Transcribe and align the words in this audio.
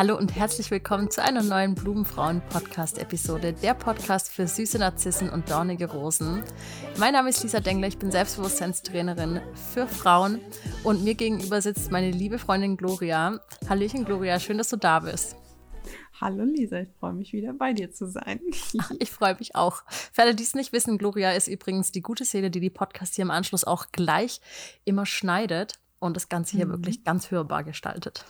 Hallo 0.00 0.16
und 0.16 0.34
herzlich 0.34 0.70
willkommen 0.70 1.10
zu 1.10 1.22
einer 1.22 1.42
neuen 1.42 1.74
Blumenfrauen-Podcast-Episode, 1.74 3.52
der 3.52 3.74
Podcast 3.74 4.30
für 4.30 4.48
süße 4.48 4.78
Narzissen 4.78 5.28
und 5.28 5.50
dornige 5.50 5.90
Rosen. 5.90 6.42
Mein 6.96 7.12
Name 7.12 7.28
ist 7.28 7.42
Lisa 7.42 7.60
Dengler, 7.60 7.88
ich 7.88 7.98
bin 7.98 8.10
Selbstbewusstseinstrainerin 8.10 9.42
für 9.74 9.86
Frauen 9.86 10.40
und 10.84 11.04
mir 11.04 11.14
gegenüber 11.14 11.60
sitzt 11.60 11.90
meine 11.90 12.12
liebe 12.12 12.38
Freundin 12.38 12.78
Gloria. 12.78 13.40
Hallöchen 13.68 14.06
Gloria, 14.06 14.40
schön, 14.40 14.56
dass 14.56 14.70
du 14.70 14.76
da 14.76 15.00
bist. 15.00 15.36
Hallo 16.18 16.44
Lisa, 16.44 16.78
ich 16.78 16.88
freue 16.98 17.12
mich 17.12 17.34
wieder 17.34 17.52
bei 17.52 17.74
dir 17.74 17.92
zu 17.92 18.08
sein. 18.08 18.40
ich 19.00 19.10
freue 19.10 19.36
mich 19.38 19.54
auch. 19.54 19.82
Für 19.86 20.22
alle, 20.22 20.34
die 20.34 20.44
es 20.44 20.54
nicht 20.54 20.72
wissen, 20.72 20.96
Gloria 20.96 21.32
ist 21.32 21.46
übrigens 21.46 21.92
die 21.92 22.00
gute 22.00 22.24
Seele, 22.24 22.50
die 22.50 22.60
die 22.60 22.70
Podcast 22.70 23.16
hier 23.16 23.24
im 23.26 23.30
Anschluss 23.30 23.64
auch 23.64 23.88
gleich 23.92 24.40
immer 24.86 25.04
schneidet 25.04 25.78
und 25.98 26.16
das 26.16 26.30
Ganze 26.30 26.56
hier 26.56 26.64
mhm. 26.64 26.70
wirklich 26.70 27.04
ganz 27.04 27.30
hörbar 27.30 27.64
gestaltet. 27.64 28.24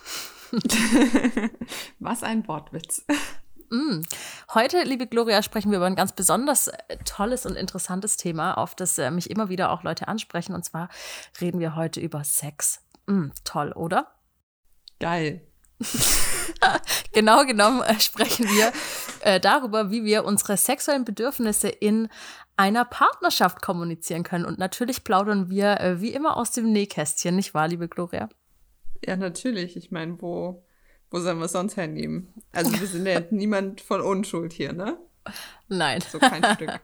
Was 1.99 2.23
ein 2.23 2.47
Wortwitz. 2.49 3.05
Mm. 3.71 4.01
Heute, 4.53 4.83
liebe 4.83 5.07
Gloria, 5.07 5.43
sprechen 5.43 5.71
wir 5.71 5.79
über 5.79 5.87
ein 5.87 5.95
ganz 5.95 6.13
besonders 6.13 6.69
äh, 6.69 6.97
tolles 7.05 7.47
und 7.47 7.55
interessantes 7.57 8.17
Thema, 8.17 8.55
auf 8.55 8.75
das 8.75 8.99
äh, 8.99 9.11
mich 9.11 9.31
immer 9.31 9.49
wieder 9.49 9.71
auch 9.71 9.85
Leute 9.85 10.09
ansprechen. 10.09 10.55
Und 10.55 10.65
zwar 10.65 10.89
reden 11.41 11.61
wir 11.61 11.77
heute 11.77 12.01
über 12.01 12.25
Sex. 12.25 12.81
Mm, 13.07 13.29
toll, 13.45 13.73
oder? 13.73 14.11
Geil. 14.99 15.47
genau 17.13 17.47
genommen 17.47 17.83
äh, 17.83 17.99
sprechen 18.01 18.47
wir 18.49 18.73
äh, 19.21 19.39
darüber, 19.39 19.91
wie 19.91 20.05
wir 20.05 20.25
unsere 20.25 20.57
sexuellen 20.57 21.05
Bedürfnisse 21.05 21.69
in 21.69 22.09
einer 22.57 22.85
Partnerschaft 22.85 23.63
kommunizieren 23.63 24.25
können. 24.25 24.45
Und 24.45 24.59
natürlich 24.59 25.05
plaudern 25.05 25.49
wir 25.49 25.81
äh, 25.81 26.01
wie 26.01 26.13
immer 26.13 26.37
aus 26.37 26.51
dem 26.51 26.73
Nähkästchen, 26.73 27.37
nicht 27.37 27.55
wahr, 27.55 27.69
liebe 27.69 27.89
Gloria? 27.89 28.29
Ja, 29.05 29.17
natürlich. 29.17 29.77
Ich 29.77 29.91
meine, 29.91 30.21
wo, 30.21 30.65
wo 31.11 31.21
sollen 31.21 31.39
wir 31.39 31.47
es 31.47 31.53
sonst 31.53 31.77
hernehmen? 31.77 32.35
Also 32.53 32.79
wir 32.79 32.87
sind 32.87 33.07
ja 33.07 33.21
niemand 33.31 33.81
von 33.81 34.01
Unschuld 34.01 34.53
hier, 34.53 34.73
ne? 34.73 34.99
Nein. 35.69 36.01
So 36.01 36.19
kein 36.19 36.45
Stück. 36.55 36.81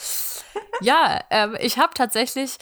ja, 0.80 1.20
ähm, 1.30 1.56
ich 1.60 1.78
habe 1.78 1.94
tatsächlich 1.94 2.58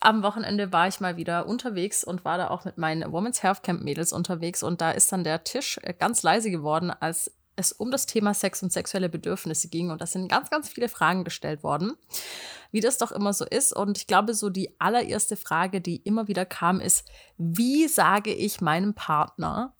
am 0.00 0.22
Wochenende 0.22 0.72
war 0.72 0.88
ich 0.88 1.00
mal 1.00 1.16
wieder 1.16 1.46
unterwegs 1.46 2.04
und 2.04 2.24
war 2.24 2.38
da 2.38 2.48
auch 2.48 2.64
mit 2.64 2.78
meinen 2.78 3.12
Women's 3.12 3.42
Health 3.42 3.62
Camp 3.62 3.82
Mädels 3.82 4.12
unterwegs 4.12 4.62
und 4.62 4.80
da 4.80 4.90
ist 4.92 5.12
dann 5.12 5.24
der 5.24 5.44
Tisch 5.44 5.78
äh, 5.82 5.92
ganz 5.92 6.22
leise 6.22 6.50
geworden, 6.50 6.90
als 6.90 7.30
es 7.56 7.72
um 7.72 7.90
das 7.90 8.06
Thema 8.06 8.34
Sex 8.34 8.62
und 8.62 8.72
sexuelle 8.72 9.08
Bedürfnisse 9.08 9.68
ging 9.68 9.90
und 9.90 10.00
da 10.00 10.06
sind 10.06 10.28
ganz, 10.28 10.50
ganz 10.50 10.68
viele 10.68 10.88
Fragen 10.88 11.24
gestellt 11.24 11.62
worden 11.62 11.96
wie 12.72 12.80
das 12.80 12.98
doch 12.98 13.12
immer 13.12 13.32
so 13.32 13.44
ist. 13.44 13.74
Und 13.74 13.98
ich 13.98 14.06
glaube, 14.06 14.34
so 14.34 14.50
die 14.50 14.74
allererste 14.80 15.36
Frage, 15.36 15.80
die 15.80 15.96
immer 15.96 16.28
wieder 16.28 16.44
kam, 16.44 16.80
ist, 16.80 17.06
wie 17.36 17.88
sage 17.88 18.32
ich 18.32 18.60
meinem 18.60 18.94
Partner, 18.94 19.74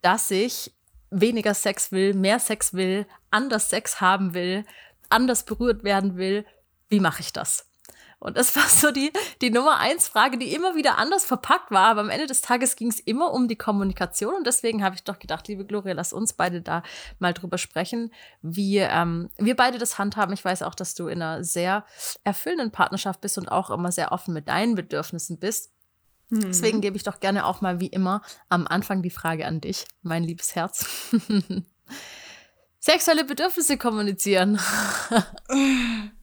dass 0.00 0.30
ich 0.30 0.72
weniger 1.10 1.54
Sex 1.54 1.92
will, 1.92 2.14
mehr 2.14 2.38
Sex 2.38 2.74
will, 2.74 3.06
anders 3.30 3.70
Sex 3.70 4.00
haben 4.00 4.34
will, 4.34 4.64
anders 5.08 5.44
berührt 5.44 5.84
werden 5.84 6.16
will? 6.16 6.46
Wie 6.88 7.00
mache 7.00 7.20
ich 7.20 7.32
das? 7.32 7.68
Und 8.22 8.36
das 8.36 8.54
war 8.54 8.68
so 8.68 8.92
die, 8.92 9.12
die 9.40 9.50
Nummer 9.50 9.78
eins 9.78 10.06
Frage, 10.06 10.38
die 10.38 10.54
immer 10.54 10.76
wieder 10.76 10.96
anders 10.96 11.24
verpackt 11.24 11.72
war. 11.72 11.88
Aber 11.88 12.02
am 12.02 12.08
Ende 12.08 12.26
des 12.26 12.40
Tages 12.40 12.76
ging 12.76 12.88
es 12.88 13.00
immer 13.00 13.32
um 13.32 13.48
die 13.48 13.56
Kommunikation. 13.56 14.34
Und 14.34 14.46
deswegen 14.46 14.84
habe 14.84 14.94
ich 14.94 15.02
doch 15.02 15.18
gedacht, 15.18 15.48
liebe 15.48 15.66
Gloria, 15.66 15.92
lass 15.92 16.12
uns 16.12 16.32
beide 16.32 16.62
da 16.62 16.84
mal 17.18 17.34
drüber 17.34 17.58
sprechen, 17.58 18.12
wie 18.40 18.78
ähm, 18.78 19.28
wir 19.38 19.56
beide 19.56 19.78
das 19.78 19.98
handhaben. 19.98 20.32
Ich 20.34 20.44
weiß 20.44 20.62
auch, 20.62 20.76
dass 20.76 20.94
du 20.94 21.08
in 21.08 21.20
einer 21.20 21.42
sehr 21.42 21.84
erfüllenden 22.22 22.70
Partnerschaft 22.70 23.20
bist 23.20 23.38
und 23.38 23.50
auch 23.50 23.70
immer 23.70 23.90
sehr 23.90 24.12
offen 24.12 24.32
mit 24.34 24.46
deinen 24.46 24.76
Bedürfnissen 24.76 25.40
bist. 25.40 25.72
Mhm. 26.28 26.42
Deswegen 26.42 26.80
gebe 26.80 26.96
ich 26.96 27.02
doch 27.02 27.18
gerne 27.18 27.44
auch 27.44 27.60
mal 27.60 27.80
wie 27.80 27.88
immer 27.88 28.22
am 28.48 28.68
Anfang 28.68 29.02
die 29.02 29.10
Frage 29.10 29.46
an 29.46 29.60
dich, 29.60 29.84
mein 30.02 30.22
liebes 30.22 30.54
Herz. 30.54 30.86
Sexuelle 32.78 33.24
Bedürfnisse 33.24 33.78
kommunizieren. 33.78 34.60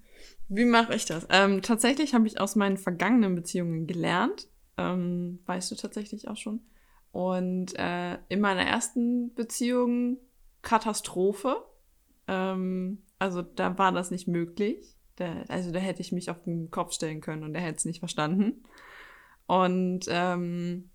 Wie 0.50 0.66
mache 0.66 0.96
ich 0.96 1.06
das? 1.06 1.28
Ähm, 1.30 1.62
tatsächlich 1.62 2.14
habe 2.16 2.26
ich 2.28 2.42
aus 2.42 2.56
meinen 2.56 2.78
vergangenen 2.78 3.36
Beziehungen 3.36 3.86
gelernt. 3.86 4.48
Ähm, 4.78 5.40
weißt 5.46 5.70
du 5.72 5.76
tatsächlich 5.76 6.28
auch 6.28 6.38
schon. 6.38 6.62
Und 7.12 7.78
äh, 7.78 8.18
in 8.30 8.42
meiner 8.42 8.64
ersten 8.64 9.34
Beziehung 9.36 10.18
Katastrophe. 10.62 11.64
Ähm, 12.28 13.04
also 13.20 13.44
da 13.44 13.78
war 13.78 13.92
das 13.92 14.10
nicht 14.10 14.28
möglich. 14.28 14.96
Da, 15.18 15.44
also 15.50 15.72
da 15.72 15.80
hätte 15.80 16.02
ich 16.02 16.12
mich 16.12 16.30
auf 16.32 16.44
den 16.44 16.72
Kopf 16.72 16.94
stellen 16.94 17.22
können 17.22 17.44
und 17.44 17.54
er 17.54 17.62
hätte 17.62 17.78
es 17.78 17.86
nicht 17.86 18.00
verstanden. 18.00 18.64
Und 19.46 20.06
ähm, 20.08 20.90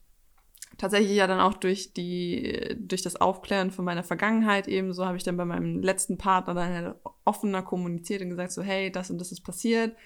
tatsächlich 0.79 1.17
ja 1.17 1.27
dann 1.27 1.41
auch 1.41 1.55
durch 1.55 1.93
die, 1.93 2.77
durch 2.79 3.03
das 3.03 3.17
Aufklären 3.17 3.71
von 3.71 3.85
meiner 3.85 4.05
Vergangenheit 4.05 4.69
eben, 4.69 4.93
so 4.93 5.07
habe 5.07 5.17
ich 5.17 5.23
dann 5.23 5.37
bei 5.37 5.45
meinem 5.45 5.83
letzten 5.83 6.19
Partner 6.19 6.55
dann 6.55 6.73
halt 6.73 6.97
offener 7.25 7.63
kommuniziert 7.63 8.23
und 8.23 8.31
gesagt 8.31 8.53
so, 8.53 8.63
hey, 8.63 8.91
das 8.91 9.11
und 9.11 9.19
das 9.19 9.33
ist 9.33 9.43
passiert. 9.43 9.97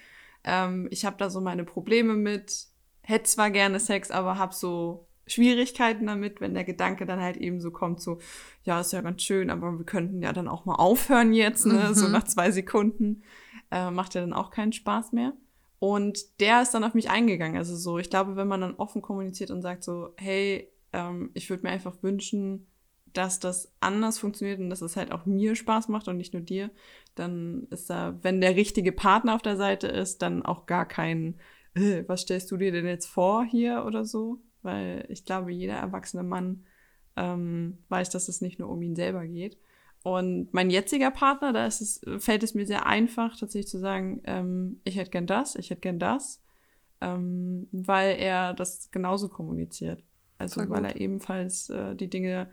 Ähm, 0.43 0.87
ich 0.91 1.05
habe 1.05 1.17
da 1.17 1.29
so 1.29 1.41
meine 1.41 1.63
Probleme 1.63 2.15
mit, 2.15 2.67
hätte 3.01 3.25
zwar 3.25 3.51
gerne 3.51 3.79
Sex, 3.79 4.11
aber 4.11 4.37
habe 4.37 4.53
so 4.53 5.07
Schwierigkeiten 5.27 6.07
damit, 6.07 6.41
wenn 6.41 6.53
der 6.53 6.63
Gedanke 6.63 7.05
dann 7.05 7.21
halt 7.21 7.37
eben 7.37 7.61
so 7.61 7.71
kommt, 7.71 8.01
so, 8.01 8.19
ja, 8.63 8.79
ist 8.79 8.93
ja 8.93 9.01
ganz 9.01 9.21
schön, 9.21 9.49
aber 9.49 9.77
wir 9.77 9.85
könnten 9.85 10.21
ja 10.21 10.33
dann 10.33 10.47
auch 10.47 10.65
mal 10.65 10.75
aufhören 10.75 11.33
jetzt, 11.33 11.65
ne? 11.65 11.89
Mhm. 11.89 11.93
So 11.93 12.07
nach 12.07 12.23
zwei 12.23 12.51
Sekunden. 12.51 13.23
Äh, 13.71 13.91
macht 13.91 14.15
ja 14.15 14.21
dann 14.21 14.33
auch 14.33 14.49
keinen 14.49 14.73
Spaß 14.73 15.11
mehr. 15.11 15.33
Und 15.79 16.41
der 16.41 16.61
ist 16.61 16.73
dann 16.73 16.83
auf 16.83 16.93
mich 16.93 17.09
eingegangen. 17.09 17.57
Also 17.57 17.75
so, 17.75 17.97
ich 17.97 18.09
glaube, 18.09 18.35
wenn 18.35 18.47
man 18.47 18.61
dann 18.61 18.75
offen 18.75 19.01
kommuniziert 19.01 19.49
und 19.49 19.61
sagt 19.61 19.83
so, 19.83 20.13
hey, 20.17 20.69
ähm, 20.91 21.31
ich 21.33 21.49
würde 21.49 21.63
mir 21.63 21.69
einfach 21.69 22.03
wünschen, 22.03 22.67
dass 23.13 23.39
das 23.39 23.71
anders 23.79 24.19
funktioniert 24.19 24.59
und 24.59 24.69
dass 24.69 24.81
es 24.81 24.95
halt 24.95 25.11
auch 25.11 25.25
mir 25.25 25.55
Spaß 25.55 25.87
macht 25.87 26.07
und 26.07 26.17
nicht 26.17 26.33
nur 26.33 26.43
dir, 26.43 26.69
dann 27.15 27.67
ist 27.69 27.89
da, 27.89 28.17
wenn 28.21 28.41
der 28.41 28.55
richtige 28.55 28.91
Partner 28.91 29.35
auf 29.35 29.41
der 29.41 29.57
Seite 29.57 29.87
ist, 29.87 30.21
dann 30.21 30.43
auch 30.43 30.65
gar 30.65 30.85
kein, 30.85 31.39
äh, 31.75 32.03
was 32.07 32.21
stellst 32.21 32.51
du 32.51 32.57
dir 32.57 32.71
denn 32.71 32.85
jetzt 32.85 33.07
vor 33.07 33.45
hier 33.45 33.85
oder 33.85 34.05
so? 34.05 34.41
Weil 34.61 35.05
ich 35.09 35.25
glaube, 35.25 35.51
jeder 35.51 35.75
erwachsene 35.75 36.23
Mann 36.23 36.65
ähm, 37.15 37.79
weiß, 37.89 38.09
dass 38.09 38.27
es 38.27 38.41
nicht 38.41 38.59
nur 38.59 38.69
um 38.69 38.81
ihn 38.81 38.95
selber 38.95 39.25
geht. 39.25 39.57
Und 40.03 40.53
mein 40.53 40.69
jetziger 40.69 41.11
Partner, 41.11 41.51
da 41.51 41.65
ist 41.65 41.81
es, 41.81 42.01
fällt 42.23 42.43
es 42.43 42.53
mir 42.53 42.65
sehr 42.65 42.85
einfach, 42.85 43.37
tatsächlich 43.37 43.67
zu 43.67 43.79
sagen, 43.79 44.21
ähm, 44.23 44.79
ich 44.85 44.95
hätte 44.95 45.11
gern 45.11 45.27
das, 45.27 45.55
ich 45.55 45.69
hätte 45.69 45.81
gern 45.81 45.99
das, 45.99 46.41
ähm, 47.01 47.67
weil 47.71 48.17
er 48.17 48.53
das 48.53 48.91
genauso 48.91 49.27
kommuniziert. 49.27 50.03
Also 50.37 50.69
weil 50.69 50.85
er 50.85 50.95
ebenfalls 50.95 51.69
äh, 51.69 51.95
die 51.95 52.09
Dinge 52.09 52.49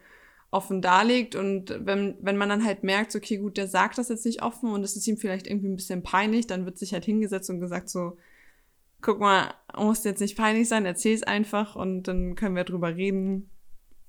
offen 0.51 0.83
darlegt. 0.83 1.37
Und 1.37 1.79
wenn, 1.85 2.17
wenn 2.21 2.37
man 2.37 2.49
dann 2.49 2.65
halt 2.65 2.83
merkt, 2.83 3.15
okay, 3.15 3.37
gut, 3.37 3.57
der 3.57 3.69
sagt 3.69 3.99
das 3.99 4.09
jetzt 4.09 4.27
nicht 4.27 4.43
offen 4.43 4.71
und 4.71 4.83
es 4.83 4.97
ist 4.97 5.07
ihm 5.07 5.17
vielleicht 5.17 5.47
irgendwie 5.47 5.69
ein 5.69 5.77
bisschen 5.77 6.03
peinlich, 6.03 6.47
dann 6.49 6.65
wird 6.65 6.79
sich 6.79 6.93
halt 6.93 7.05
hingesetzt 7.05 7.49
und 7.51 7.61
gesagt 7.61 7.89
so, 7.89 8.17
guck 9.03 9.21
mal, 9.21 9.55
muss 9.77 10.05
jetzt 10.05 10.21
nicht 10.21 10.37
peinlich 10.37 10.69
sein, 10.69 10.85
erzähl 10.85 11.15
es 11.15 11.23
einfach 11.23 11.77
und 11.77 12.05
dann 12.05 12.35
können 12.35 12.57
wir 12.57 12.65
drüber 12.65 12.97
reden, 12.97 13.51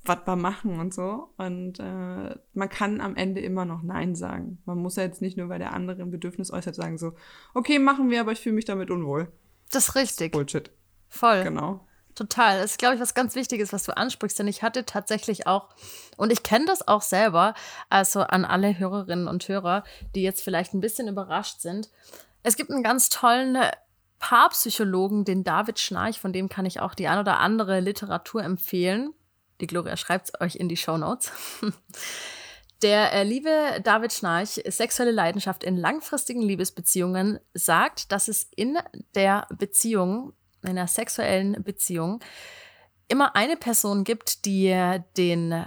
was 0.08 0.20
wir 0.26 0.36
machen 0.36 0.80
und 0.80 0.94
so. 0.94 1.34
Und 1.38 1.80
äh, 1.80 2.36
man 2.54 2.70
kann 2.70 3.02
am 3.02 3.16
Ende 3.16 3.42
immer 3.42 3.66
noch 3.66 3.84
Nein 3.84 4.16
sagen. 4.16 4.62
Man 4.66 4.78
muss 4.78 4.96
ja 4.96 5.04
jetzt 5.04 5.22
nicht 5.22 5.38
nur, 5.38 5.50
weil 5.50 5.60
der 5.60 5.74
andere 5.74 6.02
ein 6.02 6.12
Bedürfnis 6.12 6.52
äußert, 6.52 6.76
sagen 6.76 6.98
so, 6.98 7.14
okay, 7.54 7.80
machen 7.80 8.10
wir, 8.10 8.22
aber 8.22 8.32
ich 8.32 8.40
fühle 8.40 8.56
mich 8.56 8.66
damit 8.66 8.92
unwohl. 8.92 9.32
Das 9.72 9.90
ist 9.90 9.96
richtig. 9.96 10.32
Bullshit. 10.32 10.72
Voll. 11.10 11.44
Genau. 11.44 11.88
Total. 12.16 12.60
Das 12.62 12.72
ist, 12.72 12.80
glaube 12.80 12.96
ich, 12.96 13.02
was 13.02 13.14
ganz 13.14 13.36
Wichtiges, 13.36 13.74
was 13.74 13.84
du 13.84 13.96
ansprichst. 13.96 14.40
Denn 14.40 14.48
ich 14.48 14.64
hatte 14.64 14.86
tatsächlich 14.86 15.46
auch, 15.46 15.70
und 16.18 16.32
ich 16.32 16.42
kenne 16.42 16.66
das 16.66 16.88
auch 16.88 17.04
selber, 17.04 17.54
also 17.90 18.22
an 18.22 18.44
alle 18.44 18.78
Hörerinnen 18.78 19.28
und 19.28 19.48
Hörer, 19.48 19.84
die 20.16 20.24
jetzt 20.24 20.42
vielleicht 20.42 20.74
ein 20.74 20.82
bisschen 20.82 21.08
überrascht 21.08 21.60
sind. 21.62 21.90
Es 22.44 22.56
gibt 22.56 22.72
einen 22.72 22.84
ganz 22.84 23.10
tollen 23.10 23.58
Paarpsychologen, 24.20 25.26
den 25.26 25.44
David 25.44 25.80
Schnarch, 25.80 26.20
von 26.20 26.34
dem 26.34 26.50
kann 26.50 26.66
ich 26.66 26.80
auch 26.80 26.96
die 26.96 27.08
ein 27.08 27.20
oder 27.20 27.40
andere 27.40 27.80
Literatur 27.82 28.44
empfehlen. 28.44 29.14
Die 29.62 29.68
Gloria 29.68 29.98
schreibt 29.98 30.30
es 30.30 30.42
euch 30.42 30.56
in 30.56 30.70
die 30.70 30.78
Show 30.78 30.98
Notes. 30.98 31.32
Der 32.84 33.12
äh, 33.12 33.24
liebe 33.24 33.82
David 33.84 34.14
Schnarch, 34.14 34.62
sexuelle 34.68 35.12
Leidenschaft 35.12 35.64
in 35.64 35.78
langfristigen 35.78 36.44
Liebesbeziehungen, 36.44 37.40
sagt, 37.56 38.12
dass 38.12 38.28
es 38.28 38.44
in 38.56 38.78
der 39.16 39.48
Beziehung, 39.58 40.34
in 40.62 40.70
einer 40.70 40.88
sexuellen 40.88 41.64
Beziehung, 41.64 42.20
immer 43.08 43.36
eine 43.36 43.58
Person 43.58 44.04
gibt, 44.04 44.46
die 44.46 45.00
den 45.18 45.66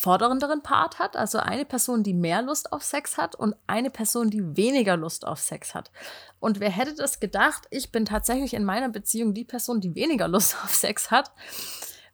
fordernderen 0.00 0.62
Part 0.62 0.98
hat, 0.98 1.14
also 1.14 1.38
eine 1.38 1.64
Person, 1.64 2.02
die 2.02 2.14
mehr 2.14 2.40
Lust 2.42 2.72
auf 2.72 2.82
Sex 2.82 3.18
hat 3.18 3.34
und 3.34 3.54
eine 3.66 3.90
Person, 3.90 4.30
die 4.30 4.56
weniger 4.56 4.96
Lust 4.96 5.26
auf 5.26 5.38
Sex 5.38 5.74
hat. 5.74 5.92
Und 6.38 6.58
wer 6.58 6.70
hätte 6.70 6.94
das 6.94 7.20
gedacht? 7.20 7.66
Ich 7.70 7.92
bin 7.92 8.06
tatsächlich 8.06 8.54
in 8.54 8.64
meiner 8.64 8.88
Beziehung 8.88 9.34
die 9.34 9.44
Person, 9.44 9.80
die 9.80 9.94
weniger 9.94 10.26
Lust 10.26 10.56
auf 10.64 10.74
Sex 10.74 11.10
hat, 11.10 11.32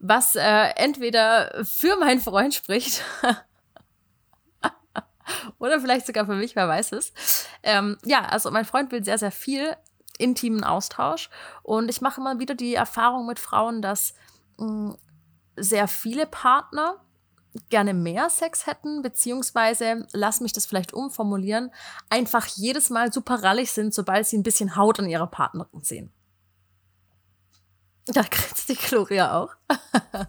was 0.01 0.35
äh, 0.35 0.71
entweder 0.77 1.65
für 1.65 1.97
meinen 1.97 2.21
Freund 2.21 2.55
spricht 2.55 3.03
oder 5.59 5.81
vielleicht 5.81 6.07
sogar 6.07 6.27
für 6.27 6.35
mich, 6.35 6.57
wer 6.57 6.69
weiß 6.69 6.93
es. 6.93 7.13
Ähm, 7.63 7.99
ja, 8.05 8.25
also 8.25 8.51
mein 8.51 8.65
Freund 8.65 8.91
will 8.91 9.05
sehr, 9.05 9.19
sehr 9.19 9.33
viel 9.33 9.77
intimen 10.19 10.65
Austausch 10.65 11.31
und 11.63 11.89
ich 11.89 12.01
mache 12.01 12.21
immer 12.21 12.39
wieder 12.41 12.55
die 12.55 12.75
Erfahrung 12.75 13.27
mit 13.27 13.39
Frauen, 13.39 13.81
dass 13.81 14.15
mh, 14.59 14.67
mm, 14.67 14.99
sehr 15.59 15.89
viele 15.89 16.27
Partner 16.27 17.06
gerne 17.69 17.95
mehr 17.95 18.31
Sex 18.31 18.67
hätten, 18.67 19.03
beziehungsweise, 19.03 20.07
lass 20.13 20.41
mich 20.41 20.53
das 20.53 20.67
vielleicht 20.67 20.93
umformulieren, 20.93 21.73
einfach 22.11 22.47
jedes 22.47 22.91
Mal 22.91 23.13
super 23.13 23.43
rallig 23.43 23.73
sind, 23.73 23.95
sobald 23.95 24.27
sie 24.27 24.39
ein 24.39 24.43
bisschen 24.43 24.77
Haut 24.77 24.99
an 24.99 25.09
ihrer 25.09 25.27
Partnerin 25.27 25.83
sehen. 25.83 26.13
Da 28.07 28.23
grinst 28.23 28.69
die 28.69 28.77
Gloria 28.77 29.37
auch. 29.39 29.55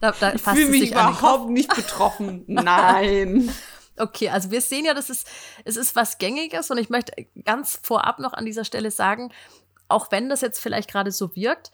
da, 0.00 0.12
da 0.12 0.32
ich 0.32 0.42
fühle 0.42 0.68
mich 0.68 0.90
überhaupt 0.90 1.50
nicht 1.50 1.74
betroffen. 1.74 2.44
Nein. 2.46 3.52
Okay, 3.98 4.30
also 4.30 4.50
wir 4.50 4.62
sehen 4.62 4.86
ja, 4.86 4.94
das 4.94 5.10
ist, 5.10 5.28
es 5.66 5.76
ist 5.76 5.94
was 5.94 6.16
Gängiges 6.16 6.70
und 6.70 6.78
ich 6.78 6.88
möchte 6.88 7.12
ganz 7.44 7.78
vorab 7.82 8.20
noch 8.20 8.32
an 8.32 8.46
dieser 8.46 8.64
Stelle 8.64 8.90
sagen, 8.90 9.30
auch 9.86 10.10
wenn 10.10 10.30
das 10.30 10.40
jetzt 10.40 10.60
vielleicht 10.60 10.90
gerade 10.90 11.12
so 11.12 11.36
wirkt, 11.36 11.70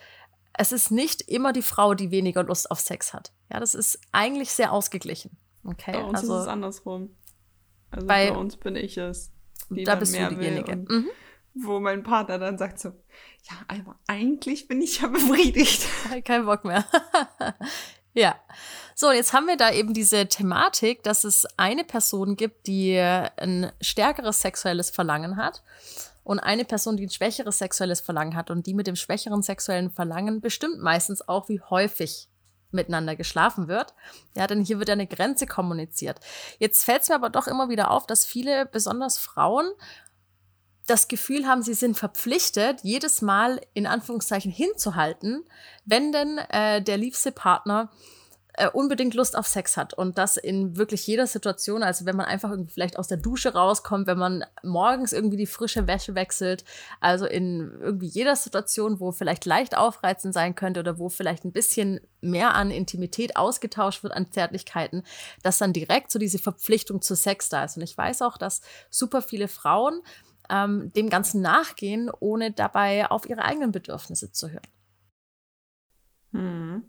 es 0.52 0.72
ist 0.72 0.90
nicht 0.90 1.22
immer 1.22 1.52
die 1.52 1.62
Frau, 1.62 1.94
die 1.94 2.10
weniger 2.10 2.42
Lust 2.42 2.70
auf 2.72 2.80
Sex 2.80 3.14
hat. 3.14 3.32
Ja, 3.50 3.60
das 3.60 3.74
ist 3.74 4.00
eigentlich 4.12 4.50
sehr 4.50 4.72
ausgeglichen. 4.72 5.36
Okay, 5.64 5.92
bei 5.92 6.04
uns 6.04 6.20
also, 6.20 6.36
ist 6.36 6.42
es 6.42 6.48
andersrum. 6.48 7.10
Also 7.90 8.06
bei, 8.06 8.30
bei 8.30 8.36
uns 8.36 8.56
bin 8.56 8.76
ich 8.76 8.96
es. 8.96 9.32
Die 9.70 9.84
da 9.84 9.94
bist 9.94 10.14
du 10.14 10.28
diejenige. 10.28 10.76
Mhm. 10.76 11.10
Wo 11.54 11.80
mein 11.80 12.02
Partner 12.02 12.38
dann 12.38 12.58
sagt 12.58 12.78
so, 12.78 12.88
ja, 12.88 13.56
aber 13.66 13.98
eigentlich 14.06 14.68
bin 14.68 14.80
ich 14.80 15.00
ja 15.00 15.08
befriedigt. 15.08 15.86
Kein 16.24 16.44
Bock 16.44 16.64
mehr. 16.64 16.84
ja. 18.14 18.36
So, 18.94 19.12
jetzt 19.12 19.32
haben 19.32 19.46
wir 19.46 19.56
da 19.56 19.72
eben 19.72 19.94
diese 19.94 20.26
Thematik, 20.26 21.02
dass 21.02 21.24
es 21.24 21.46
eine 21.56 21.84
Person 21.84 22.36
gibt, 22.36 22.66
die 22.66 22.98
ein 22.98 23.72
stärkeres 23.80 24.40
sexuelles 24.40 24.90
Verlangen 24.90 25.36
hat 25.36 25.62
und 26.24 26.40
eine 26.40 26.64
Person, 26.64 26.96
die 26.96 27.06
ein 27.06 27.10
schwächeres 27.10 27.58
sexuelles 27.58 28.00
Verlangen 28.00 28.36
hat 28.36 28.50
und 28.50 28.66
die 28.66 28.74
mit 28.74 28.86
dem 28.86 28.96
schwächeren 28.96 29.42
sexuellen 29.42 29.90
Verlangen 29.90 30.40
bestimmt 30.40 30.78
meistens 30.80 31.26
auch, 31.28 31.48
wie 31.48 31.60
häufig 31.60 32.28
miteinander 32.70 33.16
geschlafen 33.16 33.68
wird. 33.68 33.94
Ja, 34.36 34.46
denn 34.46 34.64
hier 34.64 34.78
wird 34.78 34.90
eine 34.90 35.06
Grenze 35.06 35.46
kommuniziert. 35.46 36.20
Jetzt 36.58 36.84
fällt 36.84 37.02
es 37.02 37.08
mir 37.08 37.14
aber 37.14 37.30
doch 37.30 37.46
immer 37.46 37.68
wieder 37.68 37.90
auf, 37.90 38.06
dass 38.06 38.24
viele, 38.24 38.66
besonders 38.66 39.18
Frauen, 39.18 39.70
das 40.86 41.06
Gefühl 41.06 41.46
haben, 41.46 41.62
sie 41.62 41.74
sind 41.74 41.98
verpflichtet, 41.98 42.80
jedes 42.82 43.20
Mal 43.20 43.60
in 43.74 43.86
Anführungszeichen 43.86 44.50
hinzuhalten, 44.50 45.44
wenn 45.84 46.12
denn 46.12 46.38
äh, 46.38 46.82
der 46.82 46.96
liebste 46.96 47.30
Partner 47.30 47.90
äh, 48.58 48.68
unbedingt 48.72 49.14
Lust 49.14 49.36
auf 49.36 49.46
Sex 49.46 49.76
hat 49.76 49.94
und 49.94 50.18
das 50.18 50.36
in 50.36 50.76
wirklich 50.76 51.06
jeder 51.06 51.26
Situation. 51.26 51.82
Also 51.82 52.06
wenn 52.06 52.16
man 52.16 52.26
einfach 52.26 52.50
irgendwie 52.50 52.72
vielleicht 52.72 52.98
aus 52.98 53.06
der 53.06 53.16
Dusche 53.16 53.54
rauskommt, 53.54 54.06
wenn 54.08 54.18
man 54.18 54.44
morgens 54.64 55.12
irgendwie 55.12 55.36
die 55.36 55.46
frische 55.46 55.86
Wäsche 55.86 56.14
wechselt, 56.16 56.64
also 57.00 57.24
in 57.24 57.70
irgendwie 57.80 58.08
jeder 58.08 58.34
Situation, 58.34 58.98
wo 58.98 59.12
vielleicht 59.12 59.44
leicht 59.44 59.76
aufreizend 59.76 60.34
sein 60.34 60.56
könnte 60.56 60.80
oder 60.80 60.98
wo 60.98 61.08
vielleicht 61.08 61.44
ein 61.44 61.52
bisschen 61.52 62.00
mehr 62.20 62.54
an 62.54 62.72
Intimität 62.72 63.36
ausgetauscht 63.36 64.02
wird, 64.02 64.12
an 64.12 64.32
Zärtlichkeiten, 64.32 65.04
dass 65.42 65.58
dann 65.58 65.72
direkt 65.72 66.10
so 66.10 66.18
diese 66.18 66.38
Verpflichtung 66.38 67.00
zu 67.00 67.14
Sex 67.14 67.48
da 67.48 67.64
ist. 67.64 67.76
Und 67.76 67.84
ich 67.84 67.96
weiß 67.96 68.22
auch, 68.22 68.38
dass 68.38 68.60
super 68.90 69.22
viele 69.22 69.46
Frauen 69.46 70.02
ähm, 70.50 70.92
dem 70.94 71.10
Ganzen 71.10 71.42
nachgehen, 71.42 72.10
ohne 72.18 72.50
dabei 72.50 73.08
auf 73.08 73.28
ihre 73.28 73.44
eigenen 73.44 73.70
Bedürfnisse 73.70 74.32
zu 74.32 74.50
hören. 74.50 74.66
Hm. 76.32 76.82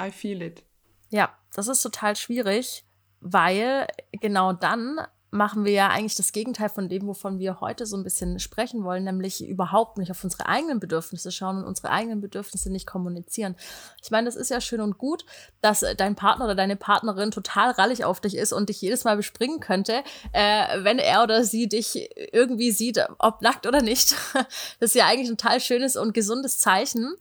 I 0.00 0.10
feel 0.10 0.40
it. 0.40 0.64
Ja, 1.10 1.30
das 1.54 1.68
ist 1.68 1.82
total 1.82 2.16
schwierig, 2.16 2.84
weil 3.20 3.86
genau 4.12 4.52
dann 4.52 5.00
machen 5.32 5.64
wir 5.64 5.72
ja 5.72 5.88
eigentlich 5.88 6.16
das 6.16 6.32
Gegenteil 6.32 6.68
von 6.68 6.88
dem, 6.88 7.06
wovon 7.06 7.38
wir 7.38 7.60
heute 7.60 7.86
so 7.86 7.96
ein 7.96 8.02
bisschen 8.02 8.38
sprechen 8.40 8.82
wollen, 8.82 9.04
nämlich 9.04 9.46
überhaupt 9.46 9.98
nicht 9.98 10.10
auf 10.10 10.24
unsere 10.24 10.46
eigenen 10.46 10.80
Bedürfnisse 10.80 11.30
schauen 11.30 11.58
und 11.58 11.64
unsere 11.64 11.90
eigenen 11.90 12.20
Bedürfnisse 12.20 12.70
nicht 12.70 12.86
kommunizieren. 12.86 13.54
Ich 14.02 14.10
meine, 14.10 14.26
das 14.26 14.34
ist 14.34 14.50
ja 14.50 14.60
schön 14.60 14.80
und 14.80 14.98
gut, 14.98 15.24
dass 15.60 15.84
dein 15.96 16.16
Partner 16.16 16.46
oder 16.46 16.54
deine 16.56 16.76
Partnerin 16.76 17.30
total 17.30 17.70
rallig 17.72 18.04
auf 18.04 18.20
dich 18.20 18.36
ist 18.36 18.52
und 18.52 18.68
dich 18.68 18.80
jedes 18.80 19.04
Mal 19.04 19.16
bespringen 19.16 19.60
könnte, 19.60 20.02
äh, 20.32 20.82
wenn 20.82 20.98
er 20.98 21.22
oder 21.22 21.44
sie 21.44 21.68
dich 21.68 22.10
irgendwie 22.32 22.72
sieht, 22.72 22.98
ob 23.18 23.40
nackt 23.42 23.66
oder 23.66 23.82
nicht. 23.82 24.14
Das 24.80 24.90
ist 24.90 24.94
ja 24.94 25.06
eigentlich 25.06 25.28
ein 25.28 25.36
total 25.36 25.60
schönes 25.60 25.96
und 25.96 26.14
gesundes 26.14 26.58
Zeichen. 26.58 27.14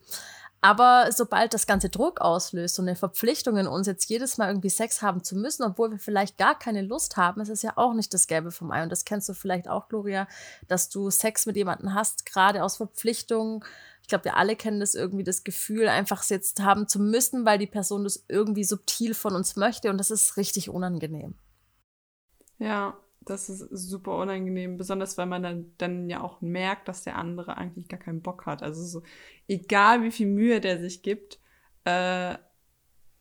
Aber 0.61 1.09
sobald 1.13 1.53
das 1.53 1.67
ganze 1.67 1.89
Druck 1.89 2.19
auslöst 2.19 2.79
und 2.79 2.87
eine 2.87 2.97
Verpflichtung 2.97 3.55
in 3.55 3.67
uns, 3.67 3.87
jetzt 3.87 4.09
jedes 4.09 4.37
Mal 4.37 4.49
irgendwie 4.49 4.69
Sex 4.69 5.01
haben 5.01 5.23
zu 5.23 5.37
müssen, 5.37 5.63
obwohl 5.63 5.91
wir 5.91 5.99
vielleicht 5.99 6.37
gar 6.37 6.57
keine 6.57 6.81
Lust 6.81 7.15
haben, 7.15 7.39
ist 7.39 7.49
es 7.49 7.61
ja 7.61 7.73
auch 7.77 7.93
nicht 7.93 8.13
das 8.13 8.27
Gelbe 8.27 8.51
vom 8.51 8.71
Ei. 8.71 8.83
Und 8.83 8.89
das 8.89 9.05
kennst 9.05 9.29
du 9.29 9.33
vielleicht 9.33 9.69
auch, 9.69 9.87
Gloria, 9.87 10.27
dass 10.67 10.89
du 10.89 11.09
Sex 11.09 11.45
mit 11.45 11.55
jemandem 11.55 11.93
hast, 11.93 12.25
gerade 12.25 12.63
aus 12.63 12.75
Verpflichtung. 12.75 13.63
Ich 14.01 14.09
glaube, 14.09 14.25
wir 14.25 14.35
alle 14.35 14.57
kennen 14.57 14.81
das 14.81 14.95
irgendwie, 14.95 15.23
das 15.23 15.45
Gefühl, 15.45 15.87
einfach 15.87 16.23
es 16.23 16.29
jetzt 16.29 16.59
haben 16.59 16.89
zu 16.89 16.99
müssen, 16.99 17.45
weil 17.45 17.57
die 17.57 17.67
Person 17.67 18.03
das 18.03 18.25
irgendwie 18.27 18.65
subtil 18.65 19.13
von 19.13 19.35
uns 19.35 19.55
möchte. 19.55 19.89
Und 19.89 19.97
das 19.97 20.11
ist 20.11 20.35
richtig 20.35 20.69
unangenehm. 20.69 21.35
Ja, 22.57 22.97
das 23.29 23.49
ist 23.49 23.69
super 23.71 24.17
unangenehm, 24.17 24.77
besonders 24.77 25.17
weil 25.17 25.25
man 25.25 25.43
dann, 25.43 25.73
dann 25.77 26.09
ja 26.09 26.21
auch 26.21 26.41
merkt, 26.41 26.87
dass 26.87 27.03
der 27.03 27.17
andere 27.17 27.57
eigentlich 27.57 27.87
gar 27.87 27.99
keinen 27.99 28.21
Bock 28.21 28.45
hat. 28.45 28.63
Also 28.63 28.83
so, 28.83 29.03
egal 29.47 30.03
wie 30.03 30.11
viel 30.11 30.27
Mühe 30.27 30.59
der 30.59 30.79
sich 30.79 31.03
gibt, 31.03 31.39
äh, 31.85 32.35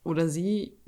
oder 0.03 0.27
sie, 0.27 0.79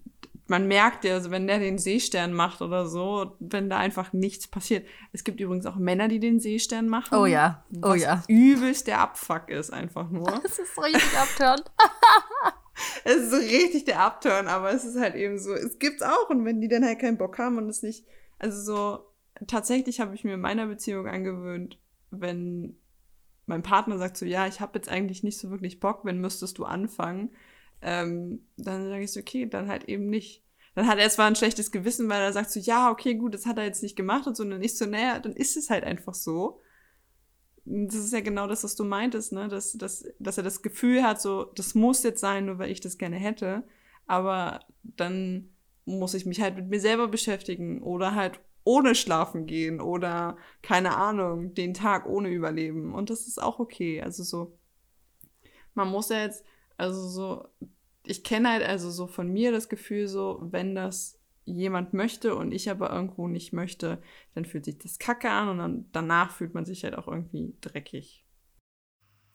man 0.48 0.68
merkt 0.68 1.06
ja, 1.06 1.14
also 1.14 1.32
wenn 1.32 1.48
der 1.48 1.60
den 1.60 1.78
Seestern 1.78 2.34
macht 2.34 2.62
oder 2.62 2.88
so, 2.88 3.36
wenn 3.40 3.70
da 3.70 3.78
einfach 3.78 4.14
nichts 4.14 4.48
passiert. 4.48 4.86
Es 5.14 5.24
gibt 5.24 5.40
übrigens 5.40 5.66
auch 5.66 5.76
Männer, 5.76 6.08
die 6.08 6.20
den 6.20 6.40
Seestern 6.40 6.88
machen. 6.88 7.18
Oh 7.18 7.26
ja, 7.26 7.64
oh 7.84 7.94
ja. 7.94 8.24
Übelst 8.28 8.88
der 8.88 9.00
Abfuck 9.00 9.50
ist 9.50 9.72
einfach 9.72 10.10
nur. 10.10 10.26
Das 10.44 10.60
ist 10.60 10.78
richtig 10.78 11.18
abturn. 11.18 11.62
es 13.04 13.16
ist 13.16 13.32
so 13.32 13.38
richtig 13.38 13.86
der 13.86 14.00
Abturn, 14.00 14.48
aber 14.48 14.74
es 14.74 14.84
ist 14.84 15.00
halt 15.00 15.16
eben 15.16 15.38
so, 15.38 15.54
es 15.54 15.78
gibt's 15.78 16.02
auch 16.02 16.30
und 16.30 16.46
wenn 16.46 16.62
die 16.62 16.68
dann 16.68 16.84
halt 16.84 17.00
keinen 17.00 17.18
Bock 17.18 17.38
haben 17.38 17.58
und 17.58 17.70
es 17.70 17.84
nicht 17.84 18.06
also 18.42 18.60
so, 18.60 19.11
tatsächlich 19.48 20.00
habe 20.00 20.16
ich 20.16 20.24
mir 20.24 20.36
in 20.36 20.42
meiner 20.42 20.68
Beziehung 20.68 21.08
angewöhnt, 21.08 21.80
wenn 22.12 22.78
mein 23.46 23.64
Partner 23.64 23.98
sagt 23.98 24.18
so, 24.18 24.26
ja, 24.26 24.48
ich 24.48 24.62
habe 24.62 24.78
jetzt 24.78 24.90
eigentlich 24.90 25.24
nicht 25.24 25.38
so 25.38 25.50
wirklich 25.50 25.80
Bock, 25.80 26.06
wenn 26.06 26.22
müsstest 26.22 26.58
du 26.58 26.66
anfangen, 26.66 27.32
ähm, 27.82 28.46
dann 28.58 28.88
sage 28.88 29.04
ich 29.04 29.12
so, 29.12 29.20
okay, 29.20 29.48
dann 29.48 29.68
halt 29.68 29.86
eben 29.86 30.10
nicht. 30.10 30.44
Dann 30.76 30.88
hat 30.88 31.00
er 31.00 31.10
zwar 31.10 31.28
ein 31.28 31.36
schlechtes 31.36 31.72
Gewissen, 31.72 32.08
weil 32.08 32.22
er 32.22 32.34
sagt 32.34 32.52
so, 32.52 32.60
ja, 32.60 32.92
okay, 32.92 33.16
gut, 33.16 33.34
das 33.34 33.46
hat 33.46 33.58
er 33.58 33.66
jetzt 33.66 33.84
nicht 33.84 33.96
gemacht 33.96 34.28
und 34.28 34.38
so, 34.38 34.44
und 34.44 34.52
dann 34.52 34.62
ist 34.62 34.78
so, 34.78 34.86
naja, 34.86 35.20
dann 35.20 35.34
ist 35.34 35.58
es 35.58 35.70
halt 35.70 35.84
einfach 35.84 36.14
so. 36.14 36.62
Das 37.66 37.96
ist 37.96 38.14
ja 38.14 38.22
genau 38.22 38.48
das, 38.48 38.64
was 38.64 38.76
du 38.76 38.84
meintest, 38.84 39.34
ne? 39.34 39.48
Dass, 39.48 39.74
dass, 39.74 40.06
dass 40.20 40.38
er 40.38 40.44
das 40.44 40.62
Gefühl 40.62 41.04
hat, 41.04 41.22
so, 41.22 41.44
das 41.44 41.76
muss 41.76 42.04
jetzt 42.04 42.22
sein, 42.22 42.46
nur 42.46 42.58
weil 42.58 42.72
ich 42.72 42.80
das 42.80 42.98
gerne 42.98 43.18
hätte. 43.18 43.64
Aber 44.08 44.62
dann 44.84 45.50
muss 45.86 46.14
ich 46.14 46.26
mich 46.26 46.42
halt 46.42 46.56
mit 46.56 46.70
mir 46.70 46.80
selber 46.80 47.08
beschäftigen 47.08 47.82
oder 47.84 48.16
halt 48.16 48.40
ohne 48.64 48.96
schlafen 48.96 49.46
gehen 49.46 49.82
oder 49.82 50.38
keine 50.62 50.96
Ahnung, 50.96 51.54
den 51.54 51.74
Tag 51.74 52.06
ohne 52.06 52.30
überleben. 52.30 52.94
Und 52.94 53.10
das 53.10 53.28
ist 53.28 53.42
auch 53.42 53.60
okay. 53.60 54.02
Also 54.02 54.24
so, 54.24 54.58
man 55.74 55.90
muss 55.90 56.10
ja 56.10 56.22
jetzt, 56.22 56.46
also 56.78 57.08
so, 57.08 57.48
ich 58.06 58.24
kenne 58.24 58.50
halt 58.50 58.64
also 58.64 58.90
so 58.90 59.08
von 59.08 59.28
mir 59.32 59.52
das 59.52 59.70
Gefühl 59.70 60.08
so, 60.08 60.40
wenn 60.42 60.76
das 60.76 61.20
jemand 61.46 61.94
möchte 61.94 62.36
und 62.36 62.52
ich 62.52 62.70
aber 62.70 62.92
irgendwo 62.92 63.28
nicht 63.28 63.52
möchte, 63.54 64.02
dann 64.36 64.46
fühlt 64.46 64.66
sich 64.66 64.78
das 64.78 65.00
kacke 65.00 65.30
an 65.30 65.50
und 65.50 65.58
dann, 65.58 65.86
danach 65.92 66.32
fühlt 66.32 66.54
man 66.54 66.66
sich 66.66 66.84
halt 66.84 66.96
auch 66.96 67.08
irgendwie 67.08 67.56
dreckig. 67.62 68.24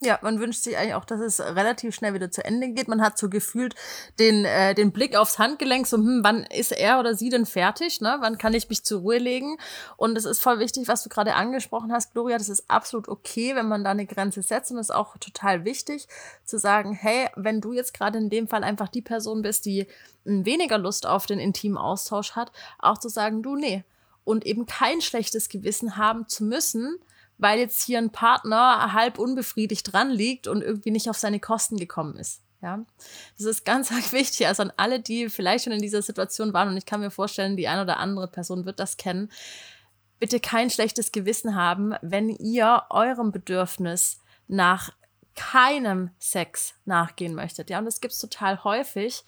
Ja, 0.03 0.19
man 0.21 0.39
wünscht 0.41 0.63
sich 0.63 0.77
eigentlich 0.77 0.93
auch, 0.93 1.07
dass 1.07 1.21
es 1.21 1.41
relativ 1.41 1.95
schnell 1.95 2.13
wieder 2.13 2.31
zu 2.31 2.45
Ende 2.45 2.69
geht. 2.69 2.87
Man 2.87 3.01
hat 3.01 3.17
so 3.17 3.31
gefühlt 3.31 3.75
den, 4.19 4.45
äh, 4.45 4.75
den 4.75 4.93
Blick 4.93 5.17
aufs 5.17 5.39
Handgelenk, 5.39 5.87
so, 5.87 5.97
hm, 5.97 6.21
wann 6.23 6.45
ist 6.45 6.73
er 6.73 7.01
oder 7.01 7.15
sie 7.15 7.31
denn 7.31 7.47
fertig? 7.47 8.03
Ne? 8.03 8.19
Wann 8.21 8.37
kann 8.37 8.53
ich 8.53 8.69
mich 8.69 8.85
zur 8.85 9.01
Ruhe 9.01 9.17
legen? 9.17 9.57
Und 9.97 10.19
es 10.19 10.27
ist 10.27 10.43
voll 10.43 10.59
wichtig, 10.59 10.87
was 10.87 11.03
du 11.03 11.09
gerade 11.09 11.35
angesprochen 11.35 11.93
hast, 11.93 12.13
Gloria. 12.13 12.37
Das 12.37 12.51
ist 12.51 12.69
absolut 12.69 13.09
okay, 13.09 13.57
wenn 13.57 13.69
man 13.69 13.85
da 13.85 13.93
eine 13.93 14.05
Grenze 14.05 14.43
setzt. 14.43 14.71
Und 14.71 14.77
es 14.77 14.91
ist 14.91 14.95
auch 14.95 15.17
total 15.17 15.65
wichtig 15.65 16.09
zu 16.45 16.59
sagen, 16.59 16.93
hey, 16.93 17.31
wenn 17.35 17.63
du 17.63 17.73
jetzt 17.73 17.95
gerade 17.95 18.19
in 18.19 18.29
dem 18.29 18.49
Fall 18.49 18.65
einfach 18.65 18.89
die 18.89 19.03
Person 19.03 19.41
bist, 19.41 19.65
die 19.65 19.87
weniger 20.25 20.77
Lust 20.77 21.07
auf 21.07 21.25
den 21.25 21.39
intimen 21.39 21.79
Austausch 21.79 22.33
hat, 22.33 22.53
auch 22.79 22.99
zu 22.99 23.09
sagen, 23.09 23.43
du, 23.43 23.57
nee. 23.57 23.83
Und 24.25 24.45
eben 24.45 24.67
kein 24.67 25.01
schlechtes 25.01 25.49
Gewissen 25.49 25.97
haben 25.97 26.29
zu 26.29 26.45
müssen, 26.45 26.99
weil 27.39 27.59
jetzt 27.59 27.83
hier 27.83 27.99
ein 27.99 28.11
Partner 28.11 28.93
halb 28.93 29.19
unbefriedigt 29.19 29.93
dran 29.93 30.11
liegt 30.11 30.47
und 30.47 30.63
irgendwie 30.63 30.91
nicht 30.91 31.11
auf 31.11 31.19
seine 31.19 31.41
Kosten 31.41 31.77
gekommen 31.77 32.17
ist. 32.17 32.43
Ja, 32.63 32.85
das 33.37 33.47
ist 33.47 33.65
ganz, 33.65 33.91
wichtig. 34.13 34.47
Also 34.47 34.63
an 34.65 34.73
alle, 34.77 35.01
die 35.01 35.29
vielleicht 35.29 35.65
schon 35.65 35.73
in 35.73 35.83
dieser 35.83 36.03
Situation 36.03 36.53
waren 36.53 36.69
und 36.69 36.77
ich 36.77 36.87
kann 36.87 37.01
mir 37.01 37.11
vorstellen, 37.11 37.57
die 37.57 37.69
eine 37.69 37.83
oder 37.83 37.99
andere 37.99 38.29
Person 38.29 38.65
wird 38.65 38.81
das 38.81 38.97
kennen. 38.97 39.31
Bitte 40.19 40.41
kein 40.41 40.71
schlechtes 40.71 41.13
Gewissen 41.13 41.55
haben, 41.55 41.95
wenn 42.01 42.31
ihr 42.31 42.85
eurem 42.89 43.33
Bedürfnis 43.33 44.21
nach 44.49 44.91
keinem 45.35 46.11
Sex 46.19 46.75
nachgehen 46.87 47.35
möchtet. 47.35 47.69
Ja, 47.69 47.79
und 47.79 47.85
das 47.85 48.01
gibt's 48.01 48.19
total 48.19 48.65
häufig, 48.65 49.25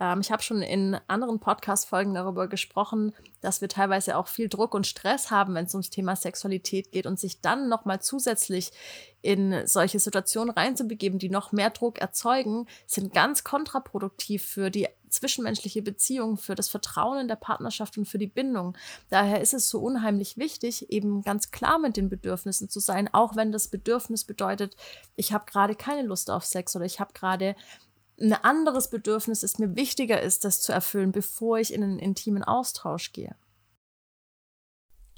Ähm, 0.00 0.20
ich 0.20 0.30
habe 0.32 0.42
schon 0.42 0.62
in 0.62 0.96
anderen 1.06 1.40
Podcast-Folgen 1.40 2.14
darüber 2.14 2.48
gesprochen, 2.48 3.12
dass 3.40 3.60
wir 3.60 3.68
teilweise 3.68 4.16
auch 4.16 4.26
viel 4.26 4.48
Druck 4.48 4.74
und 4.74 4.86
Stress 4.86 5.30
haben, 5.30 5.54
wenn 5.54 5.66
es 5.66 5.74
ums 5.74 5.90
Thema 5.90 6.16
Sexualität 6.16 6.92
geht 6.92 7.06
und 7.06 7.18
sich 7.18 7.40
dann 7.40 7.68
nochmal 7.68 8.00
zusätzlich 8.00 8.72
in 9.22 9.66
solche 9.66 9.98
Situationen 9.98 10.54
reinzubegeben, 10.54 11.18
die 11.18 11.30
noch 11.30 11.52
mehr 11.52 11.70
Druck 11.70 11.98
erzeugen, 11.98 12.66
sind 12.86 13.14
ganz 13.14 13.42
kontraproduktiv 13.42 14.44
für 14.44 14.70
die 14.70 14.88
zwischenmenschliche 15.08 15.80
Beziehung, 15.80 16.36
für 16.36 16.54
das 16.54 16.68
Vertrauen 16.68 17.20
in 17.20 17.28
der 17.28 17.36
Partnerschaft 17.36 17.96
und 17.96 18.06
für 18.06 18.18
die 18.18 18.26
Bindung. 18.26 18.76
Daher 19.10 19.40
ist 19.40 19.54
es 19.54 19.70
so 19.70 19.80
unheimlich 19.80 20.36
wichtig, 20.36 20.90
eben 20.90 21.22
ganz 21.22 21.52
klar 21.52 21.78
mit 21.78 21.96
den 21.96 22.08
Bedürfnissen 22.08 22.68
zu 22.68 22.80
sein, 22.80 23.08
auch 23.14 23.36
wenn 23.36 23.52
das 23.52 23.68
Bedürfnis 23.68 24.24
bedeutet, 24.24 24.76
ich 25.16 25.32
habe 25.32 25.44
gerade 25.46 25.74
keine 25.74 26.02
Lust 26.02 26.30
auf 26.30 26.44
Sex 26.44 26.74
oder 26.74 26.84
ich 26.84 27.00
habe 27.00 27.12
gerade 27.14 27.54
ein 28.20 28.32
anderes 28.32 28.90
Bedürfnis, 28.90 29.40
das 29.40 29.58
mir 29.58 29.76
wichtiger 29.76 30.20
ist, 30.20 30.44
das 30.44 30.60
zu 30.60 30.72
erfüllen, 30.72 31.12
bevor 31.12 31.58
ich 31.58 31.72
in 31.72 31.82
einen 31.82 31.98
intimen 31.98 32.44
Austausch 32.44 33.12
gehe. 33.12 33.36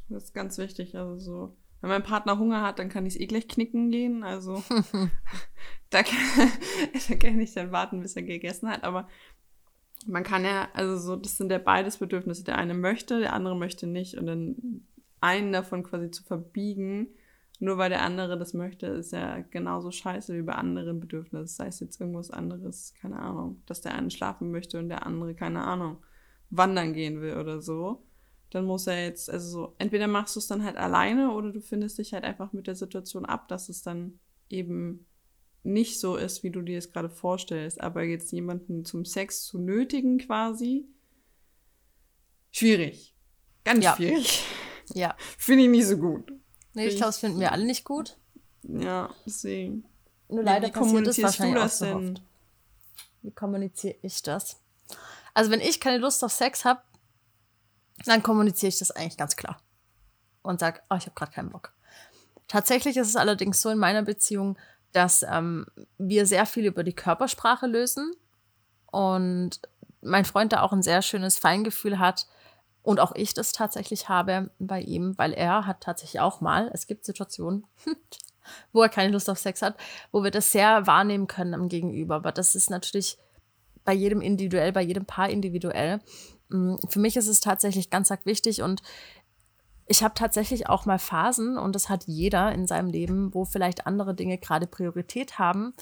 Das 0.09 0.25
ist 0.25 0.35
ganz 0.35 0.57
wichtig. 0.59 0.97
Also 0.97 1.19
so, 1.19 1.57
wenn 1.81 1.91
mein 1.91 2.03
Partner 2.03 2.39
Hunger 2.39 2.63
hat, 2.63 2.79
dann 2.79 2.89
kann 2.89 3.07
ich 3.07 3.15
es 3.15 3.21
eh 3.21 3.27
gleich 3.27 3.49
knicken 3.49 3.91
gehen. 3.91 4.23
Also 4.23 4.63
da, 5.91 6.03
kann, 6.03 6.19
da 7.09 7.15
kann 7.17 7.41
ich 7.41 7.55
dann 7.55 7.73
warten, 7.73 8.01
bis 8.01 8.17
er 8.17 8.23
gegessen 8.23 8.69
hat. 8.69 8.85
Aber 8.85 9.09
man 10.07 10.23
kann 10.23 10.45
ja, 10.45 10.69
also 10.73 10.97
so, 10.97 11.17
das 11.17 11.37
sind 11.37 11.51
ja 11.51 11.59
beides 11.59 11.99
Bedürfnisse. 11.99 12.45
Der 12.45 12.57
eine 12.57 12.75
möchte, 12.75 13.19
der 13.19 13.33
andere 13.33 13.57
möchte 13.57 13.87
nicht. 13.87 14.17
Und 14.17 14.27
dann 14.27 14.87
einen 15.21 15.53
davon 15.53 15.83
quasi 15.83 16.11
zu 16.11 16.23
verbiegen, 16.23 17.09
nur 17.59 17.79
weil 17.79 17.89
der 17.89 18.03
andere 18.03 18.39
das 18.39 18.55
möchte, 18.55 18.87
ist 18.87 19.13
ja 19.13 19.39
genauso 19.39 19.91
scheiße 19.91 20.35
wie 20.37 20.43
bei 20.43 20.55
anderen 20.55 21.01
Bedürfnissen. 21.01 21.47
Sei 21.47 21.69
es 21.69 21.81
jetzt 21.81 22.01
irgendwas 22.01 22.31
anderes, 22.31 22.95
keine 23.01 23.19
Ahnung, 23.19 23.63
dass 23.67 23.81
der 23.81 23.95
eine 23.95 24.11
schlafen 24.11 24.51
möchte 24.51 24.79
und 24.79 24.89
der 24.89 25.07
andere, 25.07 25.35
keine 25.35 25.65
Ahnung, 25.65 25.99
wandern 26.51 26.93
gehen 26.93 27.21
will 27.21 27.37
oder 27.37 27.63
so. 27.63 28.03
Dann 28.51 28.65
muss 28.65 28.87
er 28.87 29.05
jetzt, 29.05 29.31
also 29.31 29.49
so, 29.49 29.75
entweder 29.79 30.07
machst 30.07 30.37
du 30.37 30.41
es 30.41 30.47
dann 30.47 30.65
halt 30.65 30.77
alleine 30.77 31.33
oder 31.33 31.51
du 31.51 31.61
findest 31.61 31.99
dich 31.99 32.13
halt 32.13 32.25
einfach 32.25 32.53
mit 32.53 32.67
der 32.67 32.77
Situation 32.77 33.25
ab, 33.25 33.49
dass 33.49 33.69
es 33.69 33.83
dann 33.83 34.19
eben 34.49 35.07
nicht 35.63 35.99
so 35.99 36.17
ist, 36.17 36.45
wie 36.45 36.51
du 36.51 36.63
dir 36.63 36.79
es 36.79 36.93
gerade 36.93 37.11
vorstellst. 37.11 37.81
Aber 37.81 38.05
jetzt 38.05 38.33
jemanden 38.33 38.85
zum 38.85 39.05
Sex 39.05 39.45
zu 39.45 39.59
nötigen 39.59 40.19
quasi, 40.19 40.87
schwierig. 42.51 43.17
Ganz 43.65 43.85
ja. 43.85 43.97
schwierig. 43.97 44.45
Ja. 44.95 45.17
Finde 45.39 45.65
ich 45.65 45.71
nicht 45.71 45.87
so 45.87 45.97
gut. 45.99 46.33
Nee, 46.77 46.89
ich 46.89 46.97
glaube, 46.97 47.09
das 47.09 47.19
finden 47.19 47.41
wir 47.41 47.53
alle 47.53 47.65
nicht 47.65 47.85
gut. 47.85 48.19
Ja, 48.63 49.09
deswegen. 49.25 49.85
Nur 50.29 50.43
leider 50.43 50.69
wie 50.69 50.73
passiert 50.73 51.07
das 51.07 51.23
wahrscheinlich 51.23 51.55
du 51.55 51.61
das 51.63 51.83
auch 51.83 51.87
so 51.87 51.97
oft. 51.97 52.23
Wie 53.23 53.31
kommuniziere 53.31 53.97
ich 54.03 54.23
das? 54.23 54.61
Also 55.33 55.51
wenn 55.51 55.63
ich 55.63 55.81
keine 55.81 55.97
Lust 55.97 56.23
auf 56.23 56.33
Sex 56.33 56.67
habe, 56.67 56.83
dann 58.05 58.23
kommuniziere 58.23 58.69
ich 58.69 58.79
das 58.79 58.91
eigentlich 58.91 59.17
ganz 59.17 59.37
klar. 59.37 59.57
Und 60.43 60.61
sage, 60.61 60.83
oh, 60.91 60.97
ich 60.97 61.07
habe 61.07 61.15
gerade 61.15 61.33
keinen 61.33 61.49
Bock. 61.49 61.73
Tatsächlich 62.47 62.99
ist 62.99 63.09
es 63.09 63.17
allerdings 63.17 63.63
so 63.63 63.71
in 63.71 63.79
meiner 63.79 64.03
Beziehung, 64.03 64.59
dass 64.93 65.23
ähm, 65.23 65.65
wir 65.97 66.27
sehr 66.27 66.45
viel 66.45 66.67
über 66.67 66.85
die 66.85 66.93
Körpersprache 66.93 67.67
lösen 67.67 68.13
und 68.93 69.61
mein 70.03 70.27
Freund 70.27 70.53
da 70.53 70.61
auch 70.61 70.75
ein 70.75 70.83
sehr 70.83 71.01
schönes 71.01 71.39
Feingefühl 71.39 71.99
hat, 71.99 72.27
und 72.87 73.01
auch 73.01 73.13
ich 73.17 73.35
das 73.35 73.51
tatsächlich 73.51 74.09
habe 74.09 74.49
bei 74.61 74.81
ihm, 74.81 75.19
weil 75.19 75.33
er 75.33 75.67
hat 75.67 75.81
tatsächlich 75.81 76.21
auch 76.21 76.41
mal, 76.41 76.71
es 76.73 76.87
gibt 76.87 77.05
Situationen, 77.05 77.67
wo 78.73 78.81
er 78.81 78.89
keine 78.89 79.13
Lust 79.13 79.29
auf 79.29 79.39
Sex 79.39 79.61
hat, 79.61 79.77
wo 80.13 80.23
wir 80.23 80.31
das 80.31 80.53
sehr 80.53 80.87
wahrnehmen 80.87 81.27
können 81.27 81.55
am 81.55 81.69
Gegenüber. 81.69 82.15
Aber 82.15 82.31
das 82.31 82.55
ist 82.55 82.71
natürlich 82.71 83.19
bei 83.85 83.93
jedem 83.93 84.21
individuell, 84.21 84.71
bei 84.71 84.83
jedem 84.83 85.05
Paar 85.05 85.29
individuell. 85.29 85.99
Mm, 86.49 86.77
für 86.89 87.01
mich 87.01 87.17
ist 87.17 87.27
es 87.27 87.41
tatsächlich 87.41 87.91
ganz 87.91 88.13
arg 88.13 88.25
wichtig 88.25 88.63
und 88.63 88.83
ich 89.89 90.05
habe 90.05 90.15
tatsächlich 90.15 90.69
auch 90.69 90.87
mal 90.87 91.01
Phasen, 91.01 91.59
und 91.59 91.75
das 91.75 91.89
hat 91.89 92.05
jeder 92.07 92.53
in 92.53 92.69
seinem 92.69 92.89
Leben, 92.89 93.35
wo 93.35 93.45
vielleicht 93.45 93.89
andere 93.89 94.15
Dinge 94.15 94.39
gerade 94.39 94.69
Priorität 94.69 95.41
haben 95.41 95.75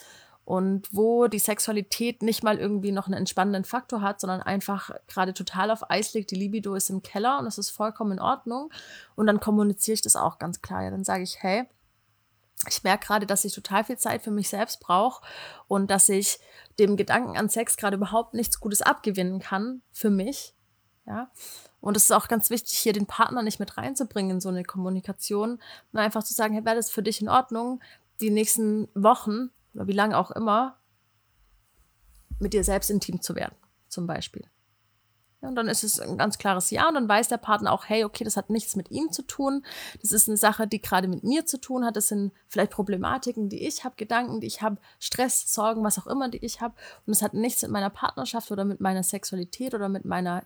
und 0.45 0.89
wo 0.93 1.27
die 1.27 1.39
Sexualität 1.39 2.23
nicht 2.23 2.43
mal 2.43 2.59
irgendwie 2.59 2.93
noch 2.93 3.07
einen 3.07 3.15
entspannenden 3.15 3.65
Faktor 3.65 4.03
hat, 4.03 4.21
sondern 4.21 4.43
einfach 4.43 4.91
gerade 5.07 5.33
total 5.33 5.71
auf 5.71 5.91
Eis 5.91 6.13
liegt, 6.13 6.31
die 6.31 6.37
Libido 6.37 6.75
ist 6.75 6.91
im 6.91 7.03
Keller 7.03 7.39
und 7.39 7.47
das 7.47 7.59
ist 7.59 7.71
vollkommen 7.71 8.13
in 8.13 8.21
Ordnung. 8.21 8.71
Und 9.15 9.27
dann 9.27 9.41
kommuniziere 9.41 9.95
ich 9.95 10.03
das 10.03 10.17
auch 10.17 10.39
ganz 10.39 10.61
klar. 10.61 10.83
Ja, 10.83 10.91
dann 10.91 11.05
sage 11.05 11.23
ich, 11.23 11.43
hey, 11.43 11.65
ich 12.69 12.85
merke 12.85 13.07
gerade, 13.07 13.27
dass 13.27 13.45
ich 13.45 13.55
total 13.55 13.85
viel 13.85 13.99
Zeit 13.99 14.23
für 14.23 14.31
mich 14.31 14.49
selbst 14.49 14.81
brauche 14.81 15.25
und 15.67 15.91
dass 15.91 16.09
ich 16.09 16.39
dem 16.79 16.97
Gedanken 16.97 17.37
an 17.37 17.49
Sex 17.49 17.77
gerade 17.77 17.97
überhaupt 17.97 18.35
nichts 18.35 18.61
Gutes 18.61 18.83
abgewinnen 18.83 19.41
kann 19.41 19.83
für 19.93 20.11
mich. 20.11 20.55
Ja. 21.07 21.31
Und 21.81 21.97
es 21.97 22.05
ist 22.05 22.13
auch 22.13 22.29
ganz 22.29 22.51
wichtig, 22.51 22.79
hier 22.79 22.95
den 22.95 23.07
Partner 23.07 23.43
nicht 23.43 23.61
mit 23.61 23.77
reinzubringen 23.77 24.33
in 24.37 24.41
so 24.41 24.49
eine 24.49 24.65
Kommunikation 24.65 25.61
und 25.93 25.99
einfach 25.99 26.23
zu 26.23 26.33
sagen, 26.33 26.55
hey, 26.55 26.65
wäre 26.65 26.77
das 26.77 26.91
für 26.91 27.03
dich 27.03 27.21
in 27.21 27.29
Ordnung, 27.29 27.81
die 28.21 28.31
nächsten 28.31 28.89
Wochen 28.95 29.51
oder 29.75 29.87
wie 29.87 29.93
lange 29.93 30.17
auch 30.17 30.31
immer, 30.31 30.79
mit 32.39 32.53
dir 32.53 32.65
selbst 32.65 32.91
intim 32.91 33.21
zu 33.21 33.35
werden, 33.35 33.55
zum 33.89 34.07
Beispiel. 34.07 34.45
Ja, 35.45 35.49
und 35.49 35.57
dann 35.57 35.69
ist 35.69 35.85
es 35.85 36.01
ein 36.01 36.17
ganz 36.17 36.39
klares 36.39 36.71
Ja 36.71 36.89
und 36.89 36.95
dann 36.95 37.09
weiß 37.09 37.29
der 37.29 37.37
Partner 37.37 37.71
auch, 37.71 37.85
hey, 37.87 38.05
okay, 38.05 38.25
das 38.25 38.39
hat 38.39 38.49
nichts 38.49 38.77
mit 38.77 38.91
ihm 38.91 39.13
zu 39.13 39.23
tun. 39.23 39.65
Das 40.01 40.11
ist 40.11 40.27
eine 40.27 40.39
Sache, 40.39 40.67
die 40.67 40.81
gerade 40.81 41.07
mit 41.07 41.23
mir 41.23 41.45
zu 41.45 41.61
tun 41.61 41.85
hat. 41.85 41.97
Das 41.97 42.09
sind 42.09 42.33
vielleicht 42.49 42.73
Problematiken, 42.73 43.51
die 43.51 43.67
ich 43.67 43.85
habe, 43.85 43.95
Gedanken, 43.97 44.41
die 44.41 44.47
ich 44.47 44.63
habe, 44.63 44.79
Stress, 44.99 45.53
Sorgen, 45.53 45.85
was 45.85 45.99
auch 45.99 46.07
immer, 46.07 46.31
die 46.31 46.43
ich 46.43 46.63
habe. 46.63 46.75
Und 47.07 47.13
es 47.13 47.21
hat 47.21 47.35
nichts 47.35 47.61
mit 47.61 47.73
meiner 47.73 47.91
Partnerschaft 47.91 48.51
oder 48.51 48.65
mit 48.65 48.81
meiner 48.81 49.03
Sexualität 49.03 49.75
oder 49.75 49.91
mit 49.91 50.07
meiner 50.07 50.45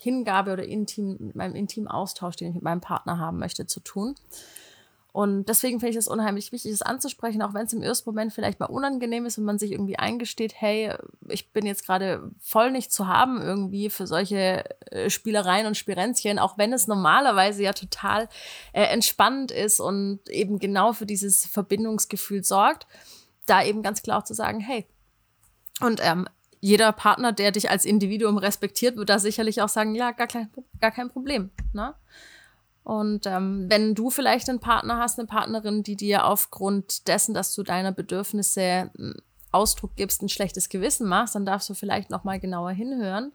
Hingabe 0.00 0.52
oder 0.52 0.64
intim, 0.64 1.16
mit 1.20 1.36
meinem 1.36 1.54
intimen 1.54 1.88
Austausch, 1.88 2.34
den 2.34 2.48
ich 2.48 2.54
mit 2.54 2.64
meinem 2.64 2.80
Partner 2.80 3.18
haben 3.18 3.38
möchte, 3.38 3.66
zu 3.66 3.78
tun. 3.78 4.16
Und 5.12 5.48
deswegen 5.48 5.80
finde 5.80 5.90
ich 5.90 5.96
es 5.96 6.06
unheimlich 6.06 6.52
wichtig, 6.52 6.70
es 6.70 6.82
anzusprechen, 6.82 7.42
auch 7.42 7.54
wenn 7.54 7.66
es 7.66 7.72
im 7.72 7.82
ersten 7.82 8.10
Moment 8.10 8.32
vielleicht 8.32 8.60
mal 8.60 8.66
unangenehm 8.66 9.24
ist 9.24 9.38
und 9.38 9.44
man 9.44 9.58
sich 9.58 9.72
irgendwie 9.72 9.98
eingesteht, 9.98 10.54
hey, 10.56 10.92
ich 11.28 11.50
bin 11.50 11.66
jetzt 11.66 11.86
gerade 11.86 12.30
voll 12.38 12.70
nicht 12.70 12.92
zu 12.92 13.08
haben 13.08 13.40
irgendwie 13.40 13.90
für 13.90 14.06
solche 14.06 14.64
äh, 14.92 15.08
Spielereien 15.08 15.66
und 15.66 15.76
Spirenzchen, 15.76 16.38
auch 16.38 16.58
wenn 16.58 16.72
es 16.72 16.86
normalerweise 16.86 17.62
ja 17.62 17.72
total 17.72 18.28
äh, 18.72 18.82
entspannend 18.82 19.50
ist 19.50 19.80
und 19.80 20.28
eben 20.28 20.58
genau 20.58 20.92
für 20.92 21.06
dieses 21.06 21.46
Verbindungsgefühl 21.46 22.44
sorgt, 22.44 22.86
da 23.46 23.64
eben 23.64 23.82
ganz 23.82 24.02
klar 24.02 24.18
auch 24.18 24.24
zu 24.24 24.34
sagen, 24.34 24.60
hey, 24.60 24.86
und 25.80 26.00
ähm, 26.02 26.28
jeder 26.60 26.92
Partner, 26.92 27.32
der 27.32 27.52
dich 27.52 27.70
als 27.70 27.84
Individuum 27.84 28.36
respektiert, 28.36 28.96
wird 28.96 29.08
da 29.08 29.18
sicherlich 29.18 29.62
auch 29.62 29.68
sagen, 29.68 29.94
ja, 29.94 30.10
gar 30.10 30.26
kein, 30.26 30.50
gar 30.80 30.90
kein 30.90 31.08
Problem. 31.08 31.50
Ne? 31.72 31.94
Und 32.88 33.26
ähm, 33.26 33.66
wenn 33.68 33.94
du 33.94 34.08
vielleicht 34.08 34.48
einen 34.48 34.60
Partner 34.60 34.96
hast, 34.96 35.18
eine 35.18 35.28
Partnerin, 35.28 35.82
die 35.82 35.94
dir 35.94 36.24
aufgrund 36.24 37.06
dessen, 37.06 37.34
dass 37.34 37.54
du 37.54 37.62
deiner 37.62 37.92
Bedürfnisse 37.92 38.90
hm, 38.96 39.14
Ausdruck 39.52 39.94
gibst, 39.96 40.22
ein 40.22 40.30
schlechtes 40.30 40.70
Gewissen 40.70 41.06
machst, 41.06 41.34
dann 41.34 41.44
darfst 41.44 41.68
du 41.68 41.74
vielleicht 41.74 42.08
noch 42.08 42.24
mal 42.24 42.40
genauer 42.40 42.70
hinhören 42.70 43.32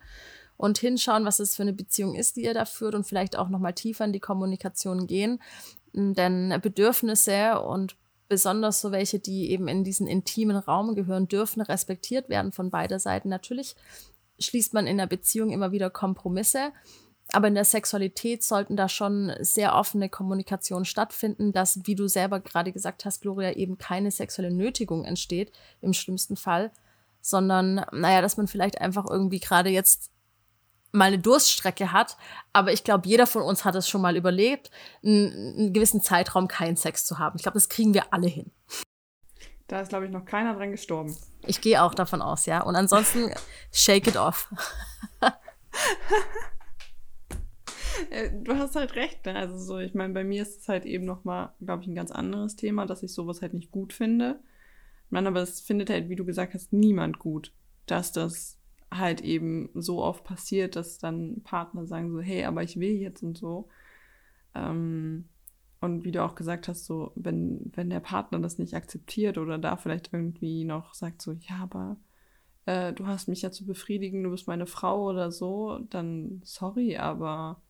und 0.56 0.78
hinschauen, 0.78 1.24
was 1.24 1.38
es 1.38 1.54
für 1.54 1.62
eine 1.62 1.72
Beziehung 1.72 2.16
ist, 2.16 2.34
die 2.34 2.42
ihr 2.42 2.52
da 2.52 2.64
führt 2.64 2.96
und 2.96 3.06
vielleicht 3.06 3.38
auch 3.38 3.48
noch 3.48 3.60
mal 3.60 3.70
tiefer 3.70 4.04
in 4.04 4.12
die 4.12 4.18
Kommunikation 4.18 5.06
gehen. 5.06 5.40
Hm, 5.92 6.14
denn 6.14 6.58
Bedürfnisse 6.60 7.60
und 7.60 7.94
besonders 8.28 8.80
so 8.80 8.90
welche, 8.90 9.20
die 9.20 9.52
eben 9.52 9.68
in 9.68 9.84
diesen 9.84 10.08
intimen 10.08 10.56
Raum 10.56 10.96
gehören, 10.96 11.28
dürfen 11.28 11.62
respektiert 11.62 12.28
werden 12.28 12.50
von 12.50 12.70
beider 12.70 12.98
Seiten. 12.98 13.28
Natürlich 13.28 13.76
schließt 14.40 14.74
man 14.74 14.88
in 14.88 14.98
der 14.98 15.06
Beziehung 15.06 15.52
immer 15.52 15.70
wieder 15.70 15.90
Kompromisse, 15.90 16.72
aber 17.32 17.48
in 17.48 17.54
der 17.54 17.64
Sexualität 17.64 18.42
sollten 18.42 18.76
da 18.76 18.88
schon 18.88 19.32
sehr 19.40 19.74
offene 19.74 20.08
Kommunikation 20.08 20.84
stattfinden, 20.84 21.52
dass, 21.52 21.80
wie 21.84 21.94
du 21.94 22.06
selber 22.06 22.40
gerade 22.40 22.72
gesagt 22.72 23.04
hast, 23.04 23.22
Gloria, 23.22 23.52
eben 23.52 23.78
keine 23.78 24.10
sexuelle 24.10 24.52
Nötigung 24.52 25.04
entsteht, 25.04 25.52
im 25.80 25.92
schlimmsten 25.92 26.36
Fall, 26.36 26.70
sondern, 27.20 27.86
naja, 27.92 28.20
dass 28.20 28.36
man 28.36 28.46
vielleicht 28.46 28.80
einfach 28.80 29.06
irgendwie 29.08 29.40
gerade 29.40 29.70
jetzt 29.70 30.10
mal 30.92 31.06
eine 31.06 31.18
Durststrecke 31.18 31.92
hat. 31.92 32.16
Aber 32.52 32.72
ich 32.72 32.84
glaube, 32.84 33.08
jeder 33.08 33.26
von 33.26 33.42
uns 33.42 33.64
hat 33.64 33.74
es 33.74 33.88
schon 33.88 34.00
mal 34.00 34.16
überlebt, 34.16 34.70
einen, 35.02 35.56
einen 35.58 35.72
gewissen 35.72 36.02
Zeitraum 36.02 36.46
keinen 36.46 36.76
Sex 36.76 37.04
zu 37.04 37.18
haben. 37.18 37.36
Ich 37.36 37.42
glaube, 37.42 37.56
das 37.56 37.68
kriegen 37.68 37.94
wir 37.94 38.12
alle 38.12 38.28
hin. 38.28 38.52
Da 39.66 39.80
ist, 39.80 39.88
glaube 39.88 40.04
ich, 40.04 40.12
noch 40.12 40.26
keiner 40.26 40.54
dran 40.54 40.70
gestorben. 40.70 41.16
Ich 41.46 41.60
gehe 41.60 41.82
auch 41.82 41.94
davon 41.94 42.22
aus, 42.22 42.46
ja. 42.46 42.62
Und 42.62 42.76
ansonsten, 42.76 43.32
shake 43.72 44.06
it 44.06 44.16
off. 44.16 44.48
Äh, 48.10 48.30
du 48.42 48.54
hast 48.56 48.76
halt 48.76 48.94
recht, 48.96 49.24
ne? 49.26 49.34
Also 49.36 49.58
so, 49.58 49.78
ich 49.78 49.94
meine, 49.94 50.14
bei 50.14 50.24
mir 50.24 50.42
ist 50.42 50.60
es 50.60 50.68
halt 50.68 50.84
eben 50.84 51.04
nochmal, 51.04 51.52
glaube 51.60 51.82
ich, 51.82 51.88
ein 51.88 51.94
ganz 51.94 52.10
anderes 52.10 52.56
Thema, 52.56 52.86
dass 52.86 53.02
ich 53.02 53.12
sowas 53.12 53.42
halt 53.42 53.54
nicht 53.54 53.70
gut 53.70 53.92
finde. 53.92 54.40
Ich 55.06 55.12
meine, 55.12 55.28
aber 55.28 55.42
es 55.42 55.60
findet 55.60 55.90
halt, 55.90 56.08
wie 56.08 56.16
du 56.16 56.24
gesagt 56.24 56.54
hast, 56.54 56.72
niemand 56.72 57.18
gut, 57.18 57.52
dass 57.86 58.12
das 58.12 58.58
halt 58.90 59.20
eben 59.22 59.70
so 59.74 60.02
oft 60.02 60.24
passiert, 60.24 60.76
dass 60.76 60.98
dann 60.98 61.42
Partner 61.42 61.86
sagen 61.86 62.10
so, 62.12 62.20
hey, 62.20 62.44
aber 62.44 62.62
ich 62.62 62.78
will 62.78 62.92
jetzt 62.96 63.22
und 63.22 63.36
so. 63.36 63.68
Ähm, 64.54 65.28
und 65.80 66.04
wie 66.04 66.12
du 66.12 66.24
auch 66.24 66.34
gesagt 66.34 66.68
hast, 66.68 66.86
so, 66.86 67.12
wenn, 67.14 67.70
wenn 67.74 67.90
der 67.90 68.00
Partner 68.00 68.38
das 68.40 68.58
nicht 68.58 68.74
akzeptiert 68.74 69.36
oder 69.38 69.58
da 69.58 69.76
vielleicht 69.76 70.12
irgendwie 70.12 70.64
noch 70.64 70.94
sagt 70.94 71.20
so, 71.20 71.32
ja, 71.32 71.56
aber 71.62 71.98
äh, 72.66 72.92
du 72.92 73.06
hast 73.06 73.28
mich 73.28 73.42
ja 73.42 73.50
zu 73.50 73.66
befriedigen, 73.66 74.22
du 74.22 74.30
bist 74.30 74.46
meine 74.46 74.66
Frau 74.66 75.04
oder 75.10 75.30
so, 75.30 75.80
dann 75.90 76.40
sorry, 76.44 76.96
aber 76.96 77.60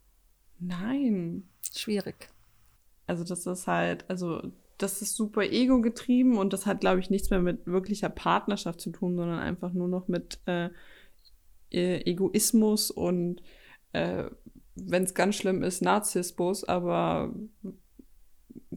nein. 0.58 1.48
Schwierig. 1.74 2.28
Also 3.06 3.24
das 3.24 3.46
ist 3.46 3.66
halt, 3.66 4.08
also 4.08 4.40
das 4.78 5.02
ist 5.02 5.14
super 5.14 5.42
ego-getrieben 5.42 6.36
und 6.36 6.52
das 6.52 6.66
hat, 6.66 6.80
glaube 6.80 7.00
ich, 7.00 7.10
nichts 7.10 7.30
mehr 7.30 7.40
mit 7.40 7.66
wirklicher 7.66 8.08
Partnerschaft 8.08 8.80
zu 8.80 8.90
tun, 8.90 9.16
sondern 9.16 9.38
einfach 9.38 9.72
nur 9.72 9.88
noch 9.88 10.08
mit 10.08 10.40
äh, 10.46 10.70
e-, 11.70 12.00
Egoismus 12.10 12.90
und 12.90 13.42
äh, 13.92 14.24
wenn 14.74 15.04
es 15.04 15.14
ganz 15.14 15.36
schlimm 15.36 15.62
ist, 15.62 15.82
Narzissmus, 15.82 16.64
aber 16.64 17.32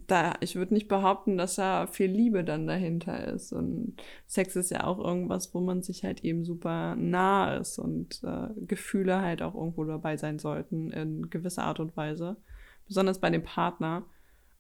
da, 0.07 0.35
ich 0.39 0.55
würde 0.55 0.73
nicht 0.73 0.87
behaupten, 0.87 1.37
dass 1.37 1.55
da 1.55 1.85
viel 1.85 2.09
Liebe 2.09 2.45
dann 2.45 2.65
dahinter 2.65 3.27
ist. 3.27 3.51
Und 3.51 3.97
Sex 4.25 4.55
ist 4.55 4.71
ja 4.71 4.85
auch 4.85 4.99
irgendwas, 4.99 5.53
wo 5.53 5.59
man 5.59 5.81
sich 5.83 6.03
halt 6.05 6.23
eben 6.23 6.45
super 6.45 6.95
nah 6.95 7.57
ist 7.57 7.77
und 7.77 8.21
äh, 8.23 8.47
Gefühle 8.65 9.21
halt 9.21 9.41
auch 9.41 9.53
irgendwo 9.53 9.83
dabei 9.83 10.15
sein 10.15 10.39
sollten 10.39 10.91
in 10.91 11.29
gewisser 11.29 11.63
Art 11.63 11.81
und 11.81 11.95
Weise. 11.97 12.37
Besonders 12.87 13.19
bei 13.19 13.29
dem 13.29 13.43
Partner. 13.43 14.05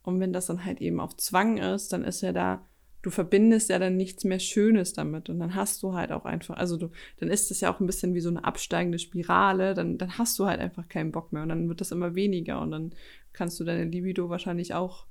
Und 0.03 0.19
wenn 0.19 0.33
das 0.33 0.47
dann 0.47 0.65
halt 0.65 0.81
eben 0.81 0.99
auf 0.99 1.15
Zwang 1.15 1.57
ist, 1.57 1.93
dann 1.93 2.03
ist 2.03 2.21
ja 2.21 2.33
da, 2.33 2.65
du 3.01 3.09
verbindest 3.09 3.69
ja 3.69 3.79
dann 3.79 3.95
nichts 3.95 4.25
mehr 4.25 4.39
Schönes 4.39 4.91
damit. 4.91 5.29
Und 5.29 5.39
dann 5.39 5.55
hast 5.55 5.81
du 5.81 5.93
halt 5.93 6.11
auch 6.11 6.25
einfach, 6.25 6.57
also 6.57 6.75
du, 6.75 6.89
dann 7.19 7.29
ist 7.29 7.51
es 7.51 7.61
ja 7.61 7.73
auch 7.73 7.79
ein 7.79 7.87
bisschen 7.87 8.13
wie 8.13 8.21
so 8.21 8.29
eine 8.29 8.43
absteigende 8.43 8.99
Spirale, 8.99 9.73
dann, 9.73 9.97
dann 9.97 10.17
hast 10.17 10.37
du 10.39 10.45
halt 10.45 10.59
einfach 10.59 10.89
keinen 10.89 11.13
Bock 11.13 11.31
mehr 11.31 11.43
und 11.43 11.49
dann 11.49 11.69
wird 11.69 11.79
das 11.79 11.93
immer 11.93 12.15
weniger 12.15 12.59
und 12.59 12.71
dann 12.71 12.93
kannst 13.31 13.57
du 13.61 13.63
deine 13.63 13.85
Libido 13.85 14.29
wahrscheinlich 14.29 14.73
auch 14.73 15.05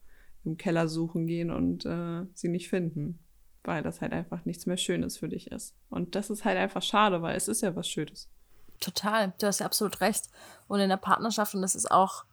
im 0.47 0.57
Keller 0.57 0.89
suchen 0.89 1.27
gehen 1.27 1.51
und 1.51 1.85
äh, 1.85 2.25
sie 2.35 2.49
nicht 2.49 2.69
finden, 2.69 3.19
weil 3.65 3.83
das 3.83 4.01
halt 4.01 4.13
einfach 4.13 4.45
nichts 4.45 4.67
mehr 4.67 4.77
Schönes 4.77 5.19
für 5.19 5.29
dich 5.29 5.51
ist. 5.51 5.75
Und 5.91 6.15
das 6.15 6.31
ist 6.31 6.45
halt 6.45 6.57
einfach 6.57 6.83
schade, 6.83 7.23
weil 7.23 7.37
es 7.37 7.49
ist 7.49 7.63
ja 7.63 7.75
was 7.77 7.89
Schönes. 7.89 8.31
Total, 8.81 9.33
du 9.39 9.47
hast 9.47 9.61
ja 9.61 9.67
absolut 9.67 10.01
recht. 10.01 10.29
Und 10.69 10.81
in 10.81 10.89
der 10.89 10.97
Partnerschaft, 10.97 11.55
und 11.55 11.63
das 11.63 11.75
ist 11.75 11.91
auch 11.91 12.25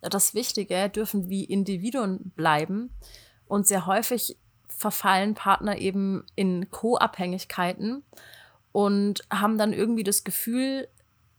das 0.00 0.34
Wichtige, 0.34 0.88
dürfen 0.88 1.28
wie 1.28 1.44
Individuen 1.44 2.32
bleiben. 2.34 2.90
Und 3.46 3.66
sehr 3.66 3.86
häufig 3.86 4.38
verfallen 4.68 5.34
Partner 5.34 5.78
eben 5.78 6.24
in 6.36 6.70
Co-Abhängigkeiten 6.70 8.02
und 8.72 9.20
haben 9.30 9.58
dann 9.58 9.72
irgendwie 9.72 10.04
das 10.04 10.24
Gefühl, 10.24 10.88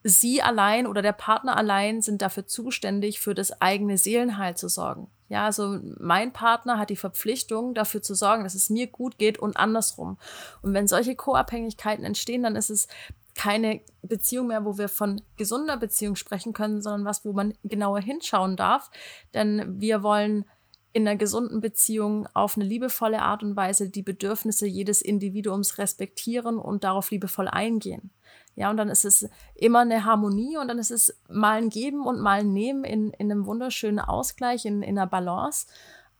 sie 0.04 0.42
allein 0.42 0.88
oder 0.88 1.02
der 1.02 1.14
Partner 1.14 1.58
allein 1.58 2.02
sind 2.02 2.22
dafür 2.22 2.46
zuständig, 2.46 3.20
für 3.20 3.34
das 3.34 3.62
eigene 3.62 3.98
Seelenheil 3.98 4.56
zu 4.56 4.68
sorgen. 4.68 5.08
Ja, 5.32 5.46
also 5.46 5.80
mein 5.98 6.34
Partner 6.34 6.78
hat 6.78 6.90
die 6.90 6.98
Verpflichtung, 6.98 7.74
dafür 7.74 8.02
zu 8.02 8.16
sorgen, 8.16 8.44
dass 8.44 8.54
es 8.54 8.70
mir 8.70 8.88
gut 8.88 9.18
geht 9.18 9.40
und 9.40 9.56
andersrum. 9.56 10.18
Und 10.62 10.74
wenn 10.74 10.90
solche 10.90 11.16
Co-Abhängigkeiten 11.16 12.04
entstehen, 12.04 12.44
dann 12.44 12.58
ist 12.58 12.70
es 12.70 12.90
keine 13.34 13.80
Beziehung 14.02 14.48
mehr, 14.48 14.66
wo 14.66 14.78
wir 14.78 14.90
von 14.90 15.22
gesunder 15.38 15.78
Beziehung 15.78 16.18
sprechen 16.18 16.52
können, 16.52 16.82
sondern 16.82 17.06
was, 17.06 17.24
wo 17.24 17.32
man 17.32 17.54
genauer 17.64 18.02
hinschauen 18.02 18.58
darf. 18.58 18.92
Denn 19.34 19.80
wir 19.80 20.04
wollen 20.04 20.44
in 20.92 21.08
einer 21.08 21.16
gesunden 21.16 21.62
Beziehung 21.62 22.28
auf 22.34 22.58
eine 22.58 22.66
liebevolle 22.66 23.22
Art 23.22 23.42
und 23.42 23.56
Weise 23.56 23.90
die 23.90 24.04
Bedürfnisse 24.04 24.68
jedes 24.68 25.02
Individuums 25.02 25.78
respektieren 25.78 26.58
und 26.58 26.84
darauf 26.84 27.10
liebevoll 27.10 27.48
eingehen. 27.48 28.12
Ja, 28.56 28.70
und 28.70 28.78
dann 28.78 28.90
ist 28.90 29.06
es 29.06 29.30
immer 29.56 29.80
eine 29.80 30.06
Harmonie 30.06 30.58
und 30.58 30.68
dann 30.68 30.78
ist 30.78 30.92
es 30.92 31.18
mal 31.30 31.58
ein 31.58 31.70
Geben 31.70 32.06
und 32.06 32.20
mal 32.20 32.42
ein 32.42 32.54
Nehmen 32.54 32.84
in, 32.84 33.12
in 33.12 33.32
einem 33.32 33.46
wunderschönen 33.46 34.00
Ausgleich, 34.00 34.66
in, 34.66 34.84
in 34.84 34.98
einer 34.98 35.08
Balance. 35.08 35.68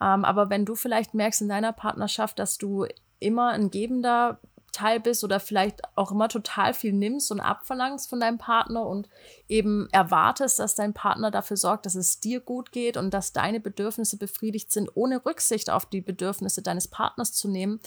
Ähm, 0.02 0.26
aber 0.26 0.50
wenn 0.50 0.66
du 0.66 0.76
vielleicht 0.76 1.14
merkst 1.14 1.42
in 1.42 1.50
deiner 1.50 1.74
Partnerschaft, 1.74 2.40
dass 2.40 2.58
du 2.58 2.86
immer 3.20 3.50
ein 3.50 3.70
gebender 3.70 4.40
Teil 4.72 5.00
bist 5.00 5.24
oder 5.24 5.40
vielleicht 5.40 5.82
auch 5.96 6.12
immer 6.12 6.30
total 6.30 6.74
viel 6.74 6.94
nimmst 6.94 7.32
und 7.32 7.40
abverlangst 7.40 8.10
von 8.10 8.20
deinem 8.20 8.38
Partner 8.38 8.86
und 8.86 9.10
eben 9.48 9.90
erwartest, 9.92 10.60
dass 10.60 10.76
dein 10.76 10.94
Partner 10.94 11.30
dafür 11.30 11.58
sorgt, 11.58 11.86
dass 11.86 11.96
es 11.96 12.20
dir 12.20 12.40
gut 12.40 12.72
geht 12.72 12.96
und 12.98 13.14
dass 13.14 13.34
deine 13.34 13.60
Bedürfnisse 13.60 14.18
befriedigt 14.18 14.72
sind, 14.72 14.90
ohne 14.96 15.26
Rücksicht 15.26 15.70
auf 15.70 15.86
die 15.86 16.02
Bedürfnisse 16.02 16.62
deines 16.62 16.88
Partners 16.88 17.34
zu 17.34 17.50
nehmen, 17.50 17.82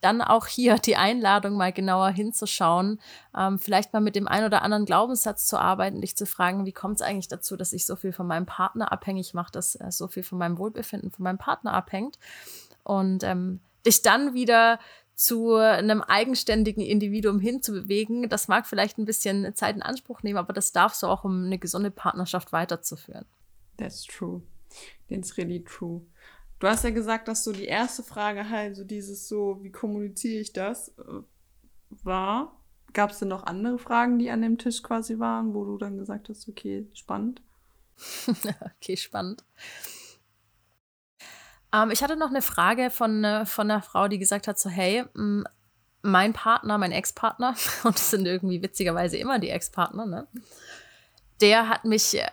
dann 0.00 0.22
auch 0.22 0.46
hier 0.46 0.76
die 0.76 0.96
Einladung, 0.96 1.56
mal 1.56 1.72
genauer 1.72 2.10
hinzuschauen, 2.10 3.00
ähm, 3.36 3.58
vielleicht 3.58 3.92
mal 3.92 4.00
mit 4.00 4.16
dem 4.16 4.28
einen 4.28 4.46
oder 4.46 4.62
anderen 4.62 4.84
Glaubenssatz 4.84 5.46
zu 5.46 5.58
arbeiten, 5.58 6.00
dich 6.00 6.16
zu 6.16 6.26
fragen, 6.26 6.66
wie 6.66 6.72
kommt 6.72 6.96
es 6.96 7.02
eigentlich 7.02 7.28
dazu, 7.28 7.56
dass 7.56 7.72
ich 7.72 7.86
so 7.86 7.96
viel 7.96 8.12
von 8.12 8.26
meinem 8.26 8.46
Partner 8.46 8.92
abhängig 8.92 9.34
mache, 9.34 9.52
dass 9.52 9.74
äh, 9.76 9.90
so 9.90 10.08
viel 10.08 10.22
von 10.22 10.38
meinem 10.38 10.58
Wohlbefinden 10.58 11.10
von 11.10 11.24
meinem 11.24 11.38
Partner 11.38 11.72
abhängt 11.72 12.18
und 12.84 13.24
ähm, 13.24 13.60
dich 13.84 14.02
dann 14.02 14.34
wieder 14.34 14.78
zu 15.14 15.56
einem 15.56 16.00
eigenständigen 16.00 16.82
Individuum 16.84 17.40
hinzubewegen. 17.40 18.28
Das 18.28 18.46
mag 18.46 18.68
vielleicht 18.68 18.98
ein 18.98 19.04
bisschen 19.04 19.52
Zeit 19.56 19.74
in 19.74 19.82
Anspruch 19.82 20.22
nehmen, 20.22 20.38
aber 20.38 20.52
das 20.52 20.70
darfst 20.70 21.02
du 21.02 21.08
auch, 21.08 21.24
um 21.24 21.46
eine 21.46 21.58
gesunde 21.58 21.90
Partnerschaft 21.90 22.52
weiterzuführen. 22.52 23.26
That's 23.78 24.04
true. 24.04 24.42
That's 25.08 25.36
really 25.36 25.64
true. 25.64 26.02
Du 26.58 26.66
hast 26.66 26.84
ja 26.84 26.90
gesagt, 26.90 27.28
dass 27.28 27.44
so 27.44 27.52
die 27.52 27.66
erste 27.66 28.02
Frage 28.02 28.48
halt 28.48 28.76
so 28.76 28.84
dieses 28.84 29.28
so, 29.28 29.58
wie 29.62 29.70
kommuniziere 29.70 30.40
ich 30.40 30.52
das, 30.52 30.88
äh, 30.98 31.22
war. 32.02 32.60
Gab 32.92 33.10
es 33.10 33.18
denn 33.18 33.28
noch 33.28 33.44
andere 33.44 33.78
Fragen, 33.78 34.18
die 34.18 34.30
an 34.30 34.42
dem 34.42 34.58
Tisch 34.58 34.82
quasi 34.82 35.18
waren, 35.18 35.54
wo 35.54 35.64
du 35.64 35.78
dann 35.78 35.98
gesagt 35.98 36.28
hast, 36.28 36.48
okay, 36.48 36.88
spannend? 36.94 37.42
okay, 38.76 38.96
spannend. 38.96 39.44
Ähm, 41.72 41.90
ich 41.90 42.02
hatte 42.02 42.16
noch 42.16 42.30
eine 42.30 42.42
Frage 42.42 42.90
von, 42.90 43.24
äh, 43.24 43.46
von 43.46 43.70
einer 43.70 43.82
Frau, 43.82 44.08
die 44.08 44.18
gesagt 44.18 44.48
hat, 44.48 44.58
so, 44.58 44.70
hey, 44.70 45.04
mein 46.02 46.32
Partner, 46.32 46.78
mein 46.78 46.92
Ex-Partner, 46.92 47.54
und 47.84 47.94
das 47.94 48.10
sind 48.10 48.26
irgendwie 48.26 48.62
witzigerweise 48.62 49.16
immer 49.16 49.38
die 49.38 49.50
Ex-Partner, 49.50 50.06
ne? 50.06 50.26
Der 51.40 51.68
hat 51.68 51.84
mich 51.84 52.18
äh, 52.18 52.28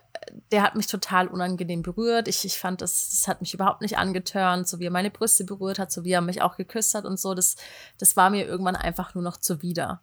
der 0.51 0.63
hat 0.63 0.75
mich 0.75 0.87
total 0.87 1.27
unangenehm 1.27 1.81
berührt. 1.81 2.27
Ich, 2.27 2.45
ich 2.45 2.57
fand, 2.57 2.81
das, 2.81 3.09
das 3.09 3.27
hat 3.27 3.41
mich 3.41 3.53
überhaupt 3.53 3.81
nicht 3.81 3.97
angetörnt, 3.97 4.67
so 4.67 4.79
wie 4.79 4.85
er 4.85 4.91
meine 4.91 5.11
Brüste 5.11 5.43
berührt 5.43 5.79
hat, 5.79 5.91
so 5.91 6.03
wie 6.03 6.11
er 6.11 6.21
mich 6.21 6.41
auch 6.41 6.57
geküsst 6.57 6.93
hat 6.93 7.05
und 7.05 7.19
so. 7.19 7.33
Das, 7.33 7.55
das 7.97 8.15
war 8.15 8.29
mir 8.29 8.45
irgendwann 8.45 8.75
einfach 8.75 9.13
nur 9.15 9.23
noch 9.23 9.37
zuwider. 9.37 10.01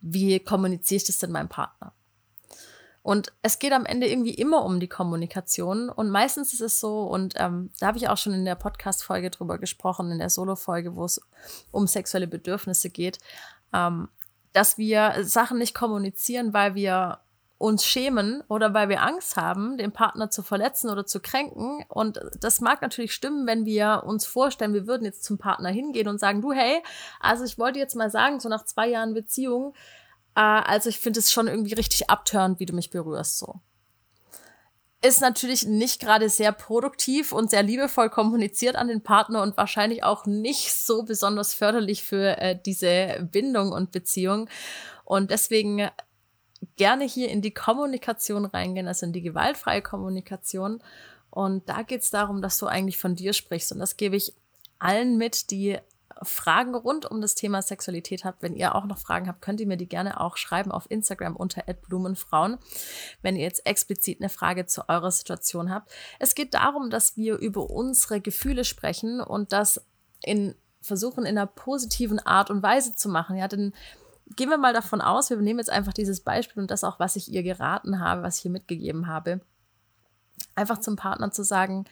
Wie 0.00 0.38
kommuniziere 0.40 0.98
ich 0.98 1.04
das 1.04 1.18
denn 1.18 1.32
meinem 1.32 1.48
Partner? 1.48 1.92
Und 3.02 3.32
es 3.42 3.58
geht 3.58 3.72
am 3.72 3.86
Ende 3.86 4.06
irgendwie 4.06 4.34
immer 4.34 4.64
um 4.64 4.80
die 4.80 4.88
Kommunikation. 4.88 5.88
Und 5.88 6.10
meistens 6.10 6.52
ist 6.52 6.60
es 6.60 6.80
so, 6.80 7.04
und 7.04 7.34
ähm, 7.36 7.70
da 7.80 7.86
habe 7.86 7.98
ich 7.98 8.08
auch 8.08 8.18
schon 8.18 8.34
in 8.34 8.44
der 8.44 8.54
Podcast-Folge 8.54 9.30
drüber 9.30 9.58
gesprochen, 9.58 10.10
in 10.10 10.18
der 10.18 10.30
Solo-Folge, 10.30 10.94
wo 10.94 11.04
es 11.04 11.20
um 11.70 11.86
sexuelle 11.86 12.26
Bedürfnisse 12.26 12.90
geht, 12.90 13.18
ähm, 13.72 14.08
dass 14.52 14.78
wir 14.78 15.14
Sachen 15.22 15.58
nicht 15.58 15.74
kommunizieren, 15.74 16.52
weil 16.52 16.74
wir 16.74 17.20
uns 17.58 17.84
schämen 17.84 18.42
oder 18.48 18.72
weil 18.72 18.88
wir 18.88 19.02
Angst 19.02 19.36
haben, 19.36 19.76
den 19.76 19.90
Partner 19.90 20.30
zu 20.30 20.44
verletzen 20.44 20.90
oder 20.90 21.04
zu 21.04 21.20
kränken. 21.20 21.84
Und 21.88 22.20
das 22.40 22.60
mag 22.60 22.80
natürlich 22.82 23.12
stimmen, 23.12 23.46
wenn 23.48 23.66
wir 23.66 24.04
uns 24.06 24.24
vorstellen, 24.24 24.74
wir 24.74 24.86
würden 24.86 25.04
jetzt 25.04 25.24
zum 25.24 25.38
Partner 25.38 25.68
hingehen 25.68 26.06
und 26.06 26.20
sagen, 26.20 26.40
du, 26.40 26.52
hey, 26.52 26.80
also 27.18 27.44
ich 27.44 27.58
wollte 27.58 27.80
jetzt 27.80 27.96
mal 27.96 28.10
sagen, 28.10 28.38
so 28.38 28.48
nach 28.48 28.64
zwei 28.64 28.88
Jahren 28.88 29.12
Beziehung, 29.12 29.74
äh, 30.36 30.40
also 30.40 30.88
ich 30.88 31.00
finde 31.00 31.18
es 31.18 31.32
schon 31.32 31.48
irgendwie 31.48 31.74
richtig 31.74 32.08
abtörend, 32.08 32.60
wie 32.60 32.66
du 32.66 32.74
mich 32.74 32.90
berührst, 32.90 33.38
so. 33.38 33.60
Ist 35.00 35.20
natürlich 35.20 35.64
nicht 35.64 36.00
gerade 36.00 36.28
sehr 36.28 36.50
produktiv 36.50 37.30
und 37.30 37.50
sehr 37.50 37.62
liebevoll 37.62 38.10
kommuniziert 38.10 38.74
an 38.74 38.88
den 38.88 39.02
Partner 39.02 39.42
und 39.42 39.56
wahrscheinlich 39.56 40.02
auch 40.02 40.26
nicht 40.26 40.74
so 40.74 41.04
besonders 41.04 41.54
förderlich 41.54 42.02
für 42.02 42.36
äh, 42.38 42.58
diese 42.60 43.28
Bindung 43.30 43.70
und 43.70 43.92
Beziehung. 43.92 44.48
Und 45.04 45.30
deswegen 45.30 45.88
gerne 46.78 47.04
hier 47.04 47.28
in 47.28 47.42
die 47.42 47.52
Kommunikation 47.52 48.46
reingehen, 48.46 48.88
also 48.88 49.04
in 49.04 49.12
die 49.12 49.20
gewaltfreie 49.20 49.82
Kommunikation. 49.82 50.82
Und 51.30 51.68
da 51.68 51.82
geht 51.82 52.00
es 52.00 52.10
darum, 52.10 52.40
dass 52.40 52.56
du 52.58 52.66
eigentlich 52.66 52.96
von 52.96 53.14
dir 53.14 53.34
sprichst. 53.34 53.72
Und 53.72 53.80
das 53.80 53.98
gebe 53.98 54.16
ich 54.16 54.32
allen 54.78 55.18
mit, 55.18 55.50
die 55.50 55.78
Fragen 56.22 56.74
rund 56.74 57.06
um 57.08 57.20
das 57.20 57.34
Thema 57.34 57.62
Sexualität 57.62 58.24
habt. 58.24 58.42
Wenn 58.42 58.56
ihr 58.56 58.74
auch 58.74 58.86
noch 58.86 58.98
Fragen 58.98 59.28
habt, 59.28 59.42
könnt 59.42 59.60
ihr 59.60 59.66
mir 59.66 59.76
die 59.76 59.88
gerne 59.88 60.20
auch 60.20 60.36
schreiben 60.36 60.72
auf 60.72 60.90
Instagram 60.90 61.36
unter 61.36 61.62
@blumenfrauen, 61.62 62.58
wenn 63.22 63.36
ihr 63.36 63.42
jetzt 63.42 63.66
explizit 63.66 64.20
eine 64.20 64.28
Frage 64.28 64.66
zu 64.66 64.88
eurer 64.88 65.10
Situation 65.10 65.70
habt. 65.70 65.92
Es 66.18 66.34
geht 66.34 66.54
darum, 66.54 66.90
dass 66.90 67.16
wir 67.16 67.36
über 67.36 67.70
unsere 67.70 68.20
Gefühle 68.20 68.64
sprechen 68.64 69.20
und 69.20 69.52
das 69.52 69.80
in 70.22 70.54
versuchen 70.80 71.24
in 71.24 71.36
einer 71.36 71.46
positiven 71.46 72.18
Art 72.20 72.50
und 72.50 72.62
Weise 72.62 72.94
zu 72.94 73.08
machen. 73.08 73.36
Ja, 73.36 73.48
denn 73.48 73.74
gehen 74.36 74.50
wir 74.50 74.58
mal 74.58 74.72
davon 74.72 75.00
aus, 75.00 75.30
wir 75.30 75.36
nehmen 75.38 75.58
jetzt 75.58 75.70
einfach 75.70 75.92
dieses 75.92 76.20
Beispiel 76.20 76.62
und 76.62 76.70
das 76.70 76.84
auch, 76.84 76.98
was 76.98 77.16
ich 77.16 77.30
ihr 77.30 77.42
geraten 77.42 78.00
habe, 78.00 78.22
was 78.22 78.38
ich 78.38 78.44
ihr 78.46 78.50
mitgegeben 78.50 79.06
habe. 79.06 79.40
Einfach 80.54 80.78
zum 80.78 80.96
Partner 80.96 81.30
zu 81.30 81.42
sagen, 81.42 81.84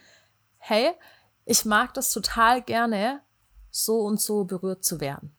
hey, 0.58 0.92
ich 1.44 1.64
mag 1.64 1.94
das 1.94 2.10
total 2.10 2.62
gerne, 2.62 3.20
so 3.70 4.00
und 4.00 4.20
so 4.20 4.44
berührt 4.44 4.84
zu 4.84 5.00
werden. 5.00 5.35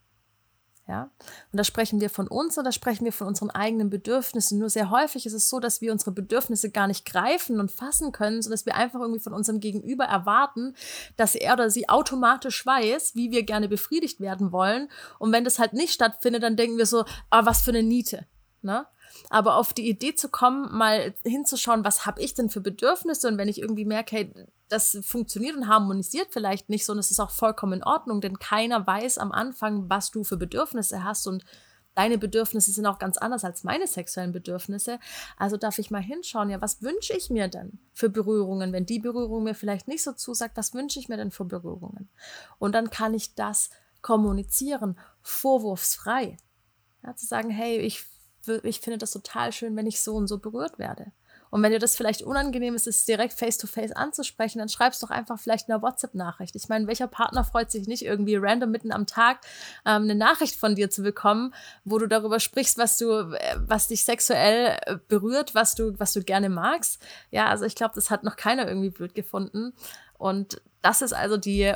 Ja? 0.88 1.12
Und 1.52 1.58
da 1.58 1.64
sprechen 1.64 2.00
wir 2.00 2.10
von 2.10 2.28
uns 2.28 2.58
und 2.58 2.64
da 2.64 2.72
sprechen 2.72 3.04
wir 3.04 3.12
von 3.12 3.28
unseren 3.28 3.50
eigenen 3.50 3.90
Bedürfnissen. 3.90 4.58
Nur 4.58 4.70
sehr 4.70 4.90
häufig 4.90 5.26
ist 5.26 5.34
es 5.34 5.50
so, 5.50 5.60
dass 5.60 5.82
wir 5.82 5.92
unsere 5.92 6.12
Bedürfnisse 6.12 6.70
gar 6.70 6.88
nicht 6.88 7.06
greifen 7.06 7.60
und 7.60 7.72
fassen 7.72 8.12
können, 8.12 8.42
sondern 8.42 8.58
dass 8.58 8.66
wir 8.66 8.76
einfach 8.76 9.02
irgendwie 9.02 9.20
von 9.20 9.34
unserem 9.34 9.60
Gegenüber 9.60 10.06
erwarten, 10.06 10.76
dass 11.18 11.36
er 11.36 11.54
oder 11.54 11.70
sie 11.70 11.90
automatisch 11.90 12.66
weiß, 12.66 13.16
wie 13.16 13.32
wir 13.32 13.44
gerne 13.44 13.68
befriedigt 13.68 14.22
werden 14.22 14.52
wollen. 14.52 14.90
Und 15.20 15.34
wenn 15.34 15.44
das 15.44 15.60
halt 15.60 15.74
nicht 15.74 15.94
stattfindet, 15.94 16.44
dann 16.44 16.56
denken 16.56 16.78
wir 16.78 16.86
so, 16.86 17.04
ah, 17.30 17.46
was 17.46 17.62
für 17.62 17.72
eine 17.72 17.84
Niete. 17.84 18.26
Ne? 18.62 18.88
Aber 19.30 19.56
auf 19.56 19.74
die 19.74 19.90
Idee 19.90 20.16
zu 20.16 20.30
kommen, 20.30 20.76
mal 20.76 21.14
hinzuschauen, 21.24 21.84
was 21.84 22.06
habe 22.06 22.22
ich 22.22 22.34
denn 22.34 22.50
für 22.50 22.62
Bedürfnisse 22.62 23.28
und 23.28 23.38
wenn 23.38 23.50
ich 23.50 23.60
irgendwie 23.62 23.86
merke, 23.86 24.16
hey, 24.16 24.34
das 24.70 25.00
funktioniert 25.02 25.56
und 25.56 25.68
harmonisiert 25.68 26.28
vielleicht 26.32 26.70
nicht, 26.70 26.86
sondern 26.86 27.02
es 27.02 27.12
ist 27.12 27.20
auch 27.20 27.32
vollkommen 27.32 27.74
in 27.74 27.84
Ordnung, 27.84 28.22
denn 28.22 28.40
keiner 28.40 28.86
weiß 28.86 29.18
am 29.18 29.32
Anfang, 29.32 29.90
was 29.90 30.12
du 30.12 30.24
für 30.24 30.38
Bedürfnisse 30.38 31.04
hast 31.04 31.28
und 31.28 31.46
deine 31.96 32.18
Bedürfnisse 32.18 32.72
sind 32.72 32.86
auch 32.86 33.00
ganz 33.00 33.18
anders 33.18 33.44
als 33.44 33.64
meine 33.64 33.88
sexuellen 33.88 34.32
Bedürfnisse. 34.32 35.00
Also 35.38 35.58
darf 35.58 35.80
ich 35.80 35.90
mal 35.90 36.02
hinschauen, 36.02 36.50
ja, 36.50 36.62
was 36.62 36.84
wünsche 36.84 37.14
ich 37.14 37.30
mir 37.30 37.48
denn 37.48 37.80
für 37.94 38.10
Berührungen? 38.10 38.72
Wenn 38.72 38.86
die 38.86 39.00
Berührung 39.00 39.44
mir 39.44 39.56
vielleicht 39.56 39.88
nicht 39.88 40.04
so 40.04 40.12
zusagt, 40.12 40.58
was 40.58 40.76
wünsche 40.76 41.00
ich 41.00 41.10
mir 41.10 41.18
denn 41.18 41.32
für 41.32 41.46
Berührungen? 41.46 42.10
Und 42.60 42.76
dann 42.76 42.92
kann 42.92 43.16
ich 43.16 43.34
das 43.34 43.72
kommunizieren, 44.04 45.00
vorwurfsfrei. 45.24 46.38
Ja, 47.04 47.16
zu 47.16 47.26
sagen, 47.26 47.50
hey, 47.50 47.80
ich 47.80 48.06
ich 48.64 48.80
finde 48.80 48.98
das 48.98 49.12
total 49.12 49.52
schön, 49.52 49.76
wenn 49.76 49.88
ich 49.88 50.02
so 50.02 50.16
und 50.16 50.28
so 50.28 50.38
berührt 50.38 50.80
werde. 50.80 51.12
Und 51.50 51.64
wenn 51.64 51.72
dir 51.72 51.80
das 51.80 51.96
vielleicht 51.96 52.22
unangenehm 52.22 52.76
ist, 52.76 52.88
es 52.88 53.06
direkt 53.06 53.34
face-to-face 53.34 53.92
-face 53.92 53.96
anzusprechen, 53.96 54.60
dann 54.60 54.70
schreibst 54.70 55.02
doch 55.04 55.10
einfach 55.10 55.40
vielleicht 55.40 55.70
eine 55.70 55.82
WhatsApp-Nachricht. 55.82 56.56
Ich 56.56 56.70
meine, 56.70 56.88
welcher 56.88 57.08
Partner 57.08 57.44
freut 57.44 57.72
sich 57.72 57.88
nicht 57.88 58.04
irgendwie 58.04 58.36
random 58.36 58.72
mitten 58.72 58.92
am 58.92 59.06
Tag 59.06 59.40
ähm, 59.86 60.04
eine 60.04 60.16
Nachricht 60.16 60.56
von 60.56 60.76
dir 60.76 60.90
zu 60.90 61.02
bekommen, 61.02 61.54
wo 61.86 61.98
du 61.98 62.08
darüber 62.08 62.40
sprichst, 62.40 62.78
was 62.78 62.98
du, 62.98 63.34
äh, 63.34 63.56
was 63.58 63.88
dich 63.88 64.04
sexuell 64.04 64.78
äh, 64.86 64.98
berührt, 65.08 65.56
was 65.56 65.76
du, 65.76 65.98
was 66.00 66.14
du 66.14 66.22
gerne 66.22 66.50
magst. 66.50 67.02
Ja, 67.32 67.48
also 67.48 67.66
ich 67.66 67.76
glaube, 67.76 67.96
das 67.96 68.10
hat 68.10 68.24
noch 68.24 68.36
keiner 68.36 68.68
irgendwie 68.68 68.90
blöd 68.90 69.16
gefunden. 69.16 69.74
Und 70.18 70.62
das 70.82 71.02
ist 71.02 71.14
also 71.14 71.38
die 71.38 71.74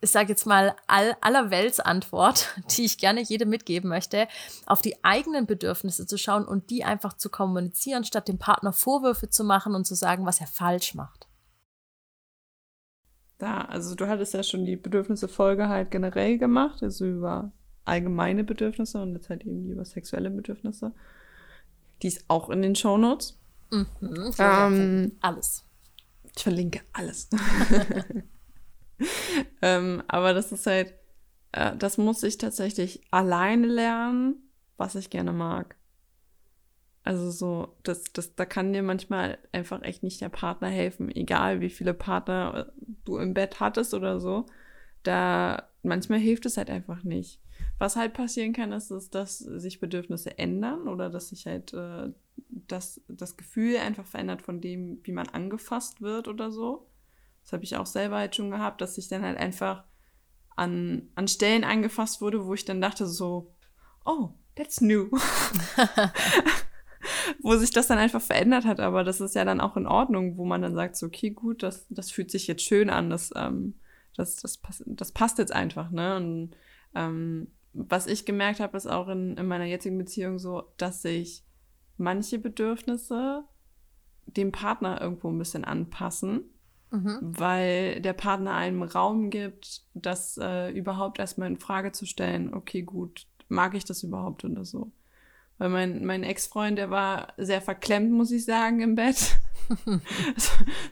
ich 0.00 0.10
sage 0.10 0.28
jetzt 0.28 0.46
mal, 0.46 0.74
all, 0.86 1.16
allerweltsantwort, 1.20 2.54
die 2.76 2.84
ich 2.84 2.98
gerne 2.98 3.22
jedem 3.22 3.48
mitgeben 3.48 3.88
möchte, 3.88 4.28
auf 4.66 4.82
die 4.82 5.02
eigenen 5.04 5.46
Bedürfnisse 5.46 6.06
zu 6.06 6.18
schauen 6.18 6.44
und 6.44 6.70
die 6.70 6.84
einfach 6.84 7.14
zu 7.14 7.30
kommunizieren, 7.30 8.04
statt 8.04 8.28
dem 8.28 8.38
Partner 8.38 8.72
Vorwürfe 8.72 9.30
zu 9.30 9.44
machen 9.44 9.74
und 9.74 9.86
zu 9.86 9.94
sagen, 9.94 10.26
was 10.26 10.40
er 10.40 10.46
falsch 10.46 10.94
macht. 10.94 11.26
Da, 13.38 13.62
also 13.62 13.94
du 13.94 14.08
hattest 14.08 14.32
ja 14.32 14.42
schon 14.42 14.64
die 14.64 14.76
Bedürfnisse-Folge 14.76 15.68
halt 15.68 15.90
generell 15.90 16.38
gemacht, 16.38 16.82
also 16.82 17.04
über 17.04 17.52
allgemeine 17.84 18.44
Bedürfnisse 18.44 19.00
und 19.00 19.14
jetzt 19.14 19.28
halt 19.28 19.44
eben 19.44 19.68
über 19.70 19.84
sexuelle 19.84 20.30
Bedürfnisse. 20.30 20.92
Die 22.02 22.08
ist 22.08 22.24
auch 22.28 22.50
in 22.50 22.62
den 22.62 22.74
Shownotes. 22.74 23.38
Mhm, 23.70 23.86
ähm, 24.38 25.12
alles. 25.20 25.64
Ich 26.34 26.42
verlinke 26.42 26.80
alles. 26.92 27.28
ähm, 29.62 30.02
aber 30.08 30.34
das 30.34 30.52
ist 30.52 30.66
halt, 30.66 30.94
äh, 31.52 31.76
das 31.76 31.98
muss 31.98 32.22
ich 32.22 32.38
tatsächlich 32.38 33.02
alleine 33.10 33.66
lernen, 33.66 34.36
was 34.76 34.94
ich 34.94 35.10
gerne 35.10 35.32
mag. 35.32 35.76
Also 37.06 37.30
so, 37.30 37.76
das, 37.84 38.02
das, 38.12 38.34
da 38.34 38.44
kann 38.44 38.72
dir 38.72 38.82
manchmal 38.82 39.38
einfach 39.52 39.82
echt 39.82 40.02
nicht 40.02 40.20
der 40.20 40.28
Partner 40.28 40.66
helfen, 40.68 41.08
egal 41.14 41.60
wie 41.60 41.70
viele 41.70 41.94
Partner 41.94 42.66
äh, 42.66 42.82
du 43.04 43.18
im 43.18 43.32
Bett 43.32 43.60
hattest 43.60 43.94
oder 43.94 44.18
so. 44.18 44.46
Da 45.04 45.68
manchmal 45.84 46.18
hilft 46.18 46.46
es 46.46 46.56
halt 46.56 46.68
einfach 46.68 47.04
nicht. 47.04 47.40
Was 47.78 47.94
halt 47.94 48.12
passieren 48.12 48.52
kann, 48.52 48.72
ist, 48.72 48.90
ist 48.90 49.14
dass 49.14 49.38
sich 49.38 49.78
Bedürfnisse 49.78 50.36
ändern 50.36 50.88
oder 50.88 51.08
dass 51.08 51.28
sich 51.28 51.46
halt 51.46 51.72
äh, 51.74 52.10
das, 52.48 53.00
das 53.06 53.36
Gefühl 53.36 53.76
einfach 53.76 54.06
verändert 54.06 54.42
von 54.42 54.60
dem, 54.60 54.98
wie 55.04 55.12
man 55.12 55.28
angefasst 55.28 56.02
wird 56.02 56.26
oder 56.26 56.50
so. 56.50 56.88
Das 57.46 57.52
habe 57.52 57.64
ich 57.64 57.76
auch 57.76 57.86
selber 57.86 58.16
halt 58.16 58.34
schon 58.34 58.50
gehabt, 58.50 58.80
dass 58.80 58.98
ich 58.98 59.06
dann 59.06 59.22
halt 59.22 59.38
einfach 59.38 59.84
an, 60.56 61.08
an 61.14 61.28
Stellen 61.28 61.62
angefasst 61.62 62.20
wurde, 62.20 62.44
wo 62.44 62.54
ich 62.54 62.64
dann 62.64 62.80
dachte 62.80 63.06
so, 63.06 63.54
oh, 64.04 64.30
that's 64.56 64.80
new. 64.80 65.08
wo 67.42 67.56
sich 67.56 67.70
das 67.70 67.86
dann 67.86 67.98
einfach 67.98 68.20
verändert 68.20 68.64
hat, 68.64 68.80
aber 68.80 69.04
das 69.04 69.20
ist 69.20 69.36
ja 69.36 69.44
dann 69.44 69.60
auch 69.60 69.76
in 69.76 69.86
Ordnung, 69.86 70.36
wo 70.36 70.44
man 70.44 70.62
dann 70.62 70.74
sagt, 70.74 70.96
so, 70.96 71.06
okay, 71.06 71.30
gut, 71.30 71.62
das, 71.62 71.86
das 71.88 72.10
fühlt 72.10 72.32
sich 72.32 72.48
jetzt 72.48 72.62
schön 72.62 72.90
an, 72.90 73.10
das, 73.10 73.30
ähm, 73.36 73.74
das, 74.16 74.36
das, 74.36 74.58
pass, 74.58 74.82
das 74.84 75.12
passt 75.12 75.38
jetzt 75.38 75.52
einfach, 75.52 75.90
ne? 75.92 76.16
Und 76.16 76.56
ähm, 76.94 77.48
was 77.72 78.08
ich 78.08 78.24
gemerkt 78.24 78.58
habe, 78.58 78.76
ist 78.76 78.86
auch 78.86 79.08
in, 79.08 79.36
in 79.36 79.46
meiner 79.46 79.66
jetzigen 79.66 79.98
Beziehung 79.98 80.40
so, 80.40 80.72
dass 80.78 81.02
sich 81.02 81.44
manche 81.96 82.40
Bedürfnisse 82.40 83.44
dem 84.24 84.50
Partner 84.50 85.00
irgendwo 85.00 85.28
ein 85.28 85.38
bisschen 85.38 85.64
anpassen 85.64 86.50
Mhm. 86.90 87.18
Weil 87.20 88.00
der 88.00 88.12
Partner 88.12 88.54
einem 88.54 88.82
Raum 88.82 89.30
gibt, 89.30 89.82
das 89.94 90.38
äh, 90.40 90.70
überhaupt 90.70 91.18
erstmal 91.18 91.48
in 91.48 91.58
Frage 91.58 91.92
zu 91.92 92.06
stellen, 92.06 92.54
okay, 92.54 92.82
gut, 92.82 93.26
mag 93.48 93.74
ich 93.74 93.84
das 93.84 94.02
überhaupt 94.02 94.44
oder 94.44 94.64
so. 94.64 94.92
Weil 95.58 95.70
mein, 95.70 96.04
mein 96.04 96.22
Ex-Freund, 96.22 96.78
der 96.78 96.90
war 96.90 97.32
sehr 97.36 97.62
verklemmt, 97.62 98.12
muss 98.12 98.30
ich 98.30 98.44
sagen, 98.44 98.80
im 98.80 98.94
Bett. 98.94 99.36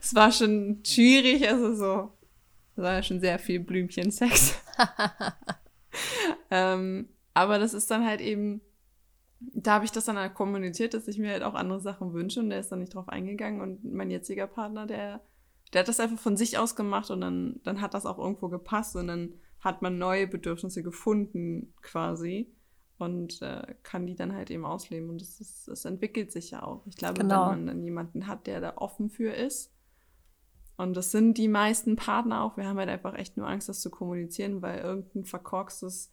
es 0.00 0.14
war 0.14 0.32
schon 0.32 0.80
schwierig, 0.84 1.46
also 1.48 1.74
so, 1.74 2.12
es 2.76 2.82
war 2.82 2.94
ja 2.94 3.02
schon 3.02 3.20
sehr 3.20 3.38
viel 3.38 3.60
Blümchensex. 3.60 4.54
ähm, 6.50 7.08
aber 7.34 7.58
das 7.58 7.74
ist 7.74 7.90
dann 7.90 8.06
halt 8.06 8.20
eben, 8.20 8.62
da 9.38 9.74
habe 9.74 9.84
ich 9.84 9.92
das 9.92 10.06
dann 10.06 10.18
halt 10.18 10.34
kommuniziert, 10.34 10.94
dass 10.94 11.08
ich 11.08 11.18
mir 11.18 11.30
halt 11.30 11.42
auch 11.42 11.54
andere 11.54 11.80
Sachen 11.80 12.14
wünsche 12.14 12.40
und 12.40 12.50
der 12.50 12.60
ist 12.60 12.72
dann 12.72 12.78
nicht 12.78 12.94
drauf 12.94 13.08
eingegangen 13.08 13.60
und 13.60 13.84
mein 13.84 14.10
jetziger 14.10 14.46
Partner, 14.46 14.86
der 14.86 15.20
der 15.74 15.80
hat 15.80 15.88
das 15.88 16.00
einfach 16.00 16.18
von 16.18 16.36
sich 16.36 16.56
aus 16.56 16.76
gemacht 16.76 17.10
und 17.10 17.20
dann, 17.20 17.60
dann 17.64 17.80
hat 17.80 17.94
das 17.94 18.06
auch 18.06 18.18
irgendwo 18.18 18.48
gepasst 18.48 18.94
und 18.96 19.08
dann 19.08 19.34
hat 19.60 19.82
man 19.82 19.98
neue 19.98 20.26
Bedürfnisse 20.28 20.82
gefunden 20.82 21.74
quasi 21.82 22.52
und 22.98 23.42
äh, 23.42 23.74
kann 23.82 24.06
die 24.06 24.14
dann 24.14 24.34
halt 24.34 24.50
eben 24.50 24.64
ausleben 24.64 25.10
und 25.10 25.20
das, 25.20 25.40
ist, 25.40 25.66
das 25.66 25.84
entwickelt 25.84 26.30
sich 26.30 26.52
ja 26.52 26.62
auch. 26.62 26.86
Ich 26.86 26.96
glaube, 26.96 27.20
genau. 27.20 27.50
wenn 27.50 27.58
man 27.58 27.66
dann 27.66 27.82
jemanden 27.82 28.26
hat, 28.28 28.46
der 28.46 28.60
da 28.60 28.74
offen 28.76 29.10
für 29.10 29.32
ist 29.32 29.72
und 30.76 30.96
das 30.96 31.10
sind 31.10 31.38
die 31.38 31.48
meisten 31.48 31.96
Partner 31.96 32.42
auch, 32.42 32.56
wir 32.56 32.66
haben 32.68 32.78
halt 32.78 32.88
einfach 32.88 33.14
echt 33.14 33.36
nur 33.36 33.48
Angst, 33.48 33.68
das 33.68 33.80
zu 33.80 33.90
kommunizieren, 33.90 34.62
weil 34.62 34.78
irgendein 34.78 35.24
verkorkstes 35.24 36.12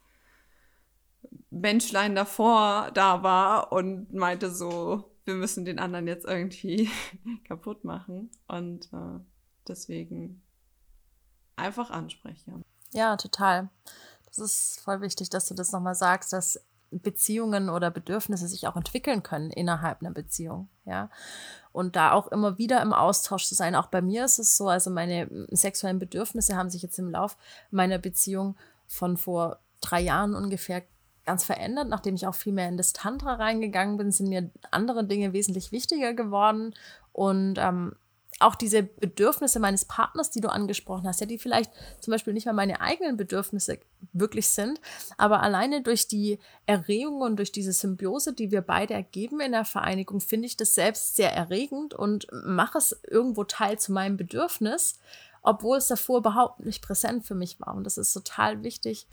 Menschlein 1.51 2.15
davor 2.15 2.89
da 2.93 3.21
war 3.21 3.71
und 3.71 4.11
meinte 4.13 4.49
so, 4.49 5.11
wir 5.25 5.35
müssen 5.35 5.65
den 5.65 5.77
anderen 5.77 6.07
jetzt 6.07 6.25
irgendwie 6.25 6.89
kaputt 7.43 7.83
machen 7.83 8.31
und 8.47 8.91
äh, 8.91 9.19
Deswegen 9.67 10.41
einfach 11.55 11.91
ansprechen. 11.91 12.63
Ja, 12.93 13.15
total. 13.17 13.69
Das 14.25 14.37
ist 14.39 14.79
voll 14.79 15.01
wichtig, 15.01 15.29
dass 15.29 15.47
du 15.47 15.53
das 15.53 15.71
nochmal 15.71 15.95
sagst, 15.95 16.33
dass 16.33 16.59
Beziehungen 16.91 17.69
oder 17.69 17.89
Bedürfnisse 17.89 18.47
sich 18.47 18.67
auch 18.67 18.75
entwickeln 18.75 19.23
können 19.23 19.49
innerhalb 19.49 20.01
einer 20.01 20.11
Beziehung, 20.11 20.67
ja. 20.85 21.09
Und 21.71 21.95
da 21.95 22.11
auch 22.11 22.27
immer 22.27 22.57
wieder 22.57 22.81
im 22.81 22.91
Austausch 22.91 23.45
zu 23.45 23.55
sein. 23.55 23.75
Auch 23.75 23.87
bei 23.87 24.01
mir 24.01 24.25
ist 24.25 24.39
es 24.39 24.57
so, 24.57 24.67
also 24.67 24.89
meine 24.89 25.47
sexuellen 25.51 25.99
Bedürfnisse 25.99 26.57
haben 26.57 26.69
sich 26.69 26.81
jetzt 26.81 26.99
im 26.99 27.11
Lauf 27.11 27.37
meiner 27.71 27.97
Beziehung 27.97 28.57
von 28.87 29.15
vor 29.15 29.59
drei 29.79 30.01
Jahren 30.01 30.35
ungefähr 30.35 30.83
ganz 31.25 31.45
verändert. 31.45 31.87
Nachdem 31.87 32.15
ich 32.15 32.27
auch 32.27 32.35
viel 32.35 32.51
mehr 32.51 32.67
in 32.67 32.75
das 32.75 32.91
Tantra 32.91 33.35
reingegangen 33.35 33.95
bin, 33.95 34.11
sind 34.11 34.27
mir 34.27 34.49
andere 34.69 35.05
Dinge 35.05 35.31
wesentlich 35.31 35.71
wichtiger 35.71 36.13
geworden. 36.13 36.75
Und 37.13 37.55
ähm, 37.57 37.95
auch 38.41 38.55
diese 38.55 38.83
Bedürfnisse 38.83 39.59
meines 39.59 39.85
Partners, 39.85 40.31
die 40.31 40.41
du 40.41 40.49
angesprochen 40.49 41.07
hast, 41.07 41.21
ja, 41.21 41.27
die 41.27 41.37
vielleicht 41.37 41.71
zum 41.99 42.11
Beispiel 42.11 42.33
nicht 42.33 42.45
mal 42.45 42.53
meine 42.53 42.81
eigenen 42.81 43.17
Bedürfnisse 43.17 43.79
wirklich 44.13 44.47
sind, 44.47 44.79
aber 45.17 45.41
alleine 45.41 45.81
durch 45.81 46.07
die 46.07 46.39
Erregung 46.65 47.21
und 47.21 47.37
durch 47.37 47.51
diese 47.51 47.73
Symbiose, 47.73 48.33
die 48.33 48.51
wir 48.51 48.61
beide 48.61 48.93
ergeben 48.93 49.39
in 49.39 49.51
der 49.51 49.65
Vereinigung, 49.65 50.19
finde 50.21 50.47
ich 50.47 50.57
das 50.57 50.75
selbst 50.75 51.15
sehr 51.15 51.33
erregend 51.33 51.93
und 51.93 52.27
mache 52.31 52.77
es 52.77 52.99
irgendwo 53.07 53.43
teil 53.43 53.79
zu 53.79 53.91
meinem 53.91 54.17
Bedürfnis, 54.17 54.99
obwohl 55.41 55.77
es 55.77 55.87
davor 55.87 56.19
überhaupt 56.19 56.59
nicht 56.61 56.81
präsent 56.81 57.25
für 57.25 57.35
mich 57.35 57.59
war. 57.59 57.75
Und 57.75 57.83
das 57.83 57.97
ist 57.97 58.13
total 58.13 58.63
wichtig, 58.63 59.07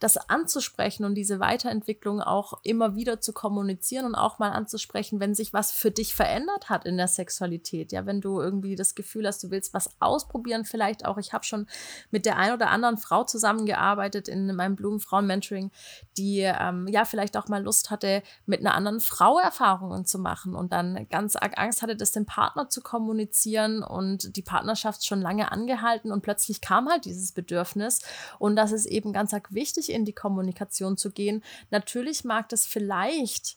das 0.00 0.16
anzusprechen 0.16 1.04
und 1.04 1.14
diese 1.14 1.40
Weiterentwicklung 1.40 2.22
auch 2.22 2.54
immer 2.62 2.96
wieder 2.96 3.20
zu 3.20 3.34
kommunizieren 3.34 4.06
und 4.06 4.14
auch 4.14 4.38
mal 4.38 4.50
anzusprechen, 4.50 5.20
wenn 5.20 5.34
sich 5.34 5.52
was 5.52 5.72
für 5.72 5.90
dich 5.90 6.14
verändert 6.14 6.70
hat 6.70 6.86
in 6.86 6.96
der 6.96 7.06
Sexualität. 7.06 7.92
Ja, 7.92 8.06
wenn 8.06 8.22
du 8.22 8.40
irgendwie 8.40 8.76
das 8.76 8.94
Gefühl 8.94 9.26
hast, 9.26 9.44
du 9.44 9.50
willst 9.50 9.74
was 9.74 9.90
ausprobieren, 10.00 10.64
vielleicht 10.64 11.04
auch. 11.04 11.18
Ich 11.18 11.34
habe 11.34 11.44
schon 11.44 11.66
mit 12.10 12.24
der 12.24 12.38
ein 12.38 12.54
oder 12.54 12.70
anderen 12.70 12.96
Frau 12.96 13.24
zusammengearbeitet 13.24 14.26
in 14.26 14.54
meinem 14.56 14.74
Blumenfrauen-Mentoring, 14.74 15.70
die 16.16 16.40
ähm, 16.40 16.88
ja 16.88 17.04
vielleicht 17.04 17.36
auch 17.36 17.48
mal 17.48 17.62
Lust 17.62 17.90
hatte, 17.90 18.22
mit 18.46 18.60
einer 18.60 18.74
anderen 18.74 19.00
Frau 19.00 19.38
Erfahrungen 19.38 20.06
zu 20.06 20.18
machen 20.18 20.54
und 20.54 20.72
dann 20.72 21.08
ganz 21.10 21.36
arg 21.36 21.58
Angst 21.58 21.82
hatte, 21.82 21.94
das 21.94 22.12
dem 22.12 22.24
Partner 22.24 22.70
zu 22.70 22.80
kommunizieren 22.80 23.82
und 23.82 24.34
die 24.34 24.42
Partnerschaft 24.42 25.04
schon 25.04 25.20
lange 25.20 25.52
angehalten 25.52 26.10
und 26.10 26.22
plötzlich 26.22 26.62
kam 26.62 26.88
halt 26.88 27.04
dieses 27.04 27.32
Bedürfnis 27.32 28.00
und 28.38 28.56
dass 28.56 28.72
es 28.72 28.86
eben 28.86 29.12
ganz 29.12 29.34
arg 29.34 29.52
wichtig 29.52 29.89
in 29.90 30.04
die 30.04 30.14
Kommunikation 30.14 30.96
zu 30.96 31.10
gehen. 31.10 31.42
Natürlich 31.70 32.24
mag 32.24 32.48
das 32.48 32.66
vielleicht 32.66 33.56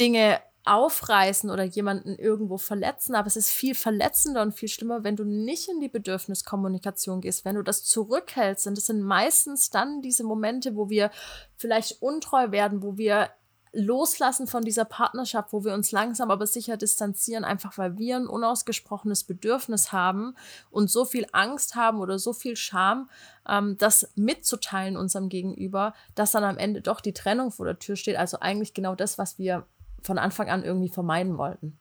Dinge 0.00 0.40
aufreißen 0.66 1.48
oder 1.48 1.62
jemanden 1.62 2.16
irgendwo 2.16 2.58
verletzen, 2.58 3.14
aber 3.14 3.28
es 3.28 3.36
ist 3.36 3.50
viel 3.50 3.74
verletzender 3.74 4.42
und 4.42 4.52
viel 4.52 4.68
schlimmer, 4.68 5.04
wenn 5.04 5.16
du 5.16 5.24
nicht 5.24 5.68
in 5.68 5.80
die 5.80 5.88
Bedürfniskommunikation 5.88 7.20
gehst, 7.20 7.44
wenn 7.44 7.54
du 7.54 7.62
das 7.62 7.84
zurückhältst. 7.84 8.66
Und 8.66 8.76
das 8.76 8.86
sind 8.86 9.00
meistens 9.00 9.70
dann 9.70 10.02
diese 10.02 10.24
Momente, 10.24 10.74
wo 10.74 10.90
wir 10.90 11.10
vielleicht 11.56 12.02
untreu 12.02 12.50
werden, 12.50 12.82
wo 12.82 12.98
wir 12.98 13.30
loslassen 13.76 14.46
von 14.46 14.64
dieser 14.64 14.84
Partnerschaft, 14.84 15.52
wo 15.52 15.64
wir 15.64 15.74
uns 15.74 15.92
langsam 15.92 16.30
aber 16.30 16.46
sicher 16.46 16.76
distanzieren, 16.76 17.44
einfach 17.44 17.76
weil 17.78 17.98
wir 17.98 18.16
ein 18.16 18.26
unausgesprochenes 18.26 19.24
Bedürfnis 19.24 19.92
haben 19.92 20.34
und 20.70 20.90
so 20.90 21.04
viel 21.04 21.26
Angst 21.32 21.76
haben 21.76 22.00
oder 22.00 22.18
so 22.18 22.32
viel 22.32 22.56
Scham, 22.56 23.10
ähm, 23.48 23.76
das 23.78 24.10
mitzuteilen 24.16 24.96
unserem 24.96 25.28
Gegenüber, 25.28 25.94
dass 26.14 26.32
dann 26.32 26.44
am 26.44 26.58
Ende 26.58 26.80
doch 26.80 27.00
die 27.00 27.12
Trennung 27.12 27.50
vor 27.52 27.66
der 27.66 27.78
Tür 27.78 27.96
steht. 27.96 28.16
Also 28.16 28.40
eigentlich 28.40 28.74
genau 28.74 28.94
das, 28.94 29.18
was 29.18 29.38
wir 29.38 29.66
von 30.02 30.18
Anfang 30.18 30.48
an 30.48 30.64
irgendwie 30.64 30.88
vermeiden 30.88 31.36
wollten. 31.36 31.78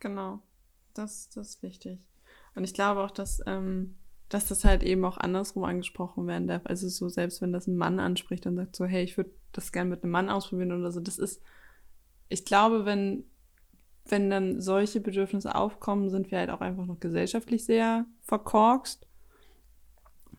Genau, 0.00 0.40
das, 0.94 1.28
das 1.30 1.48
ist 1.48 1.62
wichtig. 1.62 1.98
Und 2.54 2.64
ich 2.64 2.74
glaube 2.74 3.02
auch, 3.02 3.10
dass, 3.10 3.40
ähm, 3.46 3.96
dass 4.28 4.48
das 4.48 4.64
halt 4.64 4.82
eben 4.82 5.04
auch 5.04 5.16
andersrum 5.16 5.64
angesprochen 5.64 6.26
werden 6.26 6.48
darf. 6.48 6.62
Also 6.64 6.88
so, 6.88 7.08
selbst 7.08 7.40
wenn 7.40 7.52
das 7.52 7.66
ein 7.66 7.76
Mann 7.76 7.98
anspricht 7.98 8.46
und 8.46 8.56
sagt 8.56 8.76
so, 8.76 8.84
hey, 8.84 9.02
ich 9.02 9.16
würde 9.16 9.30
das 9.52 9.72
gerne 9.72 9.90
mit 9.90 10.02
einem 10.02 10.12
Mann 10.12 10.28
ausprobieren 10.28 10.72
oder 10.72 10.92
so, 10.92 11.00
das 11.00 11.18
ist, 11.18 11.42
ich 12.28 12.44
glaube, 12.44 12.84
wenn, 12.84 13.24
wenn 14.04 14.28
dann 14.28 14.60
solche 14.60 15.00
Bedürfnisse 15.00 15.54
aufkommen, 15.54 16.10
sind 16.10 16.30
wir 16.30 16.38
halt 16.38 16.50
auch 16.50 16.60
einfach 16.60 16.84
noch 16.84 17.00
gesellschaftlich 17.00 17.64
sehr 17.64 18.04
verkorkst. 18.22 19.06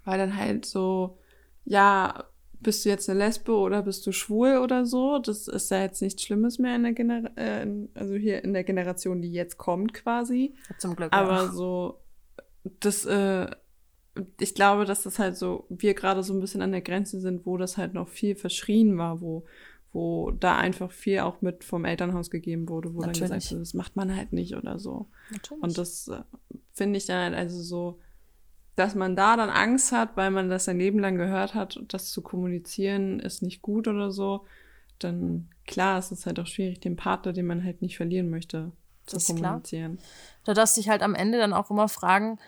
Weil 0.05 0.17
dann 0.17 0.37
halt 0.37 0.65
so, 0.65 1.17
ja, 1.65 2.25
bist 2.61 2.83
du 2.83 2.89
jetzt 2.89 3.09
eine 3.09 3.19
Lesbe 3.19 3.53
oder 3.53 3.83
bist 3.83 4.05
du 4.05 4.11
schwul 4.11 4.57
oder 4.57 4.85
so. 4.85 5.19
Das 5.19 5.47
ist 5.47 5.71
ja 5.71 5.81
jetzt 5.81 6.01
nichts 6.01 6.23
Schlimmes 6.23 6.59
mehr 6.59 6.75
in 6.75 6.83
der 6.83 6.93
Gener 6.93 7.31
äh, 7.37 7.65
also 7.93 8.15
hier 8.15 8.43
in 8.43 8.53
der 8.53 8.63
Generation, 8.63 9.21
die 9.21 9.31
jetzt 9.31 9.57
kommt 9.57 9.93
quasi. 9.93 10.55
Zum 10.77 10.95
Glück. 10.95 11.13
Aber 11.13 11.43
ja. 11.43 11.47
so, 11.47 12.01
das, 12.79 13.05
äh, 13.05 13.47
ich 14.39 14.55
glaube, 14.55 14.85
dass 14.85 15.03
das 15.03 15.19
halt 15.19 15.37
so, 15.37 15.65
wir 15.69 15.93
gerade 15.93 16.23
so 16.23 16.33
ein 16.33 16.39
bisschen 16.39 16.61
an 16.61 16.71
der 16.71 16.81
Grenze 16.81 17.19
sind, 17.19 17.45
wo 17.45 17.57
das 17.57 17.77
halt 17.77 17.93
noch 17.93 18.07
viel 18.07 18.35
verschrien 18.35 18.97
war, 18.97 19.21
wo, 19.21 19.45
wo 19.91 20.31
da 20.31 20.57
einfach 20.57 20.91
viel 20.91 21.19
auch 21.19 21.41
mit 21.41 21.63
vom 21.63 21.85
Elternhaus 21.85 22.29
gegeben 22.29 22.69
wurde, 22.69 22.93
wo 22.93 22.99
Natürlich. 22.99 23.19
dann 23.19 23.29
gesagt 23.29 23.51
wurde, 23.51 23.61
das 23.61 23.73
macht 23.73 23.95
man 23.95 24.15
halt 24.15 24.33
nicht 24.33 24.55
oder 24.55 24.79
so. 24.79 25.07
Natürlich. 25.31 25.63
Und 25.63 25.77
das 25.77 26.07
äh, 26.07 26.21
finde 26.73 26.97
ich 26.97 27.05
dann 27.05 27.33
halt 27.33 27.35
also 27.35 27.61
so, 27.61 27.99
dass 28.75 28.95
man 28.95 29.15
da 29.15 29.35
dann 29.35 29.49
Angst 29.49 29.91
hat, 29.91 30.15
weil 30.15 30.31
man 30.31 30.49
das 30.49 30.65
sein 30.65 30.79
Leben 30.79 30.99
lang 30.99 31.17
gehört 31.17 31.53
hat, 31.53 31.81
das 31.87 32.11
zu 32.11 32.21
kommunizieren 32.21 33.19
ist 33.19 33.41
nicht 33.41 33.61
gut 33.61 33.87
oder 33.87 34.11
so, 34.11 34.45
dann 34.99 35.49
klar, 35.65 35.99
es 35.99 36.11
ist 36.11 36.25
halt 36.25 36.39
auch 36.39 36.47
schwierig, 36.47 36.79
den 36.79 36.95
Partner, 36.95 37.33
den 37.33 37.45
man 37.45 37.63
halt 37.63 37.81
nicht 37.81 37.97
verlieren 37.97 38.29
möchte, 38.29 38.71
zu 39.05 39.17
das 39.17 39.27
kommunizieren. 39.27 39.97
Klar. 39.97 40.07
Da 40.45 40.53
darfst 40.53 40.77
du 40.77 40.81
dich 40.81 40.89
halt 40.89 41.01
am 41.01 41.15
Ende 41.15 41.37
dann 41.37 41.53
auch 41.53 41.69
immer 41.71 41.89
fragen, 41.89 42.39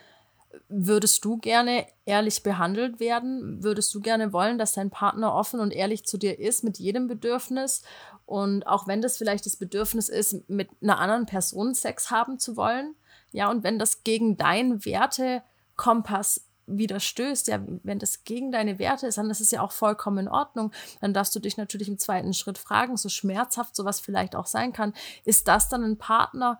würdest 0.69 1.23
du 1.25 1.37
gerne 1.37 1.85
ehrlich 2.05 2.43
behandelt 2.43 2.99
werden? 2.99 3.63
Würdest 3.63 3.93
du 3.93 3.99
gerne 3.99 4.33
wollen, 4.33 4.57
dass 4.57 4.73
dein 4.73 4.89
Partner 4.89 5.33
offen 5.33 5.59
und 5.59 5.71
ehrlich 5.71 6.05
zu 6.05 6.17
dir 6.17 6.39
ist 6.39 6.63
mit 6.63 6.79
jedem 6.79 7.07
Bedürfnis? 7.07 7.83
Und 8.25 8.67
auch 8.67 8.87
wenn 8.87 9.01
das 9.01 9.17
vielleicht 9.17 9.45
das 9.45 9.57
Bedürfnis 9.57 10.09
ist, 10.09 10.49
mit 10.49 10.69
einer 10.81 10.99
anderen 10.99 11.25
Person 11.25 11.73
Sex 11.73 12.11
haben 12.11 12.39
zu 12.39 12.55
wollen, 12.55 12.95
ja, 13.31 13.49
und 13.49 13.63
wenn 13.63 13.79
das 13.79 14.03
gegen 14.03 14.37
dein 14.37 14.83
Werte 14.85 15.41
Kompass 15.77 16.45
widerstößt, 16.67 17.47
ja, 17.47 17.59
wenn 17.83 17.99
das 17.99 18.23
gegen 18.23 18.51
deine 18.51 18.79
Werte 18.79 19.07
ist, 19.07 19.17
dann 19.17 19.29
ist 19.29 19.41
es 19.41 19.51
ja 19.51 19.61
auch 19.61 19.71
vollkommen 19.71 20.19
in 20.19 20.27
Ordnung. 20.27 20.71
Dann 20.99 21.13
darfst 21.13 21.35
du 21.35 21.39
dich 21.39 21.57
natürlich 21.57 21.87
im 21.87 21.97
zweiten 21.97 22.33
Schritt 22.33 22.57
fragen, 22.57 22.97
so 22.97 23.09
schmerzhaft 23.09 23.75
sowas 23.75 23.99
vielleicht 23.99 24.35
auch 24.35 24.45
sein 24.45 24.73
kann, 24.73 24.93
ist 25.25 25.47
das 25.47 25.69
dann 25.69 25.83
ein 25.83 25.97
Partner, 25.97 26.59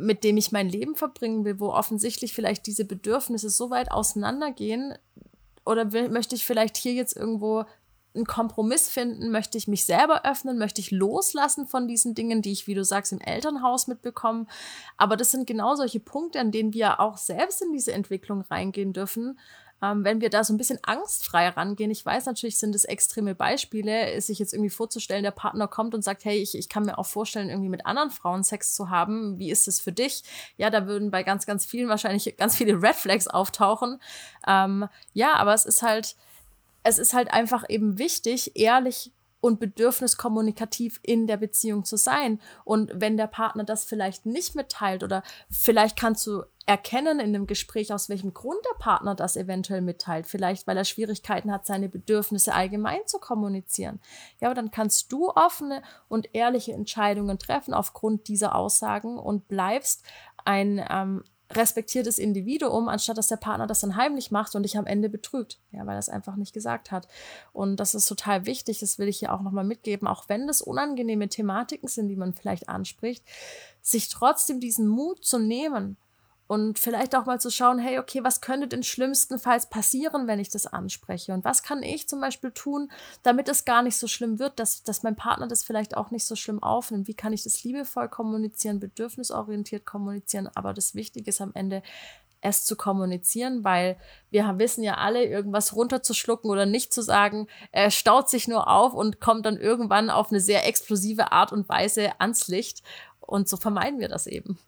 mit 0.00 0.24
dem 0.24 0.36
ich 0.36 0.52
mein 0.52 0.68
Leben 0.68 0.94
verbringen 0.94 1.44
will, 1.44 1.60
wo 1.60 1.68
offensichtlich 1.68 2.32
vielleicht 2.32 2.66
diese 2.66 2.84
Bedürfnisse 2.84 3.50
so 3.50 3.70
weit 3.70 3.90
auseinandergehen, 3.92 4.94
oder 5.64 5.92
will, 5.92 6.08
möchte 6.08 6.34
ich 6.34 6.44
vielleicht 6.44 6.76
hier 6.76 6.94
jetzt 6.94 7.16
irgendwo 7.16 7.64
einen 8.14 8.24
Kompromiss 8.24 8.88
finden? 8.88 9.30
Möchte 9.30 9.56
ich 9.58 9.68
mich 9.68 9.84
selber 9.84 10.24
öffnen? 10.24 10.58
Möchte 10.58 10.80
ich 10.80 10.90
loslassen 10.90 11.66
von 11.66 11.86
diesen 11.86 12.14
Dingen, 12.14 12.42
die 12.42 12.52
ich, 12.52 12.66
wie 12.66 12.74
du 12.74 12.84
sagst, 12.84 13.12
im 13.12 13.20
Elternhaus 13.20 13.86
mitbekomme? 13.86 14.46
Aber 14.96 15.16
das 15.16 15.30
sind 15.30 15.46
genau 15.46 15.76
solche 15.76 16.00
Punkte, 16.00 16.40
an 16.40 16.50
denen 16.50 16.72
wir 16.72 16.98
auch 16.98 17.18
selbst 17.18 17.62
in 17.62 17.72
diese 17.72 17.92
Entwicklung 17.92 18.40
reingehen 18.42 18.92
dürfen. 18.92 19.38
Ähm, 19.82 20.04
wenn 20.04 20.20
wir 20.20 20.30
da 20.30 20.44
so 20.44 20.52
ein 20.52 20.58
bisschen 20.58 20.78
angstfrei 20.82 21.48
rangehen, 21.48 21.90
ich 21.90 22.04
weiß 22.04 22.26
natürlich, 22.26 22.58
sind 22.58 22.74
es 22.74 22.84
extreme 22.84 23.34
Beispiele, 23.34 24.20
sich 24.20 24.38
jetzt 24.38 24.52
irgendwie 24.52 24.70
vorzustellen, 24.70 25.22
der 25.22 25.30
Partner 25.30 25.68
kommt 25.68 25.94
und 25.94 26.02
sagt, 26.02 26.24
hey, 26.24 26.38
ich, 26.38 26.56
ich 26.56 26.68
kann 26.68 26.84
mir 26.84 26.98
auch 26.98 27.06
vorstellen, 27.06 27.48
irgendwie 27.48 27.68
mit 27.68 27.86
anderen 27.86 28.10
Frauen 28.10 28.44
Sex 28.44 28.74
zu 28.74 28.90
haben. 28.90 29.38
Wie 29.38 29.50
ist 29.50 29.68
es 29.68 29.80
für 29.80 29.92
dich? 29.92 30.22
Ja, 30.56 30.70
da 30.70 30.86
würden 30.86 31.10
bei 31.10 31.22
ganz, 31.22 31.46
ganz 31.46 31.64
vielen 31.64 31.88
wahrscheinlich 31.88 32.36
ganz 32.36 32.56
viele 32.56 32.74
Red 32.82 32.96
Flags 32.96 33.26
auftauchen. 33.26 34.00
Ähm, 34.46 34.88
ja, 35.14 35.34
aber 35.34 35.54
es 35.54 35.64
ist 35.64 35.82
halt, 35.82 36.16
es 36.82 36.98
ist 36.98 37.14
halt 37.14 37.32
einfach 37.32 37.64
eben 37.68 37.98
wichtig, 37.98 38.56
ehrlich 38.56 39.12
und 39.40 39.60
bedürfniskommunikativ 39.60 41.00
in 41.02 41.26
der 41.26 41.36
Beziehung 41.36 41.84
zu 41.84 41.96
sein. 41.96 42.40
Und 42.64 42.90
wenn 42.94 43.16
der 43.16 43.26
Partner 43.26 43.64
das 43.64 43.84
vielleicht 43.84 44.26
nicht 44.26 44.54
mitteilt 44.54 45.02
oder 45.02 45.22
vielleicht 45.50 45.98
kannst 45.98 46.26
du 46.26 46.42
erkennen 46.66 47.18
in 47.18 47.32
dem 47.32 47.46
Gespräch, 47.46 47.92
aus 47.92 48.08
welchem 48.08 48.32
Grund 48.32 48.60
der 48.64 48.78
Partner 48.78 49.14
das 49.14 49.36
eventuell 49.36 49.80
mitteilt. 49.80 50.26
Vielleicht, 50.26 50.66
weil 50.66 50.76
er 50.76 50.84
Schwierigkeiten 50.84 51.50
hat, 51.50 51.66
seine 51.66 51.88
Bedürfnisse 51.88 52.54
allgemein 52.54 53.00
zu 53.06 53.18
kommunizieren. 53.18 53.98
Ja, 54.40 54.48
aber 54.48 54.54
dann 54.54 54.70
kannst 54.70 55.10
du 55.10 55.30
offene 55.30 55.82
und 56.08 56.28
ehrliche 56.32 56.72
Entscheidungen 56.72 57.38
treffen 57.38 57.74
aufgrund 57.74 58.28
dieser 58.28 58.54
Aussagen 58.54 59.18
und 59.18 59.48
bleibst 59.48 60.04
ein 60.44 60.84
ähm, 60.88 61.24
respektiertes 61.52 62.18
Individuum, 62.18 62.88
anstatt 62.88 63.18
dass 63.18 63.28
der 63.28 63.36
Partner 63.36 63.66
das 63.66 63.80
dann 63.80 63.96
heimlich 63.96 64.30
macht 64.30 64.54
und 64.54 64.62
dich 64.62 64.78
am 64.78 64.86
Ende 64.86 65.08
betrügt, 65.08 65.58
ja, 65.72 65.86
weil 65.86 65.96
er 65.96 66.00
es 66.00 66.08
einfach 66.08 66.36
nicht 66.36 66.52
gesagt 66.52 66.90
hat. 66.90 67.08
Und 67.52 67.76
das 67.76 67.94
ist 67.94 68.06
total 68.06 68.46
wichtig, 68.46 68.80
das 68.80 68.98
will 68.98 69.08
ich 69.08 69.18
hier 69.18 69.32
auch 69.32 69.40
nochmal 69.40 69.64
mitgeben, 69.64 70.06
auch 70.06 70.28
wenn 70.28 70.46
das 70.46 70.62
unangenehme 70.62 71.28
Thematiken 71.28 71.88
sind, 71.88 72.08
die 72.08 72.16
man 72.16 72.34
vielleicht 72.34 72.68
anspricht, 72.68 73.24
sich 73.82 74.08
trotzdem 74.08 74.60
diesen 74.60 74.86
Mut 74.88 75.24
zu 75.24 75.38
nehmen 75.38 75.96
und 76.50 76.80
vielleicht 76.80 77.14
auch 77.14 77.26
mal 77.26 77.40
zu 77.40 77.48
schauen, 77.48 77.78
hey, 77.78 78.00
okay, 78.00 78.24
was 78.24 78.40
könnte 78.40 78.66
denn 78.66 78.82
schlimmstenfalls 78.82 79.70
passieren, 79.70 80.26
wenn 80.26 80.40
ich 80.40 80.48
das 80.48 80.66
anspreche? 80.66 81.32
Und 81.32 81.44
was 81.44 81.62
kann 81.62 81.84
ich 81.84 82.08
zum 82.08 82.20
Beispiel 82.20 82.50
tun, 82.50 82.90
damit 83.22 83.48
es 83.48 83.64
gar 83.64 83.82
nicht 83.82 83.96
so 83.96 84.08
schlimm 84.08 84.40
wird, 84.40 84.58
dass, 84.58 84.82
dass 84.82 85.04
mein 85.04 85.14
Partner 85.14 85.46
das 85.46 85.62
vielleicht 85.62 85.96
auch 85.96 86.10
nicht 86.10 86.26
so 86.26 86.34
schlimm 86.34 86.60
aufnimmt? 86.60 87.06
Wie 87.06 87.14
kann 87.14 87.32
ich 87.32 87.44
das 87.44 87.62
liebevoll 87.62 88.08
kommunizieren, 88.08 88.80
bedürfnisorientiert 88.80 89.86
kommunizieren? 89.86 90.48
Aber 90.56 90.74
das 90.74 90.96
Wichtige 90.96 91.30
ist 91.30 91.40
am 91.40 91.52
Ende, 91.54 91.84
es 92.40 92.64
zu 92.64 92.74
kommunizieren, 92.74 93.62
weil 93.62 93.96
wir 94.32 94.52
wissen 94.58 94.82
ja 94.82 94.94
alle, 94.94 95.24
irgendwas 95.26 95.76
runterzuschlucken 95.76 96.50
oder 96.50 96.66
nicht 96.66 96.92
zu 96.92 97.02
sagen, 97.02 97.46
äh, 97.70 97.92
staut 97.92 98.28
sich 98.28 98.48
nur 98.48 98.66
auf 98.66 98.92
und 98.92 99.20
kommt 99.20 99.46
dann 99.46 99.56
irgendwann 99.56 100.10
auf 100.10 100.32
eine 100.32 100.40
sehr 100.40 100.66
explosive 100.66 101.30
Art 101.30 101.52
und 101.52 101.68
Weise 101.68 102.20
ans 102.20 102.48
Licht. 102.48 102.82
Und 103.20 103.48
so 103.48 103.56
vermeiden 103.56 104.00
wir 104.00 104.08
das 104.08 104.26
eben. 104.26 104.58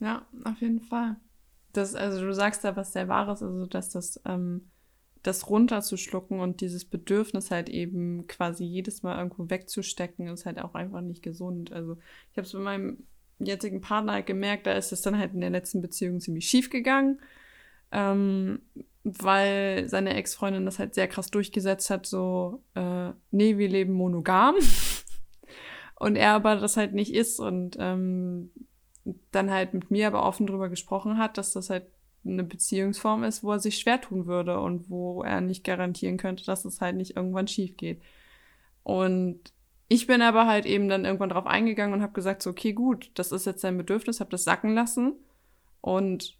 Ja, 0.00 0.26
auf 0.44 0.60
jeden 0.60 0.80
Fall. 0.80 1.16
Das, 1.72 1.94
also 1.94 2.20
du 2.20 2.32
sagst 2.32 2.64
da 2.64 2.76
was 2.76 2.92
sehr 2.92 3.08
Wahres, 3.08 3.42
also 3.42 3.66
dass 3.66 3.90
das, 3.90 4.20
ähm, 4.24 4.70
das 5.22 5.48
runterzuschlucken 5.48 6.40
und 6.40 6.60
dieses 6.60 6.84
Bedürfnis 6.84 7.50
halt 7.50 7.68
eben 7.68 8.26
quasi 8.26 8.64
jedes 8.64 9.02
Mal 9.02 9.18
irgendwo 9.18 9.48
wegzustecken, 9.48 10.28
ist 10.28 10.46
halt 10.46 10.60
auch 10.60 10.74
einfach 10.74 11.00
nicht 11.00 11.22
gesund. 11.22 11.72
Also 11.72 11.96
ich 12.30 12.36
habe 12.36 12.46
es 12.46 12.52
bei 12.52 12.58
meinem 12.58 13.04
jetzigen 13.38 13.80
Partner 13.80 14.12
halt 14.12 14.26
gemerkt, 14.26 14.66
da 14.66 14.72
ist 14.72 14.92
es 14.92 15.02
dann 15.02 15.18
halt 15.18 15.34
in 15.34 15.40
der 15.40 15.50
letzten 15.50 15.82
Beziehung 15.82 16.20
ziemlich 16.20 16.46
schief 16.46 16.70
gegangen, 16.70 17.20
ähm, 17.90 18.60
weil 19.02 19.88
seine 19.88 20.14
Ex-Freundin 20.14 20.64
das 20.64 20.78
halt 20.78 20.94
sehr 20.94 21.08
krass 21.08 21.30
durchgesetzt 21.30 21.90
hat, 21.90 22.06
so, 22.06 22.62
äh, 22.74 23.10
nee, 23.30 23.58
wir 23.58 23.68
leben 23.68 23.94
monogam. 23.94 24.54
und 25.96 26.16
er 26.16 26.32
aber 26.32 26.56
das 26.56 26.76
halt 26.76 26.92
nicht 26.94 27.14
ist 27.14 27.40
und 27.40 27.76
ähm, 27.80 28.50
dann 29.30 29.50
halt 29.50 29.74
mit 29.74 29.90
mir 29.90 30.06
aber 30.06 30.24
offen 30.24 30.46
drüber 30.46 30.68
gesprochen 30.68 31.18
hat, 31.18 31.38
dass 31.38 31.52
das 31.52 31.70
halt 31.70 31.86
eine 32.24 32.44
Beziehungsform 32.44 33.22
ist, 33.24 33.42
wo 33.44 33.52
er 33.52 33.58
sich 33.58 33.78
schwer 33.78 34.00
tun 34.00 34.26
würde 34.26 34.58
und 34.60 34.88
wo 34.88 35.22
er 35.22 35.40
nicht 35.40 35.64
garantieren 35.64 36.16
könnte, 36.16 36.44
dass 36.44 36.64
es 36.64 36.80
halt 36.80 36.96
nicht 36.96 37.16
irgendwann 37.16 37.48
schief 37.48 37.76
geht. 37.76 38.00
Und 38.82 39.40
ich 39.88 40.06
bin 40.06 40.22
aber 40.22 40.46
halt 40.46 40.64
eben 40.64 40.88
dann 40.88 41.04
irgendwann 41.04 41.28
drauf 41.28 41.46
eingegangen 41.46 41.94
und 41.94 42.02
habe 42.02 42.12
gesagt, 42.12 42.42
so, 42.42 42.50
okay, 42.50 42.72
gut, 42.72 43.10
das 43.14 43.32
ist 43.32 43.44
jetzt 43.46 43.60
sein 43.60 43.76
Bedürfnis, 43.76 44.20
habe 44.20 44.30
das 44.30 44.44
sacken 44.44 44.74
lassen. 44.74 45.14
Und 45.82 46.36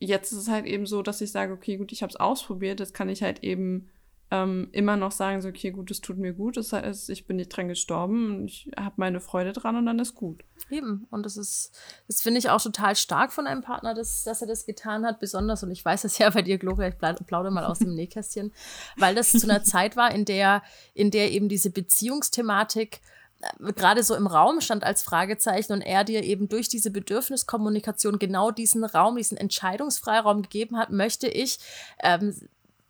jetzt 0.00 0.32
ist 0.32 0.38
es 0.38 0.48
halt 0.48 0.66
eben 0.66 0.86
so, 0.86 1.02
dass 1.02 1.20
ich 1.20 1.30
sage, 1.30 1.52
okay, 1.52 1.76
gut, 1.76 1.92
ich 1.92 2.02
habe 2.02 2.10
es 2.10 2.16
ausprobiert, 2.16 2.80
jetzt 2.80 2.94
kann 2.94 3.08
ich 3.08 3.22
halt 3.22 3.44
eben 3.44 3.88
ähm, 4.30 4.68
immer 4.72 4.96
noch 4.96 5.12
sagen, 5.12 5.40
so, 5.40 5.48
okay, 5.48 5.70
gut, 5.70 5.90
es 5.90 6.00
tut 6.00 6.18
mir 6.18 6.32
gut, 6.32 6.56
heißt, 6.56 7.10
ich 7.10 7.26
bin 7.26 7.36
nicht 7.36 7.48
dran 7.48 7.68
gestorben, 7.68 8.46
ich 8.46 8.70
habe 8.76 8.94
meine 8.96 9.20
Freude 9.20 9.52
dran 9.52 9.76
und 9.76 9.86
dann 9.86 9.98
ist 9.98 10.14
gut. 10.14 10.44
Eben. 10.70 11.06
Und 11.10 11.24
das 11.24 11.36
ist, 11.36 11.72
das 12.06 12.20
finde 12.20 12.38
ich 12.38 12.50
auch 12.50 12.60
total 12.60 12.94
stark 12.94 13.32
von 13.32 13.46
einem 13.46 13.62
Partner, 13.62 13.94
dass, 13.94 14.24
dass 14.24 14.42
er 14.42 14.48
das 14.48 14.66
getan 14.66 15.06
hat, 15.06 15.18
besonders. 15.20 15.62
Und 15.62 15.70
ich 15.70 15.84
weiß 15.84 16.04
es 16.04 16.18
ja 16.18 16.30
bei 16.30 16.42
dir, 16.42 16.58
Gloria, 16.58 16.88
ich 16.88 16.98
plaudere 16.98 17.50
mal 17.50 17.64
aus 17.64 17.78
dem 17.78 17.94
Nähkästchen, 17.94 18.52
weil 18.96 19.14
das 19.14 19.32
zu 19.32 19.44
einer 19.44 19.62
Zeit 19.62 19.96
war, 19.96 20.12
in 20.12 20.24
der, 20.24 20.62
in 20.94 21.10
der 21.10 21.32
eben 21.32 21.48
diese 21.48 21.70
Beziehungsthematik 21.70 23.00
äh, 23.40 23.72
gerade 23.72 24.02
so 24.02 24.14
im 24.14 24.26
Raum 24.26 24.60
stand 24.60 24.84
als 24.84 25.02
Fragezeichen 25.02 25.72
und 25.72 25.80
er 25.80 26.04
dir 26.04 26.22
eben 26.22 26.48
durch 26.48 26.68
diese 26.68 26.90
Bedürfniskommunikation 26.90 28.18
genau 28.18 28.50
diesen 28.50 28.84
Raum, 28.84 29.16
diesen 29.16 29.38
Entscheidungsfreiraum 29.38 30.42
gegeben 30.42 30.76
hat, 30.76 30.90
möchte 30.90 31.28
ich 31.28 31.58
ähm, 32.02 32.34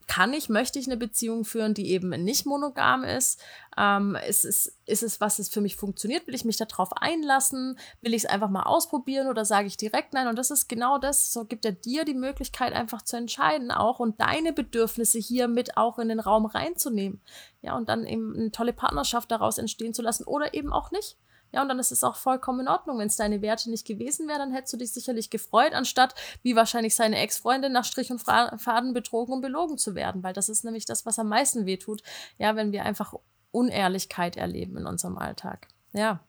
kann 0.09 0.33
ich, 0.33 0.49
möchte 0.49 0.79
ich 0.79 0.87
eine 0.87 0.97
Beziehung 0.97 1.45
führen, 1.45 1.75
die 1.75 1.91
eben 1.91 2.09
nicht 2.09 2.47
monogam 2.47 3.05
ist? 3.05 3.41
Ähm, 3.77 4.17
ist, 4.27 4.45
es, 4.45 4.79
ist 4.87 5.03
es, 5.03 5.21
was 5.21 5.39
es 5.39 5.51
für 5.51 5.61
mich 5.61 5.77
funktioniert? 5.77 6.27
Will 6.27 6.35
ich 6.35 6.47
mich 6.47 6.57
darauf 6.57 6.93
einlassen? 6.95 7.79
Will 8.01 8.15
ich 8.15 8.25
es 8.25 8.29
einfach 8.31 8.49
mal 8.49 8.63
ausprobieren 8.63 9.29
oder 9.29 9.45
sage 9.45 9.69
ich 9.69 9.77
direkt 9.77 10.15
nein? 10.15 10.27
Und 10.27 10.37
das 10.37 10.51
ist 10.51 10.67
genau 10.67 10.99
das. 10.99 11.33
So 11.33 11.45
gibt 11.45 11.67
er 11.67 11.73
dir 11.73 12.07
die 12.07 12.15
Möglichkeit, 12.15 12.73
einfach 12.73 13.03
zu 13.03 13.17
entscheiden 13.17 13.71
auch 13.71 14.01
und 14.01 14.19
deine 14.21 14.55
Bedürfnisse 14.55 15.19
hier 15.19 15.47
mit 15.47 15.77
auch 15.77 15.99
in 15.99 16.09
den 16.09 16.21
Raum 16.21 16.47
reinzunehmen. 16.47 17.21
Ja, 17.61 17.77
und 17.77 17.89
dann 17.89 18.07
eben 18.07 18.35
eine 18.35 18.51
tolle 18.51 18.73
Partnerschaft 18.73 19.31
daraus 19.31 19.59
entstehen 19.59 19.93
zu 19.93 20.03
lassen 20.03 20.25
oder 20.25 20.55
eben 20.55 20.73
auch 20.73 20.91
nicht. 20.91 21.19
Ja, 21.53 21.63
und 21.63 21.69
dann 21.69 21.79
ist 21.79 21.93
es 21.93 22.05
auch 22.05 22.17
vollkommen 22.17 22.61
in 22.61 22.69
Ordnung. 22.69 22.99
Wenn 22.99 23.07
es 23.07 23.17
deine 23.17 23.41
Werte 23.41 23.71
nicht 23.71 23.87
gewesen 23.87 24.29
wäre, 24.29 24.39
dann 24.39 24.53
hättest 24.53 24.75
du 24.75 24.77
dich 24.77 24.93
sicherlich 24.93 25.31
gefreut, 25.31 25.73
anstatt 25.73 26.15
wie 26.43 26.57
wahrscheinlich 26.57 26.95
seine 26.95 27.19
Ex-Freundin 27.19 27.73
nach 27.73 27.85
Strich 27.85 28.11
und 28.11 28.21
Faden 28.21 28.93
betrogen 28.93 29.35
und 29.35 29.41
belogen 29.41 29.79
zu 29.79 29.95
werden. 29.95 30.23
Weil 30.23 30.35
das 30.35 30.49
ist 30.49 30.65
nämlich 30.65 30.85
das, 30.85 31.07
was 31.07 31.19
am 31.19 31.29
meisten 31.29 31.67
wehtut. 31.67 32.03
Ja, 32.39 32.57
wenn 32.57 32.73
wir 32.73 32.85
einfach 32.85 33.15
Unehrlichkeit 33.51 34.37
erleben 34.37 34.77
in 34.77 34.87
unserem 34.87 35.17
Alltag. 35.17 35.69
Ja. 35.93 36.21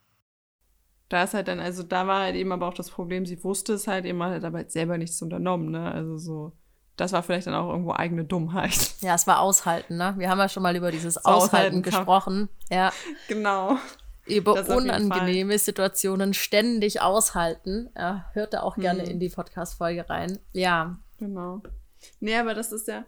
Da 1.09 1.23
ist 1.23 1.33
halt 1.33 1.47
dann, 1.47 1.59
also 1.59 1.83
da 1.83 2.07
war 2.07 2.21
halt 2.21 2.35
eben 2.35 2.51
aber 2.51 2.67
auch 2.67 2.73
das 2.73 2.89
Problem, 2.89 3.25
sie 3.25 3.43
wusste 3.43 3.73
es 3.73 3.87
halt 3.87 4.05
eben, 4.05 4.21
hat 4.23 4.43
aber 4.43 4.59
halt 4.59 4.71
selber 4.71 4.97
nichts 4.97 5.21
unternommen, 5.21 5.71
ne? 5.71 5.91
Also 5.91 6.17
so 6.17 6.53
das 6.95 7.13
war 7.13 7.23
vielleicht 7.23 7.47
dann 7.47 7.53
auch 7.53 7.69
irgendwo 7.69 7.93
eigene 7.93 8.25
Dummheit. 8.25 8.91
Ja, 9.01 9.15
es 9.15 9.25
war 9.25 9.39
Aushalten, 9.39 9.95
ne? 9.95 10.13
Wir 10.17 10.29
haben 10.29 10.37
ja 10.37 10.49
schon 10.49 10.61
mal 10.61 10.75
über 10.75 10.91
dieses 10.91 11.17
Aushalten, 11.17 11.43
Aushalten 11.43 11.81
gesprochen. 11.81 12.49
Ja. 12.69 12.91
Genau 13.27 13.77
über 14.29 14.67
unangenehme 14.69 15.57
Situationen 15.57 16.33
ständig 16.33 17.01
aushalten. 17.01 17.89
Ja, 17.95 18.29
hört 18.33 18.53
da 18.53 18.61
auch 18.61 18.77
gerne 18.77 19.03
mhm. 19.03 19.09
in 19.09 19.19
die 19.19 19.29
Podcast-Folge 19.29 20.09
rein. 20.09 20.39
Ja. 20.53 20.99
Genau. 21.17 21.61
Nee, 22.19 22.35
aber 22.35 22.53
das 22.53 22.71
ist 22.71 22.87
ja 22.87 23.05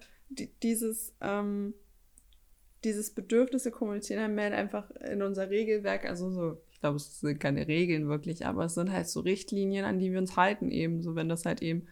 dieses, 0.61 1.13
ähm, 1.21 1.73
dieses 2.83 3.13
Bedürfnisse 3.13 3.71
kommunizieren 3.71 4.23
haben 4.23 4.35
wir 4.35 4.43
halt 4.43 4.53
einfach 4.53 4.89
in 4.91 5.21
unser 5.21 5.49
Regelwerk, 5.49 6.05
also 6.05 6.29
so, 6.29 6.57
ich 6.71 6.79
glaube, 6.79 6.97
es 6.97 7.19
sind 7.19 7.39
keine 7.39 7.67
Regeln 7.67 8.07
wirklich, 8.07 8.45
aber 8.45 8.65
es 8.65 8.73
sind 8.73 8.91
halt 8.91 9.07
so 9.07 9.21
Richtlinien, 9.21 9.85
an 9.85 9.99
die 9.99 10.11
wir 10.11 10.19
uns 10.19 10.35
halten 10.35 10.71
eben, 10.71 11.01
so 11.01 11.15
wenn 11.15 11.29
das 11.29 11.45
halt 11.45 11.61
eben 11.61 11.87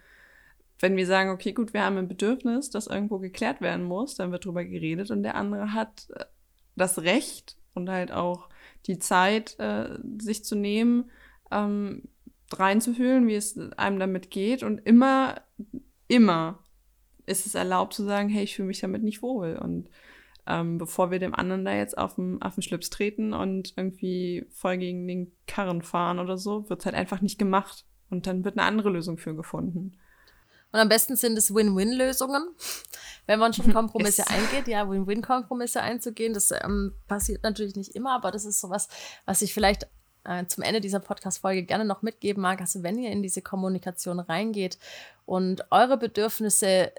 wenn 0.79 0.95
wir 0.95 1.05
sagen, 1.05 1.29
okay, 1.29 1.51
gut, 1.51 1.73
wir 1.73 1.83
haben 1.83 1.97
ein 1.97 2.07
Bedürfnis, 2.07 2.69
das 2.69 2.87
irgendwo 2.87 3.19
geklärt 3.19 3.61
werden 3.61 3.83
muss, 3.83 4.15
dann 4.15 4.31
wird 4.31 4.45
drüber 4.45 4.63
geredet 4.63 5.11
und 5.11 5.23
der 5.23 5.35
andere 5.35 5.73
hat 5.73 6.07
äh, 6.15 6.25
das 6.75 6.99
Recht 6.99 7.57
und 7.73 7.89
halt 7.89 8.11
auch 8.11 8.48
die 8.87 8.99
Zeit, 8.99 9.59
äh, 9.59 9.97
sich 10.19 10.43
zu 10.43 10.55
nehmen, 10.55 11.09
ähm, 11.51 12.03
reinzufühlen, 12.51 13.27
wie 13.27 13.35
es 13.35 13.57
einem 13.77 13.99
damit 13.99 14.31
geht. 14.31 14.63
Und 14.63 14.79
immer, 14.79 15.41
immer 16.07 16.63
ist 17.25 17.45
es 17.45 17.55
erlaubt 17.55 17.93
zu 17.93 18.03
sagen, 18.03 18.29
hey, 18.29 18.43
ich 18.43 18.55
fühle 18.55 18.67
mich 18.67 18.79
damit 18.79 19.03
nicht 19.03 19.21
wohl. 19.21 19.57
Und 19.57 19.89
ähm, 20.47 20.77
bevor 20.79 21.11
wir 21.11 21.19
dem 21.19 21.35
anderen 21.35 21.63
da 21.63 21.73
jetzt 21.73 21.97
auf 21.97 22.15
den, 22.15 22.41
auf 22.41 22.55
den 22.55 22.63
Schlips 22.63 22.89
treten 22.89 23.33
und 23.33 23.73
irgendwie 23.77 24.47
voll 24.49 24.77
gegen 24.77 25.07
den 25.07 25.31
Karren 25.45 25.83
fahren 25.83 26.19
oder 26.19 26.37
so, 26.37 26.69
wird 26.69 26.79
es 26.79 26.85
halt 26.85 26.95
einfach 26.95 27.21
nicht 27.21 27.37
gemacht. 27.37 27.85
Und 28.09 28.25
dann 28.25 28.43
wird 28.43 28.57
eine 28.57 28.65
andere 28.65 28.89
Lösung 28.89 29.17
für 29.17 29.35
gefunden. 29.35 29.97
Und 30.71 30.79
am 30.79 30.89
besten 30.89 31.15
sind 31.15 31.37
es 31.37 31.53
Win-Win-Lösungen, 31.53 32.47
wenn 33.25 33.39
man 33.39 33.53
schon 33.53 33.73
Kompromisse 33.73 34.27
eingeht, 34.27 34.67
ja, 34.67 34.89
Win-Win-Kompromisse 34.89 35.81
einzugehen. 35.81 36.33
Das 36.33 36.51
ähm, 36.51 36.93
passiert 37.07 37.43
natürlich 37.43 37.75
nicht 37.75 37.95
immer, 37.95 38.15
aber 38.15 38.31
das 38.31 38.45
ist 38.45 38.59
sowas, 38.59 38.87
was 39.25 39.41
ich 39.41 39.53
vielleicht 39.53 39.87
äh, 40.25 40.45
zum 40.45 40.63
Ende 40.63 40.81
dieser 40.81 40.99
Podcast-Folge 40.99 41.63
gerne 41.63 41.85
noch 41.85 42.01
mitgeben 42.01 42.41
mag. 42.41 42.61
Also, 42.61 42.83
wenn 42.83 42.99
ihr 42.99 43.11
in 43.11 43.23
diese 43.23 43.41
Kommunikation 43.41 44.19
reingeht 44.19 44.77
und 45.25 45.65
eure 45.71 45.97
Bedürfnisse 45.97 46.91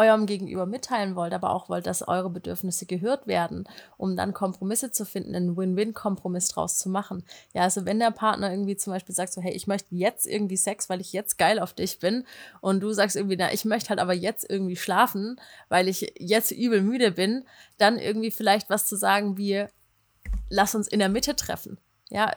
eurem 0.00 0.26
Gegenüber 0.26 0.66
mitteilen 0.66 1.14
wollt, 1.14 1.34
aber 1.34 1.50
auch 1.50 1.68
wollt, 1.68 1.86
dass 1.86 2.06
eure 2.06 2.30
Bedürfnisse 2.30 2.86
gehört 2.86 3.26
werden, 3.26 3.64
um 3.96 4.16
dann 4.16 4.32
Kompromisse 4.32 4.90
zu 4.90 5.04
finden, 5.04 5.34
einen 5.34 5.56
Win-Win-Kompromiss 5.56 6.48
draus 6.48 6.78
zu 6.78 6.88
machen. 6.88 7.22
Ja, 7.52 7.62
also 7.62 7.84
wenn 7.84 7.98
der 7.98 8.10
Partner 8.10 8.50
irgendwie 8.50 8.76
zum 8.76 8.92
Beispiel 8.92 9.14
sagt 9.14 9.32
so, 9.32 9.42
hey, 9.42 9.52
ich 9.52 9.66
möchte 9.66 9.94
jetzt 9.94 10.26
irgendwie 10.26 10.56
Sex, 10.56 10.88
weil 10.88 11.00
ich 11.00 11.12
jetzt 11.12 11.38
geil 11.38 11.58
auf 11.58 11.74
dich 11.74 11.98
bin 11.98 12.24
und 12.60 12.80
du 12.80 12.92
sagst 12.92 13.16
irgendwie, 13.16 13.36
na, 13.36 13.52
ich 13.52 13.64
möchte 13.64 13.90
halt 13.90 14.00
aber 14.00 14.14
jetzt 14.14 14.48
irgendwie 14.48 14.76
schlafen, 14.76 15.40
weil 15.68 15.86
ich 15.86 16.14
jetzt 16.18 16.50
übel 16.50 16.80
müde 16.80 17.12
bin, 17.12 17.44
dann 17.78 17.98
irgendwie 17.98 18.30
vielleicht 18.30 18.70
was 18.70 18.86
zu 18.86 18.96
sagen 18.96 19.36
wie, 19.36 19.66
lass 20.48 20.74
uns 20.74 20.88
in 20.88 20.98
der 20.98 21.08
Mitte 21.08 21.36
treffen. 21.36 21.78
Ja, 22.08 22.32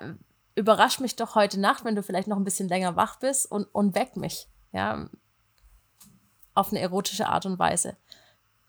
überrasch 0.56 0.99
mich 0.99 1.15
doch 1.15 1.36
heute 1.36 1.60
Nacht, 1.60 1.86
wenn 1.86 1.95
du 1.95 2.04
vielleicht 2.04 2.28
noch 2.28 2.38
ein 2.38 2.43
bisschen 2.43 2.69
länger 2.69 2.95
wach 2.95 3.19
bist 3.19 3.49
und, 3.49 3.63
und 3.71 3.95
weck 3.95 4.17
mich. 4.17 4.47
Ja, 4.71 5.08
auf 6.53 6.71
eine 6.71 6.79
erotische 6.79 7.27
Art 7.27 7.45
und 7.45 7.59
Weise. 7.59 7.97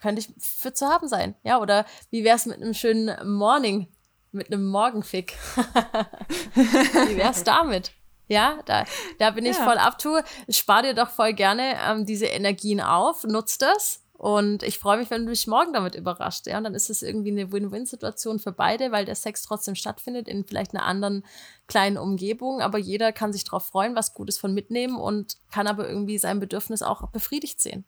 Könnte 0.01 0.21
ich 0.21 0.29
für 0.39 0.75
zu 0.75 0.87
haben 0.87 1.09
sein. 1.09 1.35
Ja, 1.43 1.61
oder 1.61 1.87
wie 2.11 2.25
wäre 2.25 2.37
es 2.37 2.47
mit 2.47 2.61
einem 2.61 2.75
schönen 2.75 3.17
Morning, 3.37 3.89
mit 4.33 4.53
einem 4.53 4.67
Morgenfick? 4.67 5.37
wie 6.55 7.17
wäre 7.17 7.31
es 7.31 7.45
damit? 7.45 7.93
Ja, 8.27 8.59
da, 8.65 8.85
da 9.19 9.31
bin 9.31 9.45
ich 9.45 9.57
ja. 9.57 9.65
voll 9.65 9.79
up 9.79 9.99
to. 9.99 10.21
Spar 10.49 10.83
dir 10.83 10.95
doch 10.95 11.11
voll 11.11 11.33
gerne 11.35 11.77
ähm, 11.87 12.07
diese 12.07 12.27
Energien 12.27 12.81
auf, 12.81 13.25
nutz 13.25 13.59
das. 13.59 14.04
Und 14.17 14.63
ich 14.63 14.79
freue 14.79 14.99
mich, 14.99 15.11
wenn 15.11 15.27
du 15.27 15.33
dich 15.33 15.47
morgen 15.49 15.73
damit 15.73 15.97
überrascht. 15.97 16.47
Ja, 16.47 16.59
und 16.59 16.65
dann 16.65 16.75
ist 16.75 16.89
es 16.89 17.03
irgendwie 17.03 17.33
eine 17.33 17.51
Win-Win-Situation 17.51 18.39
für 18.39 18.53
beide, 18.53 18.93
weil 18.93 19.05
der 19.05 19.17
Sex 19.17 19.43
trotzdem 19.43 19.75
stattfindet 19.75 20.29
in 20.29 20.45
vielleicht 20.45 20.75
einer 20.75 20.87
anderen 20.87 21.25
kleinen 21.67 21.99
Umgebung. 21.99 22.61
Aber 22.61 22.79
jeder 22.79 23.13
kann 23.13 23.33
sich 23.33 23.45
darauf 23.45 23.67
freuen, 23.67 23.97
was 23.97 24.15
Gutes 24.15 24.39
von 24.39 24.55
mitnehmen 24.55 24.97
und 24.97 25.37
kann 25.51 25.67
aber 25.67 25.89
irgendwie 25.89 26.19
sein 26.19 26.39
Bedürfnis 26.39 26.83
auch 26.83 27.09
befriedigt 27.11 27.61
sehen. 27.61 27.85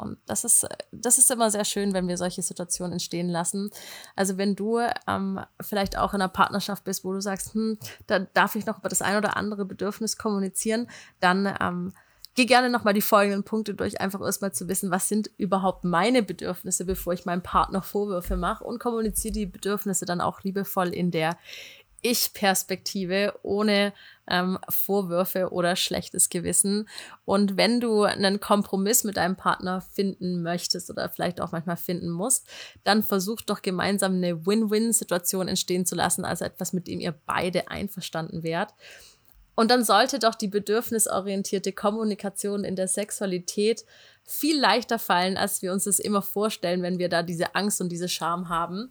Und 0.00 0.18
das 0.24 0.44
ist, 0.44 0.66
das 0.92 1.18
ist 1.18 1.30
immer 1.30 1.50
sehr 1.50 1.64
schön, 1.64 1.92
wenn 1.92 2.08
wir 2.08 2.16
solche 2.16 2.42
Situationen 2.42 2.92
entstehen 2.92 3.28
lassen. 3.28 3.70
Also 4.16 4.38
wenn 4.38 4.56
du 4.56 4.80
ähm, 5.06 5.40
vielleicht 5.60 5.98
auch 5.98 6.14
in 6.14 6.22
einer 6.22 6.28
Partnerschaft 6.28 6.84
bist, 6.84 7.04
wo 7.04 7.12
du 7.12 7.20
sagst, 7.20 7.54
hm, 7.54 7.76
da 8.06 8.20
darf 8.20 8.56
ich 8.56 8.64
noch 8.64 8.78
über 8.78 8.88
das 8.88 9.02
ein 9.02 9.16
oder 9.16 9.36
andere 9.36 9.66
Bedürfnis 9.66 10.16
kommunizieren, 10.16 10.88
dann 11.18 11.54
ähm, 11.60 11.92
Geh 12.40 12.46
gerne 12.46 12.70
nochmal 12.70 12.94
die 12.94 13.02
folgenden 13.02 13.44
Punkte 13.44 13.74
durch, 13.74 14.00
einfach 14.00 14.22
erstmal 14.22 14.54
zu 14.54 14.66
wissen, 14.66 14.90
was 14.90 15.08
sind 15.08 15.30
überhaupt 15.36 15.84
meine 15.84 16.22
Bedürfnisse, 16.22 16.86
bevor 16.86 17.12
ich 17.12 17.26
meinem 17.26 17.42
Partner 17.42 17.82
Vorwürfe 17.82 18.38
mache 18.38 18.64
und 18.64 18.78
kommuniziere 18.78 19.34
die 19.34 19.44
Bedürfnisse 19.44 20.06
dann 20.06 20.22
auch 20.22 20.42
liebevoll 20.42 20.88
in 20.88 21.10
der 21.10 21.36
ich-Perspektive 22.00 23.38
ohne 23.42 23.92
ähm, 24.26 24.58
Vorwürfe 24.70 25.50
oder 25.52 25.76
schlechtes 25.76 26.30
Gewissen. 26.30 26.88
Und 27.26 27.58
wenn 27.58 27.78
du 27.78 28.04
einen 28.04 28.40
Kompromiss 28.40 29.04
mit 29.04 29.18
deinem 29.18 29.36
Partner 29.36 29.82
finden 29.82 30.42
möchtest 30.42 30.88
oder 30.88 31.10
vielleicht 31.10 31.42
auch 31.42 31.52
manchmal 31.52 31.76
finden 31.76 32.08
musst, 32.08 32.48
dann 32.84 33.02
versuch 33.02 33.42
doch 33.42 33.60
gemeinsam 33.60 34.14
eine 34.14 34.46
Win-Win-Situation 34.46 35.46
entstehen 35.46 35.84
zu 35.84 35.94
lassen, 35.94 36.24
also 36.24 36.46
etwas, 36.46 36.72
mit 36.72 36.88
dem 36.88 37.00
ihr 37.00 37.12
beide 37.26 37.68
einverstanden 37.68 38.42
wärt. 38.42 38.72
Und 39.60 39.70
dann 39.70 39.84
sollte 39.84 40.18
doch 40.18 40.34
die 40.36 40.48
bedürfnisorientierte 40.48 41.74
Kommunikation 41.74 42.64
in 42.64 42.76
der 42.76 42.88
Sexualität 42.88 43.84
viel 44.24 44.58
leichter 44.58 44.98
fallen, 44.98 45.36
als 45.36 45.60
wir 45.60 45.74
uns 45.74 45.84
das 45.84 45.98
immer 45.98 46.22
vorstellen, 46.22 46.80
wenn 46.80 46.98
wir 46.98 47.10
da 47.10 47.22
diese 47.22 47.54
Angst 47.54 47.78
und 47.82 47.90
diese 47.90 48.08
Scham 48.08 48.48
haben. 48.48 48.90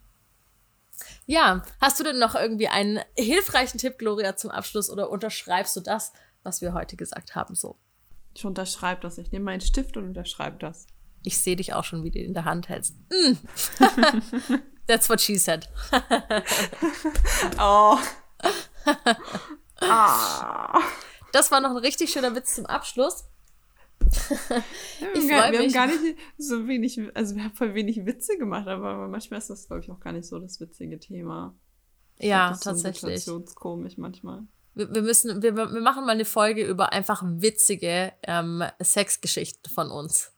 Ja, 1.25 1.63
hast 1.81 1.99
du 1.99 2.03
denn 2.03 2.19
noch 2.19 2.35
irgendwie 2.35 2.67
einen 2.67 2.99
hilfreichen 3.17 3.79
Tipp, 3.79 3.97
Gloria, 3.97 4.35
zum 4.35 4.51
Abschluss 4.51 4.91
oder 4.91 5.09
unterschreibst 5.09 5.75
du 5.75 5.79
das, 5.79 6.13
was 6.43 6.61
wir 6.61 6.73
heute 6.73 6.97
gesagt 6.97 7.33
haben, 7.33 7.55
so? 7.55 7.79
Ich 8.35 8.45
unterschreibe 8.45 9.01
das. 9.01 9.17
Ich 9.17 9.31
nehme 9.31 9.45
meinen 9.45 9.61
Stift 9.61 9.97
und 9.97 10.03
unterschreibe 10.03 10.59
das. 10.59 10.85
Ich 11.23 11.39
sehe 11.39 11.55
dich 11.55 11.73
auch 11.73 11.83
schon, 11.83 12.03
wie 12.03 12.11
du 12.11 12.19
in 12.19 12.35
der 12.35 12.45
Hand 12.45 12.69
hältst. 12.69 12.93
Mm. 13.09 13.33
That's 14.85 15.09
what 15.09 15.19
she 15.19 15.35
said. 15.35 15.67
oh. 17.57 17.97
Ah. 19.81 20.81
Das 21.31 21.51
war 21.51 21.61
noch 21.61 21.71
ein 21.71 21.77
richtig 21.77 22.11
schöner 22.11 22.35
Witz 22.35 22.55
zum 22.55 22.65
Abschluss. 22.65 23.25
ich 24.01 24.19
wir, 25.13 25.51
wir 25.51 25.59
haben 25.59 25.71
gar 25.71 25.87
nicht 25.87 26.17
so 26.37 26.67
wenig, 26.67 26.99
also 27.13 27.35
wir 27.35 27.43
haben 27.43 27.53
voll 27.53 27.73
wenig 27.75 28.05
Witze 28.05 28.37
gemacht, 28.37 28.67
aber 28.67 29.07
manchmal 29.07 29.39
ist 29.39 29.49
das, 29.49 29.67
glaube 29.67 29.81
ich, 29.83 29.91
auch 29.91 29.99
gar 29.99 30.13
nicht 30.13 30.27
so 30.27 30.39
das 30.39 30.59
witzige 30.59 30.99
Thema. 30.99 31.53
Ja, 32.17 32.57
tatsächlich. 32.59 33.23
So 33.23 33.43
komisch 33.55 33.97
manchmal. 33.97 34.43
Wir, 34.75 34.93
wir, 34.93 35.01
müssen, 35.01 35.41
wir, 35.41 35.55
wir 35.55 35.67
machen 35.67 36.05
mal 36.05 36.13
eine 36.13 36.25
Folge 36.25 36.65
über 36.65 36.91
einfach 36.93 37.23
witzige 37.25 38.13
ähm, 38.23 38.63
Sexgeschichten 38.81 39.71
von 39.71 39.91
uns. 39.91 40.31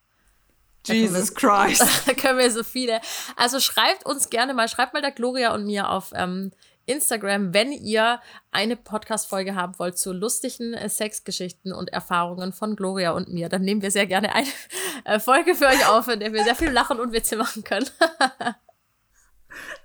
Jesus 0.86 1.36
Christ. 1.36 1.86
Da 2.06 2.14
können 2.14 2.40
wir 2.40 2.52
so 2.52 2.64
viele. 2.64 3.02
Also 3.36 3.60
schreibt 3.60 4.06
uns 4.06 4.30
gerne 4.30 4.54
mal, 4.54 4.68
schreibt 4.68 4.94
mal 4.94 5.02
der 5.02 5.12
Gloria 5.12 5.54
und 5.54 5.66
mir 5.66 5.90
auf 5.90 6.12
ähm, 6.16 6.52
Instagram, 6.86 7.54
wenn 7.54 7.72
ihr 7.72 8.22
eine 8.52 8.76
Podcast-Folge 8.76 9.56
haben 9.56 9.78
wollt 9.80 9.98
zu 9.98 10.14
lustigen 10.14 10.74
äh, 10.74 10.90
Sexgeschichten 10.90 11.74
und 11.74 11.90
Erfahrungen 11.90 12.54
von 12.54 12.76
Gloria 12.76 13.12
und 13.12 13.30
mir. 13.30 13.50
Dann 13.50 13.62
nehmen 13.62 13.82
wir 13.82 13.92
sehr 13.92 14.08
gerne 14.08 14.34
eine 14.34 14.48
äh, 15.06 15.20
Folge 15.20 15.56
für 15.56 15.68
euch 15.68 15.88
auf, 15.88 16.08
in 16.08 16.20
der 16.20 16.34
wir 16.34 16.44
sehr 16.44 16.56
viel 16.56 16.72
lachen 16.72 17.00
und 17.00 17.14
Witze 17.14 17.36
machen 17.36 17.64
können. 17.64 17.90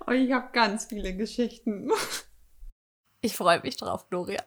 oh, 0.06 0.12
ich 0.12 0.32
habe 0.32 0.48
ganz 0.52 0.86
viele 0.86 1.14
Geschichten. 1.14 1.90
Ich 3.22 3.36
freue 3.36 3.60
mich 3.60 3.76
drauf, 3.76 4.08
Gloria. 4.08 4.40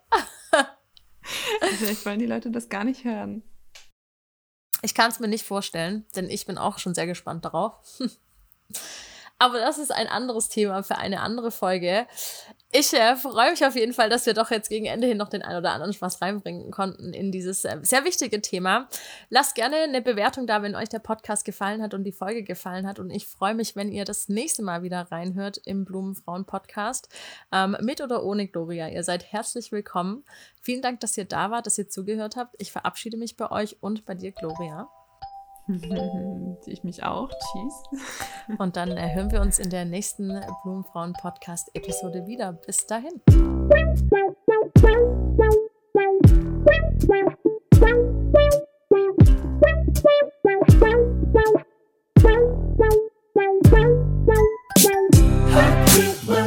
Vielleicht 1.62 2.06
wollen 2.06 2.20
die 2.20 2.28
Leute 2.28 2.50
das 2.50 2.70
gar 2.70 2.86
nicht 2.86 3.04
hören. 3.04 3.43
Ich 4.82 4.95
kann 4.95 5.12
es 5.12 5.20
mir 5.20 5.28
nicht 5.28 5.45
vorstellen, 5.45 6.06
denn 6.16 6.30
ich 6.30 6.45
bin 6.45 6.58
auch 6.58 6.80
schon 6.80 6.93
sehr 6.93 7.08
gespannt 7.08 7.43
darauf. 7.43 7.74
Aber 9.40 9.60
das 9.60 9.78
ist 9.78 9.92
ein 9.92 10.08
anderes 10.08 10.50
Thema 10.50 10.84
für 10.84 10.98
eine 10.98 11.22
andere 11.22 11.50
Folge. 11.50 12.06
Ich 12.72 12.94
äh, 12.94 13.16
freue 13.16 13.50
mich 13.50 13.66
auf 13.66 13.76
jeden 13.76 13.94
Fall, 13.94 14.10
dass 14.10 14.28
wir 14.28 14.36
doch 14.36 14.52
jetzt 14.52 14.70
gegen 14.70 14.86
Ende 14.86 15.08
hin 15.08 15.18
noch 15.18 15.30
den 15.30 15.42
ein 15.42 15.58
oder 15.58 15.72
anderen 15.72 15.94
Spaß 15.94 16.22
reinbringen 16.22 16.70
konnten 16.70 17.14
in 17.14 17.32
dieses 17.32 17.66
äh, 17.66 17.78
sehr 17.82 18.04
wichtige 18.06 18.42
Thema. 18.42 18.88
Lasst 19.30 19.56
gerne 19.56 19.78
eine 19.78 20.02
Bewertung 20.02 20.46
da, 20.46 20.62
wenn 20.62 20.76
euch 20.76 20.90
der 20.90 21.00
Podcast 21.00 21.46
gefallen 21.46 21.82
hat 21.82 21.96
und 21.96 22.04
die 22.04 22.12
Folge 22.12 22.44
gefallen 22.44 22.86
hat. 22.86 23.00
Und 23.00 23.10
ich 23.10 23.26
freue 23.26 23.56
mich, 23.56 23.76
wenn 23.76 23.92
ihr 23.92 24.06
das 24.06 24.30
nächste 24.30 24.62
Mal 24.62 24.84
wieder 24.84 25.08
reinhört 25.10 25.58
im 25.66 25.86
Blumenfrauen-Podcast. 25.86 27.10
Ähm, 27.52 27.78
mit 27.82 28.02
oder 28.02 28.24
ohne 28.24 28.48
Gloria. 28.48 28.90
Ihr 28.90 29.04
seid 29.04 29.32
herzlich 29.32 29.72
willkommen. 29.72 30.24
Vielen 30.62 30.82
Dank, 30.82 31.00
dass 31.00 31.18
ihr 31.18 31.26
da 31.26 31.50
wart, 31.50 31.66
dass 31.66 31.78
ihr 31.78 31.90
zugehört 31.90 32.36
habt. 32.36 32.56
Ich 32.60 32.72
verabschiede 32.72 33.18
mich 33.18 33.36
bei 33.36 33.50
euch 33.50 33.78
und 33.82 34.06
bei 34.06 34.14
dir, 34.14 34.32
Gloria. 34.32 34.90
ich 36.65 36.84
mich 36.84 37.03
auch. 37.03 37.30
Tschüss. 37.30 38.01
Und 38.57 38.76
dann 38.76 38.91
äh, 38.91 39.13
hören 39.13 39.32
wir 39.32 39.41
uns 39.41 39.59
in 39.59 39.70
der 39.70 39.86
nächsten 39.86 40.39
Blumenfrauen-Podcast-Episode 40.63 42.26
wieder. 42.26 42.53
Bis 42.53 42.86
dahin. 42.88 43.22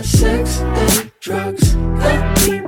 Sex 0.03 0.61
and 0.61 1.13
drugs. 1.21 2.62